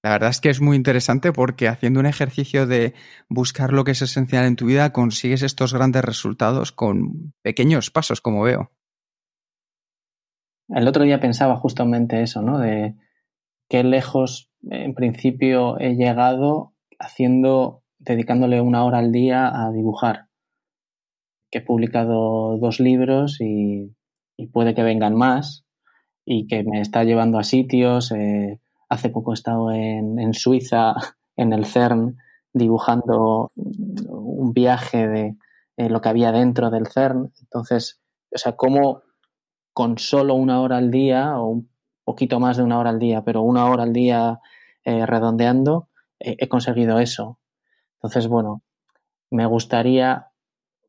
La 0.03 0.11
verdad 0.11 0.31
es 0.31 0.41
que 0.41 0.49
es 0.49 0.61
muy 0.63 0.77
interesante 0.77 1.33
porque 1.33 1.69
haciendo 1.69 2.01
un 2.01 2.07
ejercicio 2.07 2.67
de 2.67 2.95
buscar 3.29 3.73
lo 3.73 3.85
que 3.85 3.91
es 3.91 4.01
esencial 4.01 4.47
en 4.47 4.57
tu 4.57 4.67
vida 4.67 4.93
consigues 4.93 5.43
estos 5.43 5.75
grandes 5.75 6.03
resultados 6.03 6.73
con 6.73 7.35
pequeños 7.43 7.91
pasos, 7.91 8.23
como 8.23 8.43
veo. 8.43 8.71
El 10.69 10.89
otro 10.89 11.05
día 11.05 11.21
pensaba 11.21 11.57
justamente 11.57 12.23
eso, 12.23 12.41
¿no? 12.41 12.59
De 12.59 12.95
qué 13.69 13.85
lejos 13.85 14.51
en 14.63 14.95
principio 14.95 15.79
he 15.79 15.97
llegado 15.97 16.75
haciendo, 16.99 17.83
dedicándole 17.99 18.61
una 18.61 18.85
hora 18.85 18.99
al 18.99 19.13
día 19.13 19.49
a 19.49 19.71
dibujar. 19.71 20.29
Que 21.51 21.59
he 21.59 21.63
publicado 21.63 22.57
dos 22.59 22.81
libros 22.81 23.39
y, 23.41 23.95
puede 24.53 24.75
que 24.75 24.83
vengan 24.83 25.15
más 25.15 25.67
y 26.25 26.47
que 26.47 26.63
me 26.63 26.81
está 26.81 27.05
llevando 27.05 27.39
a 27.39 27.45
sitios. 27.45 28.13
Eh, 28.13 28.61
Hace 28.91 29.09
poco 29.09 29.32
he 29.32 29.34
estado 29.34 29.72
en, 29.72 30.34
Suiza, 30.34 30.95
en 31.36 31.55
el 31.55 31.64
CERN, 31.64 32.18
dibujando 32.53 33.53
un 33.55 34.53
viaje 34.53 35.09
de 35.09 35.88
lo 35.88 36.01
que 36.03 36.09
había 36.11 36.32
dentro 36.32 36.68
del 36.70 36.88
CERN. 36.88 37.32
Entonces, 37.41 38.03
o 38.34 38.38
sea, 38.38 38.57
cómo 38.57 39.03
con 39.72 39.97
solo 39.97 40.34
una 40.34 40.61
hora 40.61 40.76
al 40.76 40.91
día, 40.91 41.38
o 41.38 41.49
un 41.49 41.70
poquito 42.05 42.41
más 42.41 42.57
de 42.57 42.64
una 42.64 42.78
hora 42.78 42.91
al 42.91 42.99
día, 42.99 43.22
pero 43.24 43.43
una 43.43 43.66
hora 43.70 43.84
al 43.84 43.93
día 43.93 44.41
eh, 44.84 45.07
redondeando, 45.07 45.88
he 46.18 46.49
conseguido 46.49 46.99
eso. 46.99 47.38
Entonces, 47.95 48.28
bueno, 48.28 48.62
me 49.30 49.47
gustaría, 49.47 50.26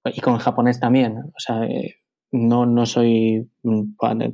y 0.05 0.19
con 0.21 0.37
japonés 0.39 0.79
también, 0.79 1.17
o 1.19 1.39
sea, 1.39 1.63
eh, 1.65 1.97
no, 2.31 2.65
no 2.65 2.85
soy 2.85 3.51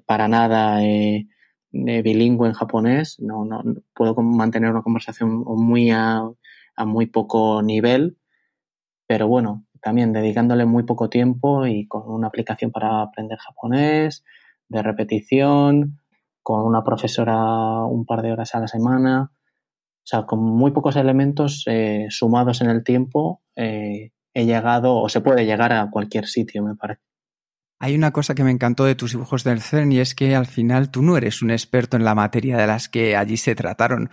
para 0.05 0.28
nada 0.28 0.84
eh, 0.84 1.28
bilingüe 1.72 2.47
en 2.47 2.53
japonés, 2.53 3.20
no, 3.20 3.45
no 3.45 3.63
puedo 3.93 4.15
mantener 4.22 4.72
una 4.72 4.82
conversación 4.82 5.43
muy 5.45 5.91
a, 5.91 6.24
muy 6.86 7.07
poco 7.07 7.61
nivel, 7.61 8.18
pero 9.07 9.28
bueno, 9.28 9.65
también 9.82 10.13
dedicándole 10.13 10.65
muy 10.65 10.84
poco 10.84 11.09
tiempo 11.09 11.65
y 11.65 11.88
con 11.88 12.03
una 12.07 12.28
aplicación 12.28 12.72
para 12.72 13.01
aprender 13.01 13.38
japonés, 13.38 14.24
de 14.70 14.84
repetición, 14.84 15.99
con 16.43 16.65
una 16.65 16.84
profesora 16.84 17.84
un 17.86 18.05
par 18.05 18.22
de 18.22 18.32
horas 18.32 18.55
a 18.55 18.59
la 18.59 18.68
semana, 18.68 19.32
o 19.34 20.09
sea, 20.09 20.26
con 20.26 20.39
muy 20.39 20.72
pocos 20.72 20.95
elementos 20.95 21.63
eh, 21.68 22.07
sumados 22.09 22.61
en 22.61 22.70
el 22.70 22.84
tiempo, 22.84 23.41
eh, 23.55 24.11
he 24.34 24.45
llegado 24.45 24.95
o 24.95 25.09
se 25.09 25.22
puede 25.22 25.45
llegar 25.45 25.74
a 25.74 25.89
cualquier 25.89 26.28
sitio, 26.28 26.63
me 26.63 26.76
parece. 26.76 27.01
Hay 27.80 27.96
una 27.96 28.12
cosa 28.12 28.34
que 28.34 28.44
me 28.44 28.52
encantó 28.52 28.86
de 28.86 28.96
tus 28.96 29.12
dibujos 29.12 29.44
del 29.44 29.62
CERN 29.62 29.92
y 29.92 30.00
es 30.00 30.16
que 30.16 30.36
al 30.36 30.48
final 30.48 30.90
tú 30.90 31.04
no 31.04 31.16
eres 31.16 31.42
un 31.42 31.52
experto 31.52 31.96
en 31.96 32.04
la 32.04 32.16
materia 32.16 32.58
de 32.58 32.66
las 32.66 32.90
que 32.90 33.16
allí 33.16 33.38
se 33.38 33.54
trataron, 33.54 34.10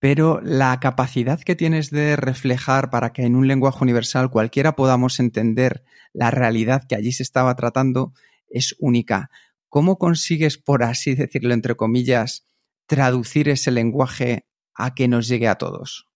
pero 0.00 0.40
la 0.42 0.78
capacidad 0.80 1.40
que 1.40 1.54
tienes 1.54 1.90
de 1.90 2.16
reflejar 2.16 2.90
para 2.90 3.12
que 3.12 3.22
en 3.22 3.36
un 3.36 3.46
lenguaje 3.46 3.78
universal 3.82 4.28
cualquiera 4.28 4.74
podamos 4.74 5.20
entender 5.20 5.84
la 6.12 6.30
realidad 6.30 6.82
que 6.88 6.96
allí 6.96 7.12
se 7.12 7.22
estaba 7.22 7.54
tratando 7.54 8.12
es 8.48 8.76
única. 8.80 9.30
¿Cómo 9.68 9.96
consigues, 9.96 10.58
por 10.58 10.82
así 10.82 11.14
decirlo, 11.14 11.54
entre 11.54 11.76
comillas, 11.76 12.46
traducir 12.86 13.48
ese 13.48 13.70
lenguaje 13.70 14.46
a 14.74 14.94
que 14.94 15.08
nos 15.08 15.28
llegue 15.28 15.48
a 15.48 15.56
todos? 15.56 16.08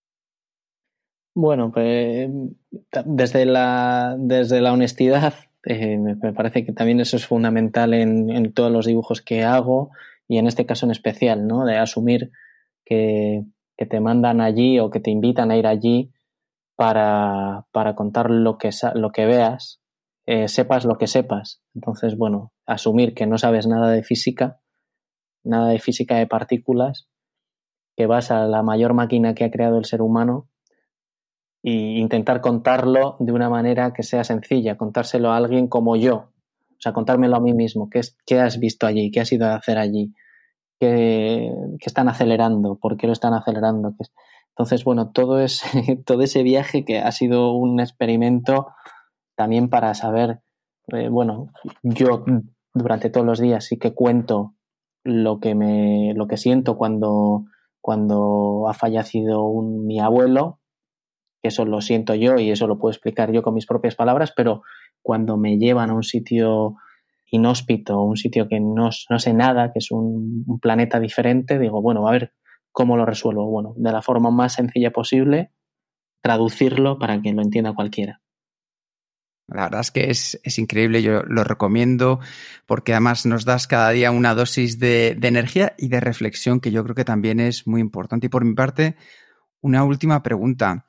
Bueno, 1.35 1.71
pues 1.73 2.29
desde 3.07 3.47
la, 3.47 4.17
desde 4.19 4.61
la 4.61 4.73
honestidad 4.73 5.35
eh, 5.65 5.99
me, 5.99 6.17
parece 6.33 6.65
que 6.65 6.73
también 6.73 7.01
eso 7.01 7.17
es 7.17 7.27
fundamental 7.27 7.95
en, 7.95 8.53
todos 8.53 8.71
los 8.71 8.87
dibujos 8.87 9.23
que 9.23 9.45
hago 9.45 9.91
y 10.29 10.39
en 10.39 10.47
este 10.47 10.67
caso 10.67 10.87
en 10.87 10.93
especial, 10.93 11.47
¿no? 11.47 11.65
De 11.65 11.77
asumir 11.77 12.31
que, 12.85 13.45
te 13.77 14.01
mandan 14.01 14.41
allí 14.41 14.81
o 14.81 14.91
que 14.91 14.99
te 14.99 15.11
invitan 15.11 15.51
a 15.51 15.57
ir 15.57 15.67
allí 15.67 16.13
para, 16.75 17.67
contar 17.97 18.31
lo 18.31 18.59
que, 18.59 18.71
lo 18.95 19.13
que 19.13 19.27
veas, 19.27 19.81
eh, 20.27 20.49
sepas 20.49 20.85
lo 20.85 20.99
que 20.99 21.07
sepas. 21.07 21.63
Entonces, 21.75 22.17
bueno, 22.17 22.53
asumir 22.67 23.15
que 23.15 23.27
no 23.27 23.39
sabes 23.39 23.67
nada 23.67 23.91
de 23.91 24.03
física, 24.03 24.61
nada 25.45 25.69
de 25.69 25.79
física 25.79 26.17
de 26.17 26.27
partículas, 26.27 27.09
que 27.97 28.07
vas 28.07 28.31
a 28.31 28.47
la 28.47 28.63
mayor 28.63 28.95
máquina 28.95 29.35
que 29.35 29.45
ha 29.45 29.51
creado 29.51 29.79
el 29.79 29.85
ser 29.85 30.03
humano 30.03 30.49
y 31.63 31.99
intentar 31.99 32.41
contarlo 32.41 33.17
de 33.19 33.33
una 33.33 33.51
manera 33.51 33.93
que 33.93 34.03
sea 34.03 34.25
sencilla, 34.25 34.77
contárselo 34.77 35.31
a 35.31 35.37
alguien 35.37 35.69
como 35.69 35.97
yo, 35.97 36.31
o 36.79 36.81
sea, 36.81 36.93
contármelo 36.93 37.37
a 37.37 37.41
mí 37.41 37.55
mismo, 37.55 37.91
qué, 37.91 37.99
es, 37.99 38.17
qué 38.25 38.41
has 38.41 38.61
visto 38.61 38.87
allí, 38.87 39.11
qué 39.11 39.21
has 39.21 39.33
ido 39.33 39.47
a 39.47 39.57
hacer 39.57 39.79
allí, 39.79 40.15
qué, 40.79 41.53
están 41.81 42.09
acelerando, 42.09 42.77
por 42.77 42.97
qué 42.97 43.07
lo 43.07 43.13
están 43.13 43.35
acelerando. 43.35 43.95
Entonces, 44.51 44.85
bueno, 44.85 45.11
todo, 45.11 45.41
es, 45.41 45.63
todo 46.07 46.23
ese 46.23 46.43
viaje 46.43 46.85
que 46.85 46.99
ha 46.99 47.11
sido 47.13 47.53
un 47.53 47.81
experimento 47.81 48.69
también 49.37 49.69
para 49.69 49.95
saber, 49.95 50.41
eh, 50.89 51.09
bueno, 51.09 51.53
yo 51.83 52.25
durante 52.75 53.11
todos 53.11 53.27
los 53.27 53.41
días 53.41 53.65
sí 53.65 53.79
que 53.79 53.95
cuento 53.95 54.55
lo 55.05 55.41
que, 55.41 55.55
me, 55.55 56.13
lo 56.15 56.27
que 56.29 56.37
siento 56.37 56.77
cuando, 56.77 57.45
cuando 57.81 58.67
ha 58.69 58.75
fallecido 58.75 59.45
un, 59.45 59.87
mi 59.87 60.01
abuelo, 60.01 60.61
que 61.43 61.49
eso 61.49 61.64
lo 61.64 61.80
siento 61.80 62.14
yo 62.14 62.39
y 62.39 62.51
eso 62.51 62.66
lo 62.66 62.78
puedo 62.78 62.93
explicar 62.93 63.32
yo 63.32 63.43
con 63.43 63.55
mis 63.55 63.66
propias 63.66 63.95
palabras, 63.95 64.32
pero 64.36 64.62
cuando 65.03 65.36
me 65.36 65.59
llevan 65.59 65.91
a 65.91 65.95
un 65.95 66.03
sitio 66.03 66.76
inhóspito, 67.30 68.01
un 68.01 68.16
sitio 68.16 68.49
que 68.49 68.61
no, 68.61 68.91
sé 68.91 69.32
nada, 69.34 69.72
que 69.72 69.78
es 69.78 69.91
un, 69.91 70.59
planeta 70.61 70.99
diferente, 70.99 71.59
digo, 71.59 71.82
bueno, 71.82 72.09
a 72.09 72.12
ver 72.12 72.32
cómo 72.72 72.97
lo 72.97 73.05
resuelvo. 73.05 73.47
Bueno, 73.47 73.74
de 73.76 73.93
la 73.93 74.03
forma 74.03 74.30
más 74.30 74.55
sencilla 74.55 74.91
posible, 74.91 75.53
traducirlo 76.22 76.99
para 76.99 77.20
que 77.20 77.32
lo 77.32 77.43
entienda 77.43 77.74
cualquiera. 77.74 78.20
La 79.49 79.64
verdad 79.64 79.80
es 79.80 79.91
que 79.91 80.11
es, 80.11 80.59
increíble, 80.59 81.03
yo 81.03 81.22
lo 81.22 81.43
recomiendo 81.43 82.20
porque 82.66 82.93
además 82.93 83.24
nos 83.24 83.47
das 83.47 83.66
cada 83.66 83.91
día 83.91 84.11
una 84.11 84.34
dosis 84.34 84.78
de, 84.78 85.18
energía 85.22 85.74
y 85.78 85.89
de 85.89 86.01
reflexión 86.01 86.61
que 86.61 86.70
yo 86.70 86.84
creo 86.84 86.95
que 86.95 87.07
también 87.07 87.41
es 87.41 87.66
muy 87.66 87.80
importante. 87.80 88.26
Y 88.26 88.28
por 88.28 88.45
mi 88.45 88.55
parte, 88.55 88.97
una 89.62 89.84
última 89.84 90.22
pregunta. 90.22 90.86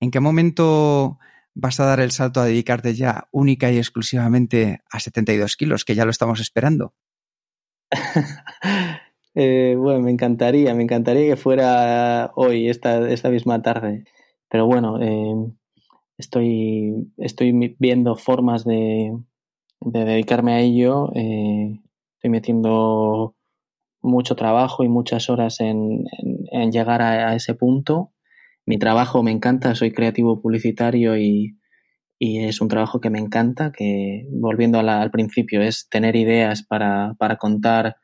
¿En 0.00 0.10
qué 0.10 0.20
momento 0.20 1.18
vas 1.54 1.80
a 1.80 1.86
dar 1.86 2.00
el 2.00 2.10
salto 2.10 2.40
a 2.40 2.44
dedicarte 2.44 2.94
ya 2.94 3.28
única 3.32 3.72
y 3.72 3.78
exclusivamente 3.78 4.82
a 4.90 5.00
72 5.00 5.56
kilos, 5.56 5.84
que 5.84 5.94
ya 5.94 6.04
lo 6.04 6.10
estamos 6.10 6.40
esperando? 6.40 6.94
Eh, 9.38 9.76
bueno, 9.76 10.00
me 10.00 10.10
encantaría, 10.10 10.74
me 10.74 10.84
encantaría 10.84 11.26
que 11.26 11.36
fuera 11.36 12.32
hoy, 12.36 12.70
esta, 12.70 13.06
esta 13.10 13.28
misma 13.28 13.60
tarde. 13.60 14.04
Pero 14.48 14.64
bueno, 14.64 14.98
eh, 15.02 15.52
estoy, 16.16 17.12
estoy 17.18 17.76
viendo 17.78 18.16
formas 18.16 18.64
de, 18.64 19.12
dedicarme 19.80 20.54
a 20.54 20.60
ello. 20.60 21.10
Eh, 21.14 21.78
estoy 22.14 22.30
metiendo 22.30 23.34
mucho 24.00 24.36
trabajo 24.36 24.84
y 24.84 24.88
muchas 24.88 25.28
horas 25.28 25.60
en, 25.60 26.06
llegar 26.70 27.02
a, 27.02 27.34
ese 27.34 27.54
punto 27.54 28.12
mi 28.66 28.78
trabajo 28.78 29.22
me 29.22 29.30
encanta, 29.30 29.74
soy 29.76 29.92
creativo 29.92 30.42
publicitario 30.42 31.16
y, 31.16 31.56
es 32.18 32.62
un 32.62 32.68
trabajo 32.68 32.98
que 33.00 33.10
me 33.10 33.18
encanta, 33.18 33.72
que 33.72 34.26
volviendo 34.30 34.78
al 34.80 35.10
principio 35.10 35.60
es 35.60 35.86
tener 35.90 36.16
ideas 36.16 36.62
para, 36.62 37.14
contar 37.38 37.96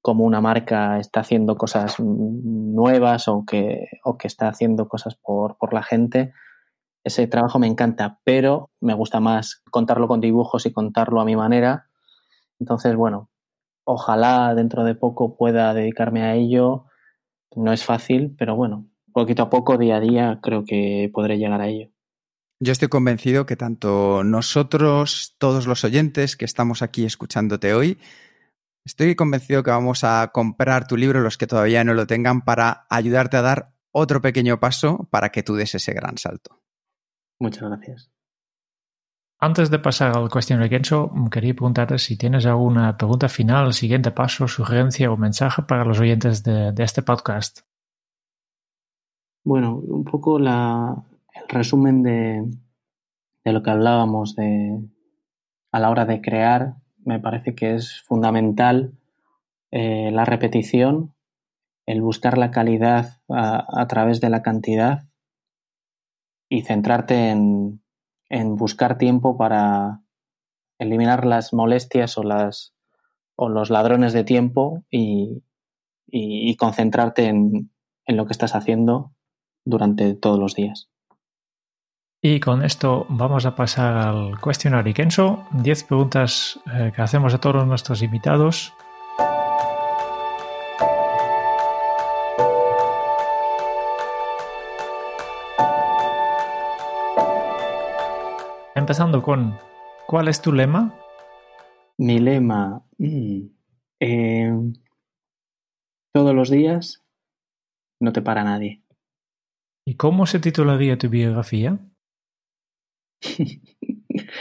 cómo 0.00 0.24
una 0.24 0.40
marca 0.40 0.98
está 0.98 1.20
haciendo 1.20 1.56
cosas 1.56 2.00
nuevas 2.00 3.28
o 3.28 3.44
que, 3.46 3.88
o 4.04 4.16
que 4.16 4.26
está 4.26 4.48
haciendo 4.48 4.88
cosas 4.88 5.16
por, 5.16 5.58
por 5.58 5.74
la 5.74 5.82
gente. 5.82 6.32
Ese 7.04 7.26
trabajo 7.26 7.58
me 7.58 7.66
encanta, 7.66 8.20
pero 8.24 8.70
me 8.80 8.94
gusta 8.94 9.20
más 9.20 9.62
contarlo 9.70 10.08
con 10.08 10.20
dibujos 10.20 10.64
y 10.64 10.72
contarlo 10.72 11.20
a 11.20 11.26
mi 11.26 11.36
manera. 11.36 11.88
Entonces, 12.58 12.96
bueno, 12.96 13.28
ojalá 13.84 14.54
dentro 14.54 14.82
de 14.84 14.94
poco 14.94 15.36
pueda 15.36 15.74
dedicarme 15.74 16.22
a 16.22 16.34
ello. 16.34 16.86
No 17.54 17.72
es 17.72 17.84
fácil, 17.84 18.34
pero 18.38 18.56
bueno, 18.56 18.86
poquito 19.12 19.42
a 19.42 19.50
poco, 19.50 19.78
día 19.78 19.96
a 19.96 20.00
día, 20.00 20.40
creo 20.42 20.64
que 20.64 21.10
podré 21.12 21.38
llegar 21.38 21.60
a 21.60 21.68
ello. 21.68 21.90
Yo 22.60 22.72
estoy 22.72 22.88
convencido 22.88 23.44
que 23.46 23.56
tanto 23.56 24.22
nosotros, 24.24 25.34
todos 25.38 25.66
los 25.66 25.84
oyentes 25.84 26.36
que 26.36 26.44
estamos 26.44 26.82
aquí 26.82 27.04
escuchándote 27.04 27.74
hoy, 27.74 27.98
estoy 28.84 29.14
convencido 29.16 29.62
que 29.62 29.70
vamos 29.70 30.04
a 30.04 30.30
comprar 30.32 30.86
tu 30.86 30.96
libro, 30.96 31.20
los 31.20 31.38
que 31.38 31.46
todavía 31.46 31.82
no 31.84 31.94
lo 31.94 32.06
tengan, 32.06 32.42
para 32.42 32.86
ayudarte 32.88 33.36
a 33.36 33.42
dar 33.42 33.74
otro 33.92 34.20
pequeño 34.20 34.58
paso 34.60 35.08
para 35.10 35.30
que 35.30 35.42
tú 35.42 35.54
des 35.54 35.74
ese 35.74 35.92
gran 35.92 36.18
salto. 36.18 36.62
Muchas 37.38 37.68
gracias. 37.68 38.12
Antes 39.44 39.70
de 39.70 39.80
pasar 39.80 40.16
al 40.16 40.28
cuestionario 40.28 40.70
Kenzo, 40.70 41.12
quería 41.28 41.52
preguntarte 41.52 41.98
si 41.98 42.16
tienes 42.16 42.46
alguna 42.46 42.96
pregunta 42.96 43.28
final, 43.28 43.72
siguiente 43.72 44.12
paso, 44.12 44.46
sugerencia 44.46 45.10
o 45.10 45.16
mensaje 45.16 45.62
para 45.62 45.84
los 45.84 45.98
oyentes 45.98 46.44
de, 46.44 46.72
este 46.78 47.02
podcast. 47.02 47.62
Bueno, 49.44 49.76
un 49.76 50.04
poco 50.04 50.38
la, 50.38 51.04
el 51.34 51.48
resumen 51.48 52.02
de, 52.04 52.44
de 53.44 53.52
lo 53.52 53.62
que 53.62 53.70
hablábamos 53.70 54.36
de, 54.36 54.80
a 55.72 55.80
la 55.80 55.90
hora 55.90 56.04
de 56.04 56.20
crear, 56.20 56.76
me 57.04 57.18
parece 57.18 57.54
que 57.54 57.74
es 57.74 58.02
fundamental 58.02 58.92
eh, 59.72 60.10
la 60.12 60.24
repetición, 60.24 61.14
el 61.86 62.02
buscar 62.02 62.38
la 62.38 62.52
calidad 62.52 63.20
a, 63.28 63.86
través 63.88 64.20
de 64.20 64.30
la 64.30 64.42
cantidad 64.42 65.08
y 66.48 66.62
centrarte 66.62 67.30
en, 67.30 67.80
buscar 68.56 68.96
tiempo 68.96 69.36
para 69.36 70.02
eliminar 70.78 71.26
las 71.26 71.52
molestias 71.52 72.16
o, 72.16 72.22
las, 72.22 72.74
o 73.34 73.48
los 73.48 73.70
ladrones 73.70 74.12
de 74.12 74.24
tiempo 74.24 74.84
y, 74.90 75.42
concentrarte 76.58 77.26
en, 77.26 77.72
en 78.06 78.16
lo 78.16 78.26
que 78.26 78.32
estás 78.32 78.54
haciendo 78.54 79.12
durante 79.64 80.14
todos 80.14 80.38
los 80.38 80.54
días. 80.54 80.88
Y 82.24 82.38
con 82.38 82.64
esto 82.64 83.04
vamos 83.08 83.46
a 83.46 83.56
pasar 83.56 83.96
al 83.96 84.40
cuestionario 84.40 84.94
Kenso. 84.94 85.44
10 85.52 85.84
preguntas 85.84 86.60
eh, 86.72 86.92
que 86.94 87.02
hacemos 87.02 87.34
a 87.34 87.40
todos 87.40 87.66
nuestros 87.66 88.00
invitados. 88.00 88.72
Empezando 98.74 99.22
con, 99.22 99.58
¿cuál 100.06 100.28
es 100.28 100.40
tu 100.40 100.52
lema? 100.52 100.94
Mi 101.98 102.18
lema, 102.18 102.82
mm, 102.98 103.40
eh, 104.00 104.52
todos 106.12 106.34
los 106.34 106.50
días 106.50 107.02
no 108.00 108.12
te 108.12 108.22
para 108.22 108.44
nadie. 108.44 108.81
¿Y 109.84 109.96
cómo 109.96 110.26
se 110.26 110.38
titularía 110.38 110.96
tu 110.96 111.08
biografía? 111.08 111.78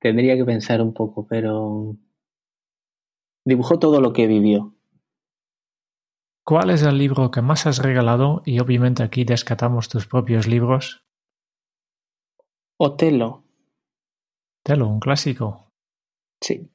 tendría 0.00 0.36
que 0.36 0.44
pensar 0.44 0.82
un 0.82 0.92
poco, 0.94 1.26
pero 1.26 1.96
dibujó 3.44 3.78
todo 3.78 4.00
lo 4.00 4.12
que 4.12 4.26
vivió. 4.26 4.74
¿Cuál 6.44 6.70
es 6.70 6.82
el 6.82 6.96
libro 6.96 7.30
que 7.30 7.42
más 7.42 7.66
has 7.66 7.78
regalado? 7.78 8.42
Y 8.44 8.58
obviamente 8.58 9.02
aquí 9.02 9.24
descatamos 9.24 9.88
tus 9.88 10.06
propios 10.06 10.46
libros. 10.46 11.04
Otelo. 12.78 13.44
Otelo, 14.62 14.88
un 14.88 15.00
clásico. 15.00 15.70
Sí. 16.40 16.70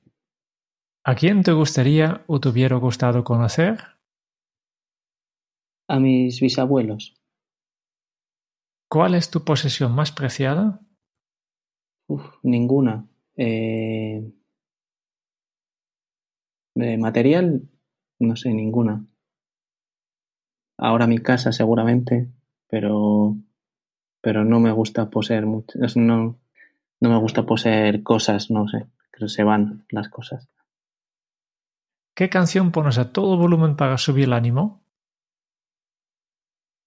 ¿A 1.03 1.15
quién 1.15 1.43
te 1.43 1.53
gustaría 1.53 2.23
o 2.27 2.39
te 2.39 2.49
hubiera 2.49 2.75
gustado 2.75 3.23
conocer? 3.23 3.92
A 5.87 5.99
mis 5.99 6.39
bisabuelos. 6.39 7.15
¿Cuál 8.89 9.15
es 9.15 9.29
tu 9.29 9.43
posesión 9.43 9.93
más 9.93 10.11
preciada? 10.11 10.79
ninguna. 12.43 13.07
Eh, 13.35 14.31
de 16.75 16.97
material, 16.97 17.69
no 18.19 18.35
sé, 18.35 18.53
ninguna. 18.53 19.05
Ahora 20.77 21.07
mi 21.07 21.19
casa 21.19 21.51
seguramente, 21.51 22.29
pero, 22.67 23.35
pero 24.21 24.43
no 24.43 24.59
me 24.59 24.71
gusta 24.71 25.09
poseer 25.09 25.45
mucho. 25.45 25.79
No, 25.95 26.37
no 26.99 27.09
me 27.09 27.17
gusta 27.17 27.45
poseer 27.45 28.03
cosas, 28.03 28.49
no 28.51 28.67
sé, 28.67 28.87
que 29.11 29.27
se 29.27 29.43
van 29.43 29.85
las 29.89 30.09
cosas. 30.09 30.49
¿Qué 32.15 32.29
canción 32.29 32.71
pones 32.71 32.97
a 32.99 33.11
todo 33.11 33.37
volumen 33.37 33.75
para 33.75 33.97
subir 33.97 34.25
el 34.25 34.33
ánimo? 34.33 34.82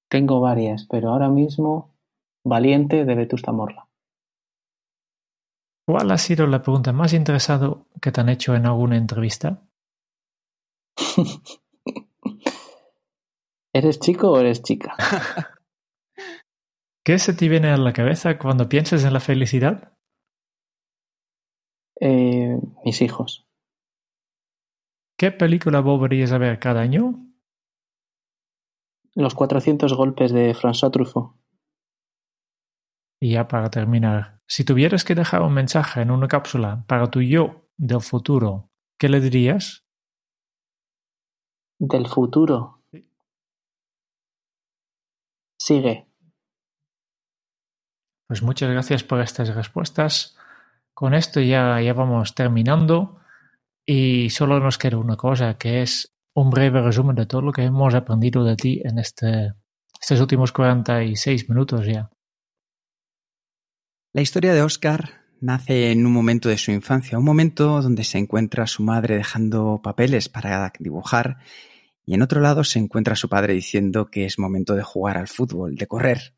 Tengo 0.09 0.40
varias, 0.40 0.86
pero 0.88 1.11
ahora 1.11 1.28
mismo 1.28 1.94
Valiente 2.44 3.04
de 3.04 3.14
Vetusta 3.14 3.50
Morla. 3.52 3.88
¿Cuál 5.84 6.11
ha 6.11 6.18
sido 6.18 6.46
la 6.46 6.62
pregunta 6.62 6.92
más 6.92 7.12
interesada 7.12 7.74
que 8.00 8.12
te 8.12 8.20
han 8.20 8.28
hecho 8.28 8.54
en 8.54 8.66
alguna 8.66 8.96
entrevista? 8.96 9.62
¿Eres 13.72 14.00
chico 14.00 14.30
o 14.30 14.38
eres 14.40 14.62
chica? 14.62 14.96
¿Qué 17.04 17.18
se 17.18 17.34
te 17.34 17.48
viene 17.48 17.70
a 17.70 17.76
la 17.76 17.92
cabeza 17.92 18.38
cuando 18.38 18.68
piensas 18.68 19.04
en 19.04 19.12
la 19.12 19.20
felicidad? 19.20 19.92
Eh, 22.00 22.59
mis 22.84 23.02
hijos. 23.02 23.46
¿Qué 25.18 25.30
película 25.30 25.80
volverías 25.80 26.32
a 26.32 26.38
ver 26.38 26.59
cada 26.59 26.80
año? 26.80 27.26
Los 29.16 29.34
400 29.34 29.94
golpes 29.94 30.30
de 30.30 30.54
François 30.54 30.90
Truffaut. 30.90 31.34
Y 33.18 33.32
ya 33.32 33.48
para 33.48 33.70
terminar, 33.70 34.42
si 34.46 34.62
tuvieras 34.62 35.04
que 35.04 35.14
dejar 35.14 35.40
un 35.40 35.54
mensaje 35.54 36.02
en 36.02 36.10
una 36.10 36.28
cápsula 36.28 36.84
para 36.86 37.10
tu 37.10 37.22
yo 37.22 37.66
del 37.78 38.02
futuro, 38.02 38.70
¿qué 38.98 39.08
le 39.08 39.20
dirías? 39.20 39.86
Del 41.78 42.06
futuro. 42.08 42.82
Sigue. 45.58 46.06
Pues 48.28 48.42
muchas 48.42 48.70
gracias 48.70 49.02
por 49.02 49.20
estas 49.22 49.54
respuestas. 49.54 50.36
Con 50.92 51.14
esto 51.14 51.40
ya, 51.40 51.80
ya 51.80 51.94
vamos 51.94 52.34
terminando 52.34 53.18
y 53.86 54.28
solo 54.28 54.60
nos 54.60 54.76
queda 54.76 54.98
una 54.98 55.16
cosa, 55.16 55.56
que 55.56 55.80
es 55.80 56.15
un 56.37 56.51
breve 56.51 56.82
resumen 56.82 57.16
de 57.16 57.24
todo 57.24 57.41
lo 57.41 57.53
que 57.53 57.62
hemos 57.62 57.95
aprendido 57.95 58.45
de 58.45 58.57
ti 58.57 58.82
en 58.84 58.99
este, 58.99 59.55
estos 59.99 60.20
últimos 60.20 60.53
46 60.53 61.49
minutos 61.49 61.87
ya. 61.87 62.11
La 64.12 64.20
historia 64.20 64.53
de 64.53 64.61
Oscar 64.61 65.22
nace 65.41 65.93
en 65.93 66.05
un 66.05 66.12
momento 66.12 66.51
de 66.51 66.59
su 66.59 66.72
infancia, 66.72 67.18
un 67.18 67.24
momento 67.24 67.80
donde 67.80 68.05
se 68.05 68.18
encuentra 68.18 68.66
su 68.66 68.82
madre 68.82 69.16
dejando 69.16 69.80
papeles 69.82 70.28
para 70.28 70.70
dibujar 70.78 71.39
y 72.05 72.14
en 72.14 72.20
otro 72.20 72.41
lado 72.43 72.64
se 72.64 72.78
encuentra 72.78 73.16
su 73.16 73.30
padre 73.30 73.55
diciendo 73.55 74.11
que 74.11 74.26
es 74.26 74.39
momento 74.39 74.74
de 74.74 74.82
jugar 74.82 75.16
al 75.16 75.28
fútbol, 75.28 75.74
de 75.74 75.87
correr. 75.87 76.34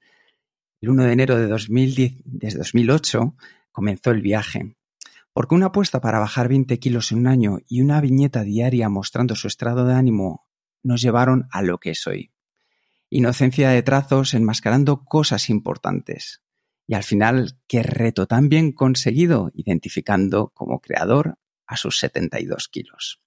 El 0.81 0.91
1 0.91 1.05
de 1.05 1.13
enero 1.13 1.37
de 1.37 1.49
2010, 1.49 2.23
desde 2.25 2.59
2008 2.59 3.35
comenzó 3.73 4.13
el 4.13 4.23
viaje, 4.23 4.77
porque 5.39 5.55
una 5.55 5.67
apuesta 5.67 6.01
para 6.01 6.19
bajar 6.19 6.49
20 6.49 6.81
kilos 6.81 7.13
en 7.13 7.19
un 7.19 7.29
año 7.29 7.59
y 7.69 7.81
una 7.81 8.01
viñeta 8.01 8.43
diaria 8.43 8.89
mostrando 8.89 9.37
su 9.37 9.47
estado 9.47 9.87
de 9.87 9.95
ánimo 9.95 10.49
nos 10.83 11.01
llevaron 11.01 11.47
a 11.53 11.63
lo 11.63 11.79
que 11.79 11.91
es 11.91 12.05
hoy. 12.09 12.33
Inocencia 13.09 13.71
de 13.71 13.85
trazos 13.85 14.35
enmascarando 14.35 15.05
cosas 15.05 15.49
importantes. 15.49 16.43
Y 16.89 16.95
al 16.95 17.05
final, 17.05 17.57
qué 17.69 17.85
reto 17.85 18.27
tan 18.27 18.49
bien 18.49 18.73
conseguido 18.73 19.53
identificando 19.55 20.49
como 20.55 20.81
creador 20.81 21.39
a 21.69 21.77
sus 21.77 22.01
72 22.01 22.67
kilos. 22.67 23.21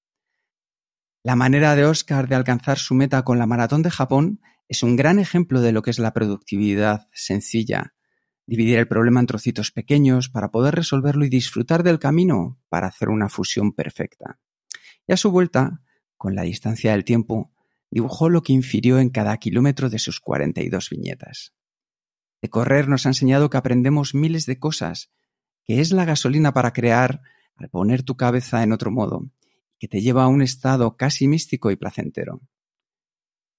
La 1.23 1.37
manera 1.37 1.77
de 1.77 1.85
Oscar 1.85 2.27
de 2.27 2.35
alcanzar 2.35 2.77
su 2.77 2.93
meta 2.93 3.23
con 3.23 3.39
la 3.39 3.47
maratón 3.47 3.83
de 3.83 3.89
Japón 3.89 4.41
es 4.67 4.83
un 4.83 4.97
gran 4.97 5.17
ejemplo 5.17 5.61
de 5.61 5.71
lo 5.71 5.81
que 5.81 5.91
es 5.91 5.97
la 5.97 6.11
productividad 6.11 7.07
sencilla, 7.13 7.93
dividir 8.51 8.79
el 8.79 8.87
problema 8.87 9.21
en 9.21 9.27
trocitos 9.27 9.71
pequeños 9.71 10.27
para 10.27 10.51
poder 10.51 10.75
resolverlo 10.75 11.23
y 11.23 11.29
disfrutar 11.29 11.83
del 11.83 11.99
camino 11.99 12.59
para 12.67 12.87
hacer 12.87 13.07
una 13.07 13.29
fusión 13.29 13.71
perfecta. 13.71 14.41
Y 15.07 15.13
a 15.13 15.17
su 15.17 15.31
vuelta, 15.31 15.81
con 16.17 16.35
la 16.35 16.41
distancia 16.41 16.91
del 16.91 17.05
tiempo, 17.05 17.53
dibujó 17.89 18.27
lo 18.27 18.43
que 18.43 18.51
infirió 18.51 18.99
en 18.99 19.09
cada 19.09 19.37
kilómetro 19.37 19.89
de 19.89 19.99
sus 19.99 20.19
42 20.19 20.89
viñetas. 20.89 21.53
De 22.41 22.49
correr 22.49 22.89
nos 22.89 23.05
ha 23.05 23.09
enseñado 23.11 23.49
que 23.49 23.55
aprendemos 23.55 24.13
miles 24.13 24.45
de 24.45 24.59
cosas, 24.59 25.13
que 25.63 25.79
es 25.79 25.93
la 25.93 26.03
gasolina 26.03 26.53
para 26.53 26.73
crear 26.73 27.21
al 27.55 27.69
poner 27.69 28.03
tu 28.03 28.17
cabeza 28.17 28.63
en 28.63 28.73
otro 28.73 28.91
modo, 28.91 29.31
que 29.79 29.87
te 29.87 30.01
lleva 30.01 30.25
a 30.25 30.27
un 30.27 30.41
estado 30.41 30.97
casi 30.97 31.25
místico 31.25 31.71
y 31.71 31.77
placentero. 31.77 32.41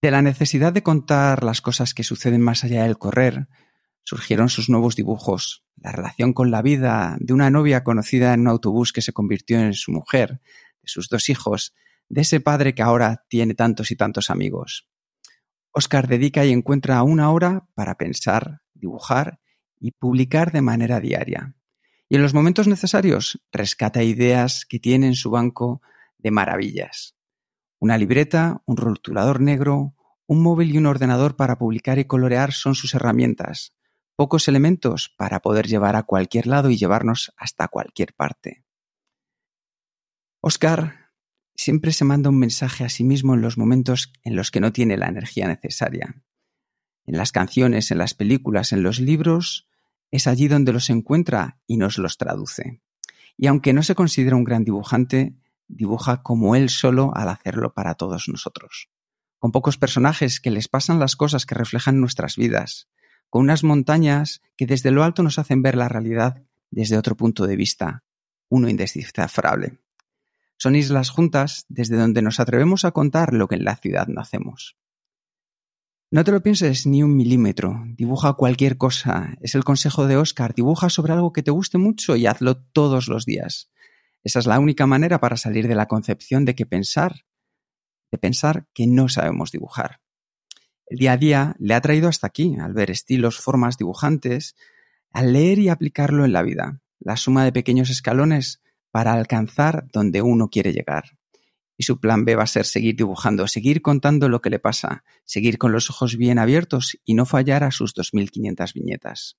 De 0.02 0.10
la 0.10 0.20
necesidad 0.20 0.74
de 0.74 0.82
contar 0.82 1.44
las 1.44 1.62
cosas 1.62 1.94
que 1.94 2.04
suceden 2.04 2.42
más 2.42 2.62
allá 2.62 2.82
del 2.82 2.98
correr, 2.98 3.48
surgieron 4.04 4.48
sus 4.48 4.68
nuevos 4.68 4.96
dibujos, 4.96 5.64
la 5.76 5.92
relación 5.92 6.32
con 6.32 6.50
la 6.50 6.62
vida 6.62 7.16
de 7.20 7.32
una 7.32 7.50
novia 7.50 7.84
conocida 7.84 8.34
en 8.34 8.40
un 8.40 8.48
autobús 8.48 8.92
que 8.92 9.02
se 9.02 9.12
convirtió 9.12 9.58
en 9.58 9.74
su 9.74 9.92
mujer, 9.92 10.40
de 10.82 10.88
sus 10.88 11.08
dos 11.08 11.28
hijos, 11.28 11.74
de 12.08 12.22
ese 12.22 12.40
padre 12.40 12.74
que 12.74 12.82
ahora 12.82 13.24
tiene 13.28 13.54
tantos 13.54 13.90
y 13.90 13.96
tantos 13.96 14.30
amigos. 14.30 14.88
Oscar 15.70 16.06
dedica 16.06 16.44
y 16.44 16.52
encuentra 16.52 17.02
una 17.02 17.30
hora 17.30 17.66
para 17.74 17.96
pensar, 17.96 18.60
dibujar 18.74 19.40
y 19.80 19.92
publicar 19.92 20.52
de 20.52 20.60
manera 20.60 21.00
diaria. 21.00 21.56
Y 22.08 22.16
en 22.16 22.22
los 22.22 22.34
momentos 22.34 22.68
necesarios 22.68 23.40
rescata 23.50 24.02
ideas 24.02 24.66
que 24.66 24.78
tiene 24.78 25.06
en 25.06 25.14
su 25.14 25.30
banco 25.30 25.80
de 26.18 26.30
maravillas. 26.30 27.16
Una 27.78 27.96
libreta, 27.96 28.62
un 28.66 28.76
rotulador 28.76 29.40
negro, 29.40 29.94
un 30.26 30.42
móvil 30.42 30.74
y 30.74 30.78
un 30.78 30.86
ordenador 30.86 31.36
para 31.36 31.58
publicar 31.58 31.98
y 31.98 32.04
colorear 32.04 32.52
son 32.52 32.74
sus 32.74 32.94
herramientas. 32.94 33.74
Pocos 34.22 34.46
elementos 34.46 35.12
para 35.16 35.40
poder 35.40 35.66
llevar 35.66 35.96
a 35.96 36.04
cualquier 36.04 36.46
lado 36.46 36.70
y 36.70 36.76
llevarnos 36.76 37.32
hasta 37.36 37.66
cualquier 37.66 38.14
parte. 38.14 38.64
Oscar 40.40 41.10
siempre 41.56 41.90
se 41.90 42.04
manda 42.04 42.30
un 42.30 42.38
mensaje 42.38 42.84
a 42.84 42.88
sí 42.88 43.02
mismo 43.02 43.34
en 43.34 43.40
los 43.40 43.58
momentos 43.58 44.12
en 44.22 44.36
los 44.36 44.52
que 44.52 44.60
no 44.60 44.72
tiene 44.72 44.96
la 44.96 45.08
energía 45.08 45.48
necesaria. 45.48 46.22
En 47.04 47.16
las 47.16 47.32
canciones, 47.32 47.90
en 47.90 47.98
las 47.98 48.14
películas, 48.14 48.72
en 48.72 48.84
los 48.84 49.00
libros, 49.00 49.68
es 50.12 50.28
allí 50.28 50.46
donde 50.46 50.72
los 50.72 50.88
encuentra 50.88 51.58
y 51.66 51.76
nos 51.76 51.98
los 51.98 52.16
traduce. 52.16 52.80
Y 53.36 53.48
aunque 53.48 53.72
no 53.72 53.82
se 53.82 53.96
considera 53.96 54.36
un 54.36 54.44
gran 54.44 54.62
dibujante, 54.62 55.34
dibuja 55.66 56.22
como 56.22 56.54
él 56.54 56.70
solo 56.70 57.10
al 57.16 57.28
hacerlo 57.28 57.74
para 57.74 57.96
todos 57.96 58.28
nosotros. 58.28 58.88
Con 59.40 59.50
pocos 59.50 59.78
personajes 59.78 60.38
que 60.38 60.52
les 60.52 60.68
pasan 60.68 61.00
las 61.00 61.16
cosas 61.16 61.44
que 61.44 61.56
reflejan 61.56 61.98
nuestras 62.00 62.36
vidas, 62.36 62.88
con 63.32 63.44
unas 63.44 63.64
montañas 63.64 64.42
que 64.58 64.66
desde 64.66 64.90
lo 64.90 65.04
alto 65.04 65.22
nos 65.22 65.38
hacen 65.38 65.62
ver 65.62 65.74
la 65.74 65.88
realidad 65.88 66.42
desde 66.70 66.98
otro 66.98 67.16
punto 67.16 67.46
de 67.46 67.56
vista, 67.56 68.04
uno 68.50 68.68
indescifrable. 68.68 69.80
Son 70.58 70.76
islas 70.76 71.08
juntas 71.08 71.64
desde 71.70 71.96
donde 71.96 72.20
nos 72.20 72.40
atrevemos 72.40 72.84
a 72.84 72.90
contar 72.90 73.32
lo 73.32 73.48
que 73.48 73.54
en 73.54 73.64
la 73.64 73.76
ciudad 73.76 74.06
no 74.06 74.20
hacemos. 74.20 74.76
No 76.10 76.24
te 76.24 76.30
lo 76.30 76.42
pienses 76.42 76.86
ni 76.86 77.02
un 77.02 77.16
milímetro, 77.16 77.82
dibuja 77.86 78.34
cualquier 78.34 78.76
cosa. 78.76 79.38
Es 79.40 79.54
el 79.54 79.64
consejo 79.64 80.06
de 80.06 80.18
Oscar, 80.18 80.54
dibuja 80.54 80.90
sobre 80.90 81.14
algo 81.14 81.32
que 81.32 81.42
te 81.42 81.50
guste 81.50 81.78
mucho 81.78 82.16
y 82.16 82.26
hazlo 82.26 82.58
todos 82.58 83.08
los 83.08 83.24
días. 83.24 83.70
Esa 84.22 84.40
es 84.40 84.46
la 84.46 84.58
única 84.58 84.86
manera 84.86 85.20
para 85.20 85.38
salir 85.38 85.68
de 85.68 85.74
la 85.74 85.88
concepción 85.88 86.44
de 86.44 86.54
que 86.54 86.66
pensar, 86.66 87.24
de 88.10 88.18
pensar 88.18 88.68
que 88.74 88.86
no 88.86 89.08
sabemos 89.08 89.52
dibujar. 89.52 90.01
El 90.92 90.98
día 90.98 91.12
a 91.12 91.16
día 91.16 91.56
le 91.58 91.72
ha 91.72 91.80
traído 91.80 92.10
hasta 92.10 92.26
aquí, 92.26 92.54
al 92.60 92.74
ver 92.74 92.90
estilos, 92.90 93.38
formas 93.40 93.78
dibujantes, 93.78 94.56
al 95.10 95.32
leer 95.32 95.58
y 95.58 95.70
aplicarlo 95.70 96.26
en 96.26 96.34
la 96.34 96.42
vida. 96.42 96.82
La 97.00 97.16
suma 97.16 97.46
de 97.46 97.52
pequeños 97.52 97.88
escalones 97.88 98.60
para 98.90 99.14
alcanzar 99.14 99.86
donde 99.90 100.20
uno 100.20 100.50
quiere 100.50 100.74
llegar. 100.74 101.16
Y 101.78 101.84
su 101.84 101.98
plan 101.98 102.26
B 102.26 102.36
va 102.36 102.42
a 102.42 102.46
ser 102.46 102.66
seguir 102.66 102.94
dibujando, 102.94 103.48
seguir 103.48 103.80
contando 103.80 104.28
lo 104.28 104.42
que 104.42 104.50
le 104.50 104.58
pasa, 104.58 105.02
seguir 105.24 105.56
con 105.56 105.72
los 105.72 105.88
ojos 105.88 106.18
bien 106.18 106.38
abiertos 106.38 106.98
y 107.06 107.14
no 107.14 107.24
fallar 107.24 107.64
a 107.64 107.70
sus 107.70 107.94
2.500 107.94 108.74
viñetas. 108.74 109.38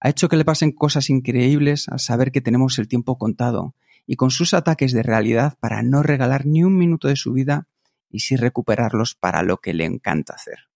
Ha 0.00 0.08
hecho 0.08 0.30
que 0.30 0.38
le 0.38 0.46
pasen 0.46 0.72
cosas 0.72 1.10
increíbles 1.10 1.90
al 1.90 2.00
saber 2.00 2.32
que 2.32 2.40
tenemos 2.40 2.78
el 2.78 2.88
tiempo 2.88 3.18
contado 3.18 3.74
y 4.06 4.16
con 4.16 4.30
sus 4.30 4.54
ataques 4.54 4.92
de 4.92 5.02
realidad 5.02 5.58
para 5.60 5.82
no 5.82 6.02
regalar 6.02 6.46
ni 6.46 6.64
un 6.64 6.78
minuto 6.78 7.08
de 7.08 7.16
su 7.16 7.34
vida 7.34 7.68
y 8.12 8.20
sí 8.20 8.36
recuperarlos 8.36 9.16
para 9.16 9.42
lo 9.42 9.56
que 9.56 9.74
le 9.74 9.84
encanta 9.84 10.34
hacer. 10.34 10.68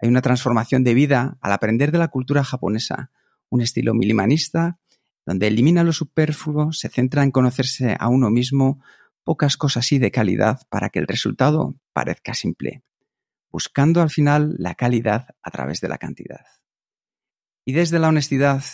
Hay 0.00 0.08
una 0.08 0.22
transformación 0.22 0.84
de 0.84 0.94
vida 0.94 1.38
al 1.40 1.52
aprender 1.52 1.90
de 1.90 1.98
la 1.98 2.08
cultura 2.08 2.44
japonesa, 2.44 3.10
un 3.48 3.62
estilo 3.62 3.94
minimalista 3.94 4.78
donde 5.28 5.48
elimina 5.48 5.84
lo 5.84 5.92
superfluo, 5.92 6.72
se 6.72 6.88
centra 6.88 7.22
en 7.22 7.30
conocerse 7.30 7.98
a 8.00 8.08
uno 8.08 8.30
mismo, 8.30 8.82
pocas 9.24 9.58
cosas 9.58 9.92
y 9.92 9.98
de 9.98 10.10
calidad 10.10 10.62
para 10.70 10.88
que 10.88 11.00
el 11.00 11.06
resultado 11.06 11.74
parezca 11.92 12.32
simple, 12.32 12.82
buscando 13.50 14.00
al 14.00 14.08
final 14.08 14.54
la 14.56 14.74
calidad 14.74 15.34
a 15.42 15.50
través 15.50 15.82
de 15.82 15.88
la 15.88 15.98
cantidad. 15.98 16.46
Y 17.66 17.74
desde 17.74 17.98
la 17.98 18.08
honestidad, 18.08 18.64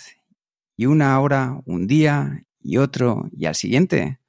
y 0.76 0.86
una 0.86 1.18
hora, 1.18 1.60
un 1.64 1.88
día, 1.88 2.44
y 2.60 2.76
otro, 2.76 3.28
y 3.32 3.46
al 3.46 3.56
siguiente, 3.56 4.20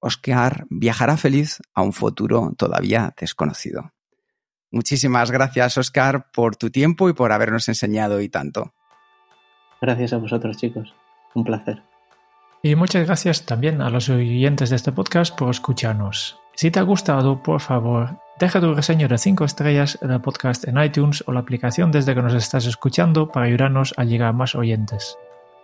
Oscar 0.00 0.66
viajará 0.70 1.16
feliz 1.16 1.58
a 1.74 1.82
un 1.82 1.92
futuro 1.92 2.52
todavía 2.56 3.14
desconocido. 3.18 3.92
Muchísimas 4.70 5.30
gracias, 5.30 5.78
Oscar, 5.78 6.30
por 6.32 6.56
tu 6.56 6.70
tiempo 6.70 7.08
y 7.08 7.14
por 7.14 7.32
habernos 7.32 7.68
enseñado 7.68 8.20
y 8.20 8.28
tanto. 8.28 8.74
Gracias 9.80 10.12
a 10.12 10.18
vosotros, 10.18 10.56
chicos. 10.56 10.94
Un 11.34 11.44
placer. 11.44 11.82
Y 12.62 12.74
muchas 12.74 13.06
gracias 13.06 13.46
también 13.46 13.80
a 13.80 13.90
los 13.90 14.08
oyentes 14.08 14.70
de 14.70 14.76
este 14.76 14.92
podcast 14.92 15.36
por 15.36 15.50
escucharnos. 15.50 16.38
Si 16.54 16.72
te 16.72 16.80
ha 16.80 16.82
gustado, 16.82 17.40
por 17.42 17.60
favor, 17.60 18.18
deja 18.40 18.60
tu 18.60 18.74
reseño 18.74 19.06
de 19.06 19.16
5 19.16 19.44
estrellas 19.44 19.96
en 20.02 20.10
el 20.10 20.20
podcast 20.20 20.66
en 20.66 20.82
iTunes 20.82 21.22
o 21.26 21.32
la 21.32 21.40
aplicación 21.40 21.92
desde 21.92 22.16
que 22.16 22.22
nos 22.22 22.34
estás 22.34 22.66
escuchando 22.66 23.30
para 23.30 23.46
ayudarnos 23.46 23.94
a 23.96 24.04
llegar 24.04 24.30
a 24.30 24.32
más 24.32 24.56
oyentes. 24.56 25.16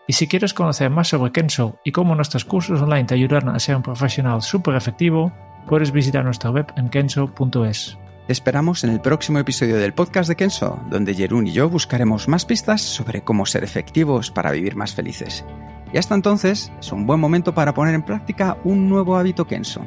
Y 0.06 0.12
si 0.12 0.28
quieres 0.28 0.52
conocer 0.52 0.90
más 0.90 1.08
sobre 1.08 1.32
Kenso 1.32 1.78
y 1.84 1.92
cómo 1.92 2.14
nuestros 2.14 2.44
cursos 2.44 2.80
online 2.82 3.04
te 3.04 3.14
ayudan 3.14 3.48
a 3.48 3.58
ser 3.58 3.76
un 3.76 3.82
profesional 3.82 4.42
súper 4.42 4.74
efectivo, 4.74 5.32
puedes 5.66 5.92
visitar 5.92 6.24
nuestra 6.24 6.50
web 6.50 6.66
en 6.76 6.90
kenso.es. 6.90 7.98
Te 8.26 8.32
esperamos 8.32 8.84
en 8.84 8.90
el 8.90 9.00
próximo 9.00 9.38
episodio 9.38 9.76
del 9.76 9.92
podcast 9.92 10.28
de 10.28 10.36
Kenso, 10.36 10.80
donde 10.88 11.14
Jerún 11.14 11.46
y 11.46 11.52
yo 11.52 11.68
buscaremos 11.68 12.26
más 12.28 12.46
pistas 12.46 12.80
sobre 12.80 13.22
cómo 13.22 13.44
ser 13.44 13.64
efectivos 13.64 14.30
para 14.30 14.50
vivir 14.50 14.76
más 14.76 14.94
felices. 14.94 15.44
Y 15.92 15.98
hasta 15.98 16.14
entonces 16.14 16.72
es 16.80 16.92
un 16.92 17.06
buen 17.06 17.20
momento 17.20 17.54
para 17.54 17.74
poner 17.74 17.94
en 17.94 18.02
práctica 18.02 18.56
un 18.64 18.88
nuevo 18.88 19.16
hábito 19.16 19.46
Kenso. 19.46 19.82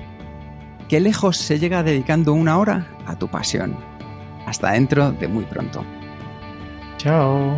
¿Qué 0.87 0.99
lejos 0.99 1.37
se 1.37 1.59
llega 1.59 1.83
dedicando 1.83 2.33
una 2.33 2.57
hora 2.57 2.87
a 3.05 3.17
tu 3.17 3.27
pasión? 3.27 3.75
Hasta 4.45 4.71
dentro 4.71 5.11
de 5.11 5.27
muy 5.27 5.45
pronto. 5.45 5.83
Chao. 6.97 7.57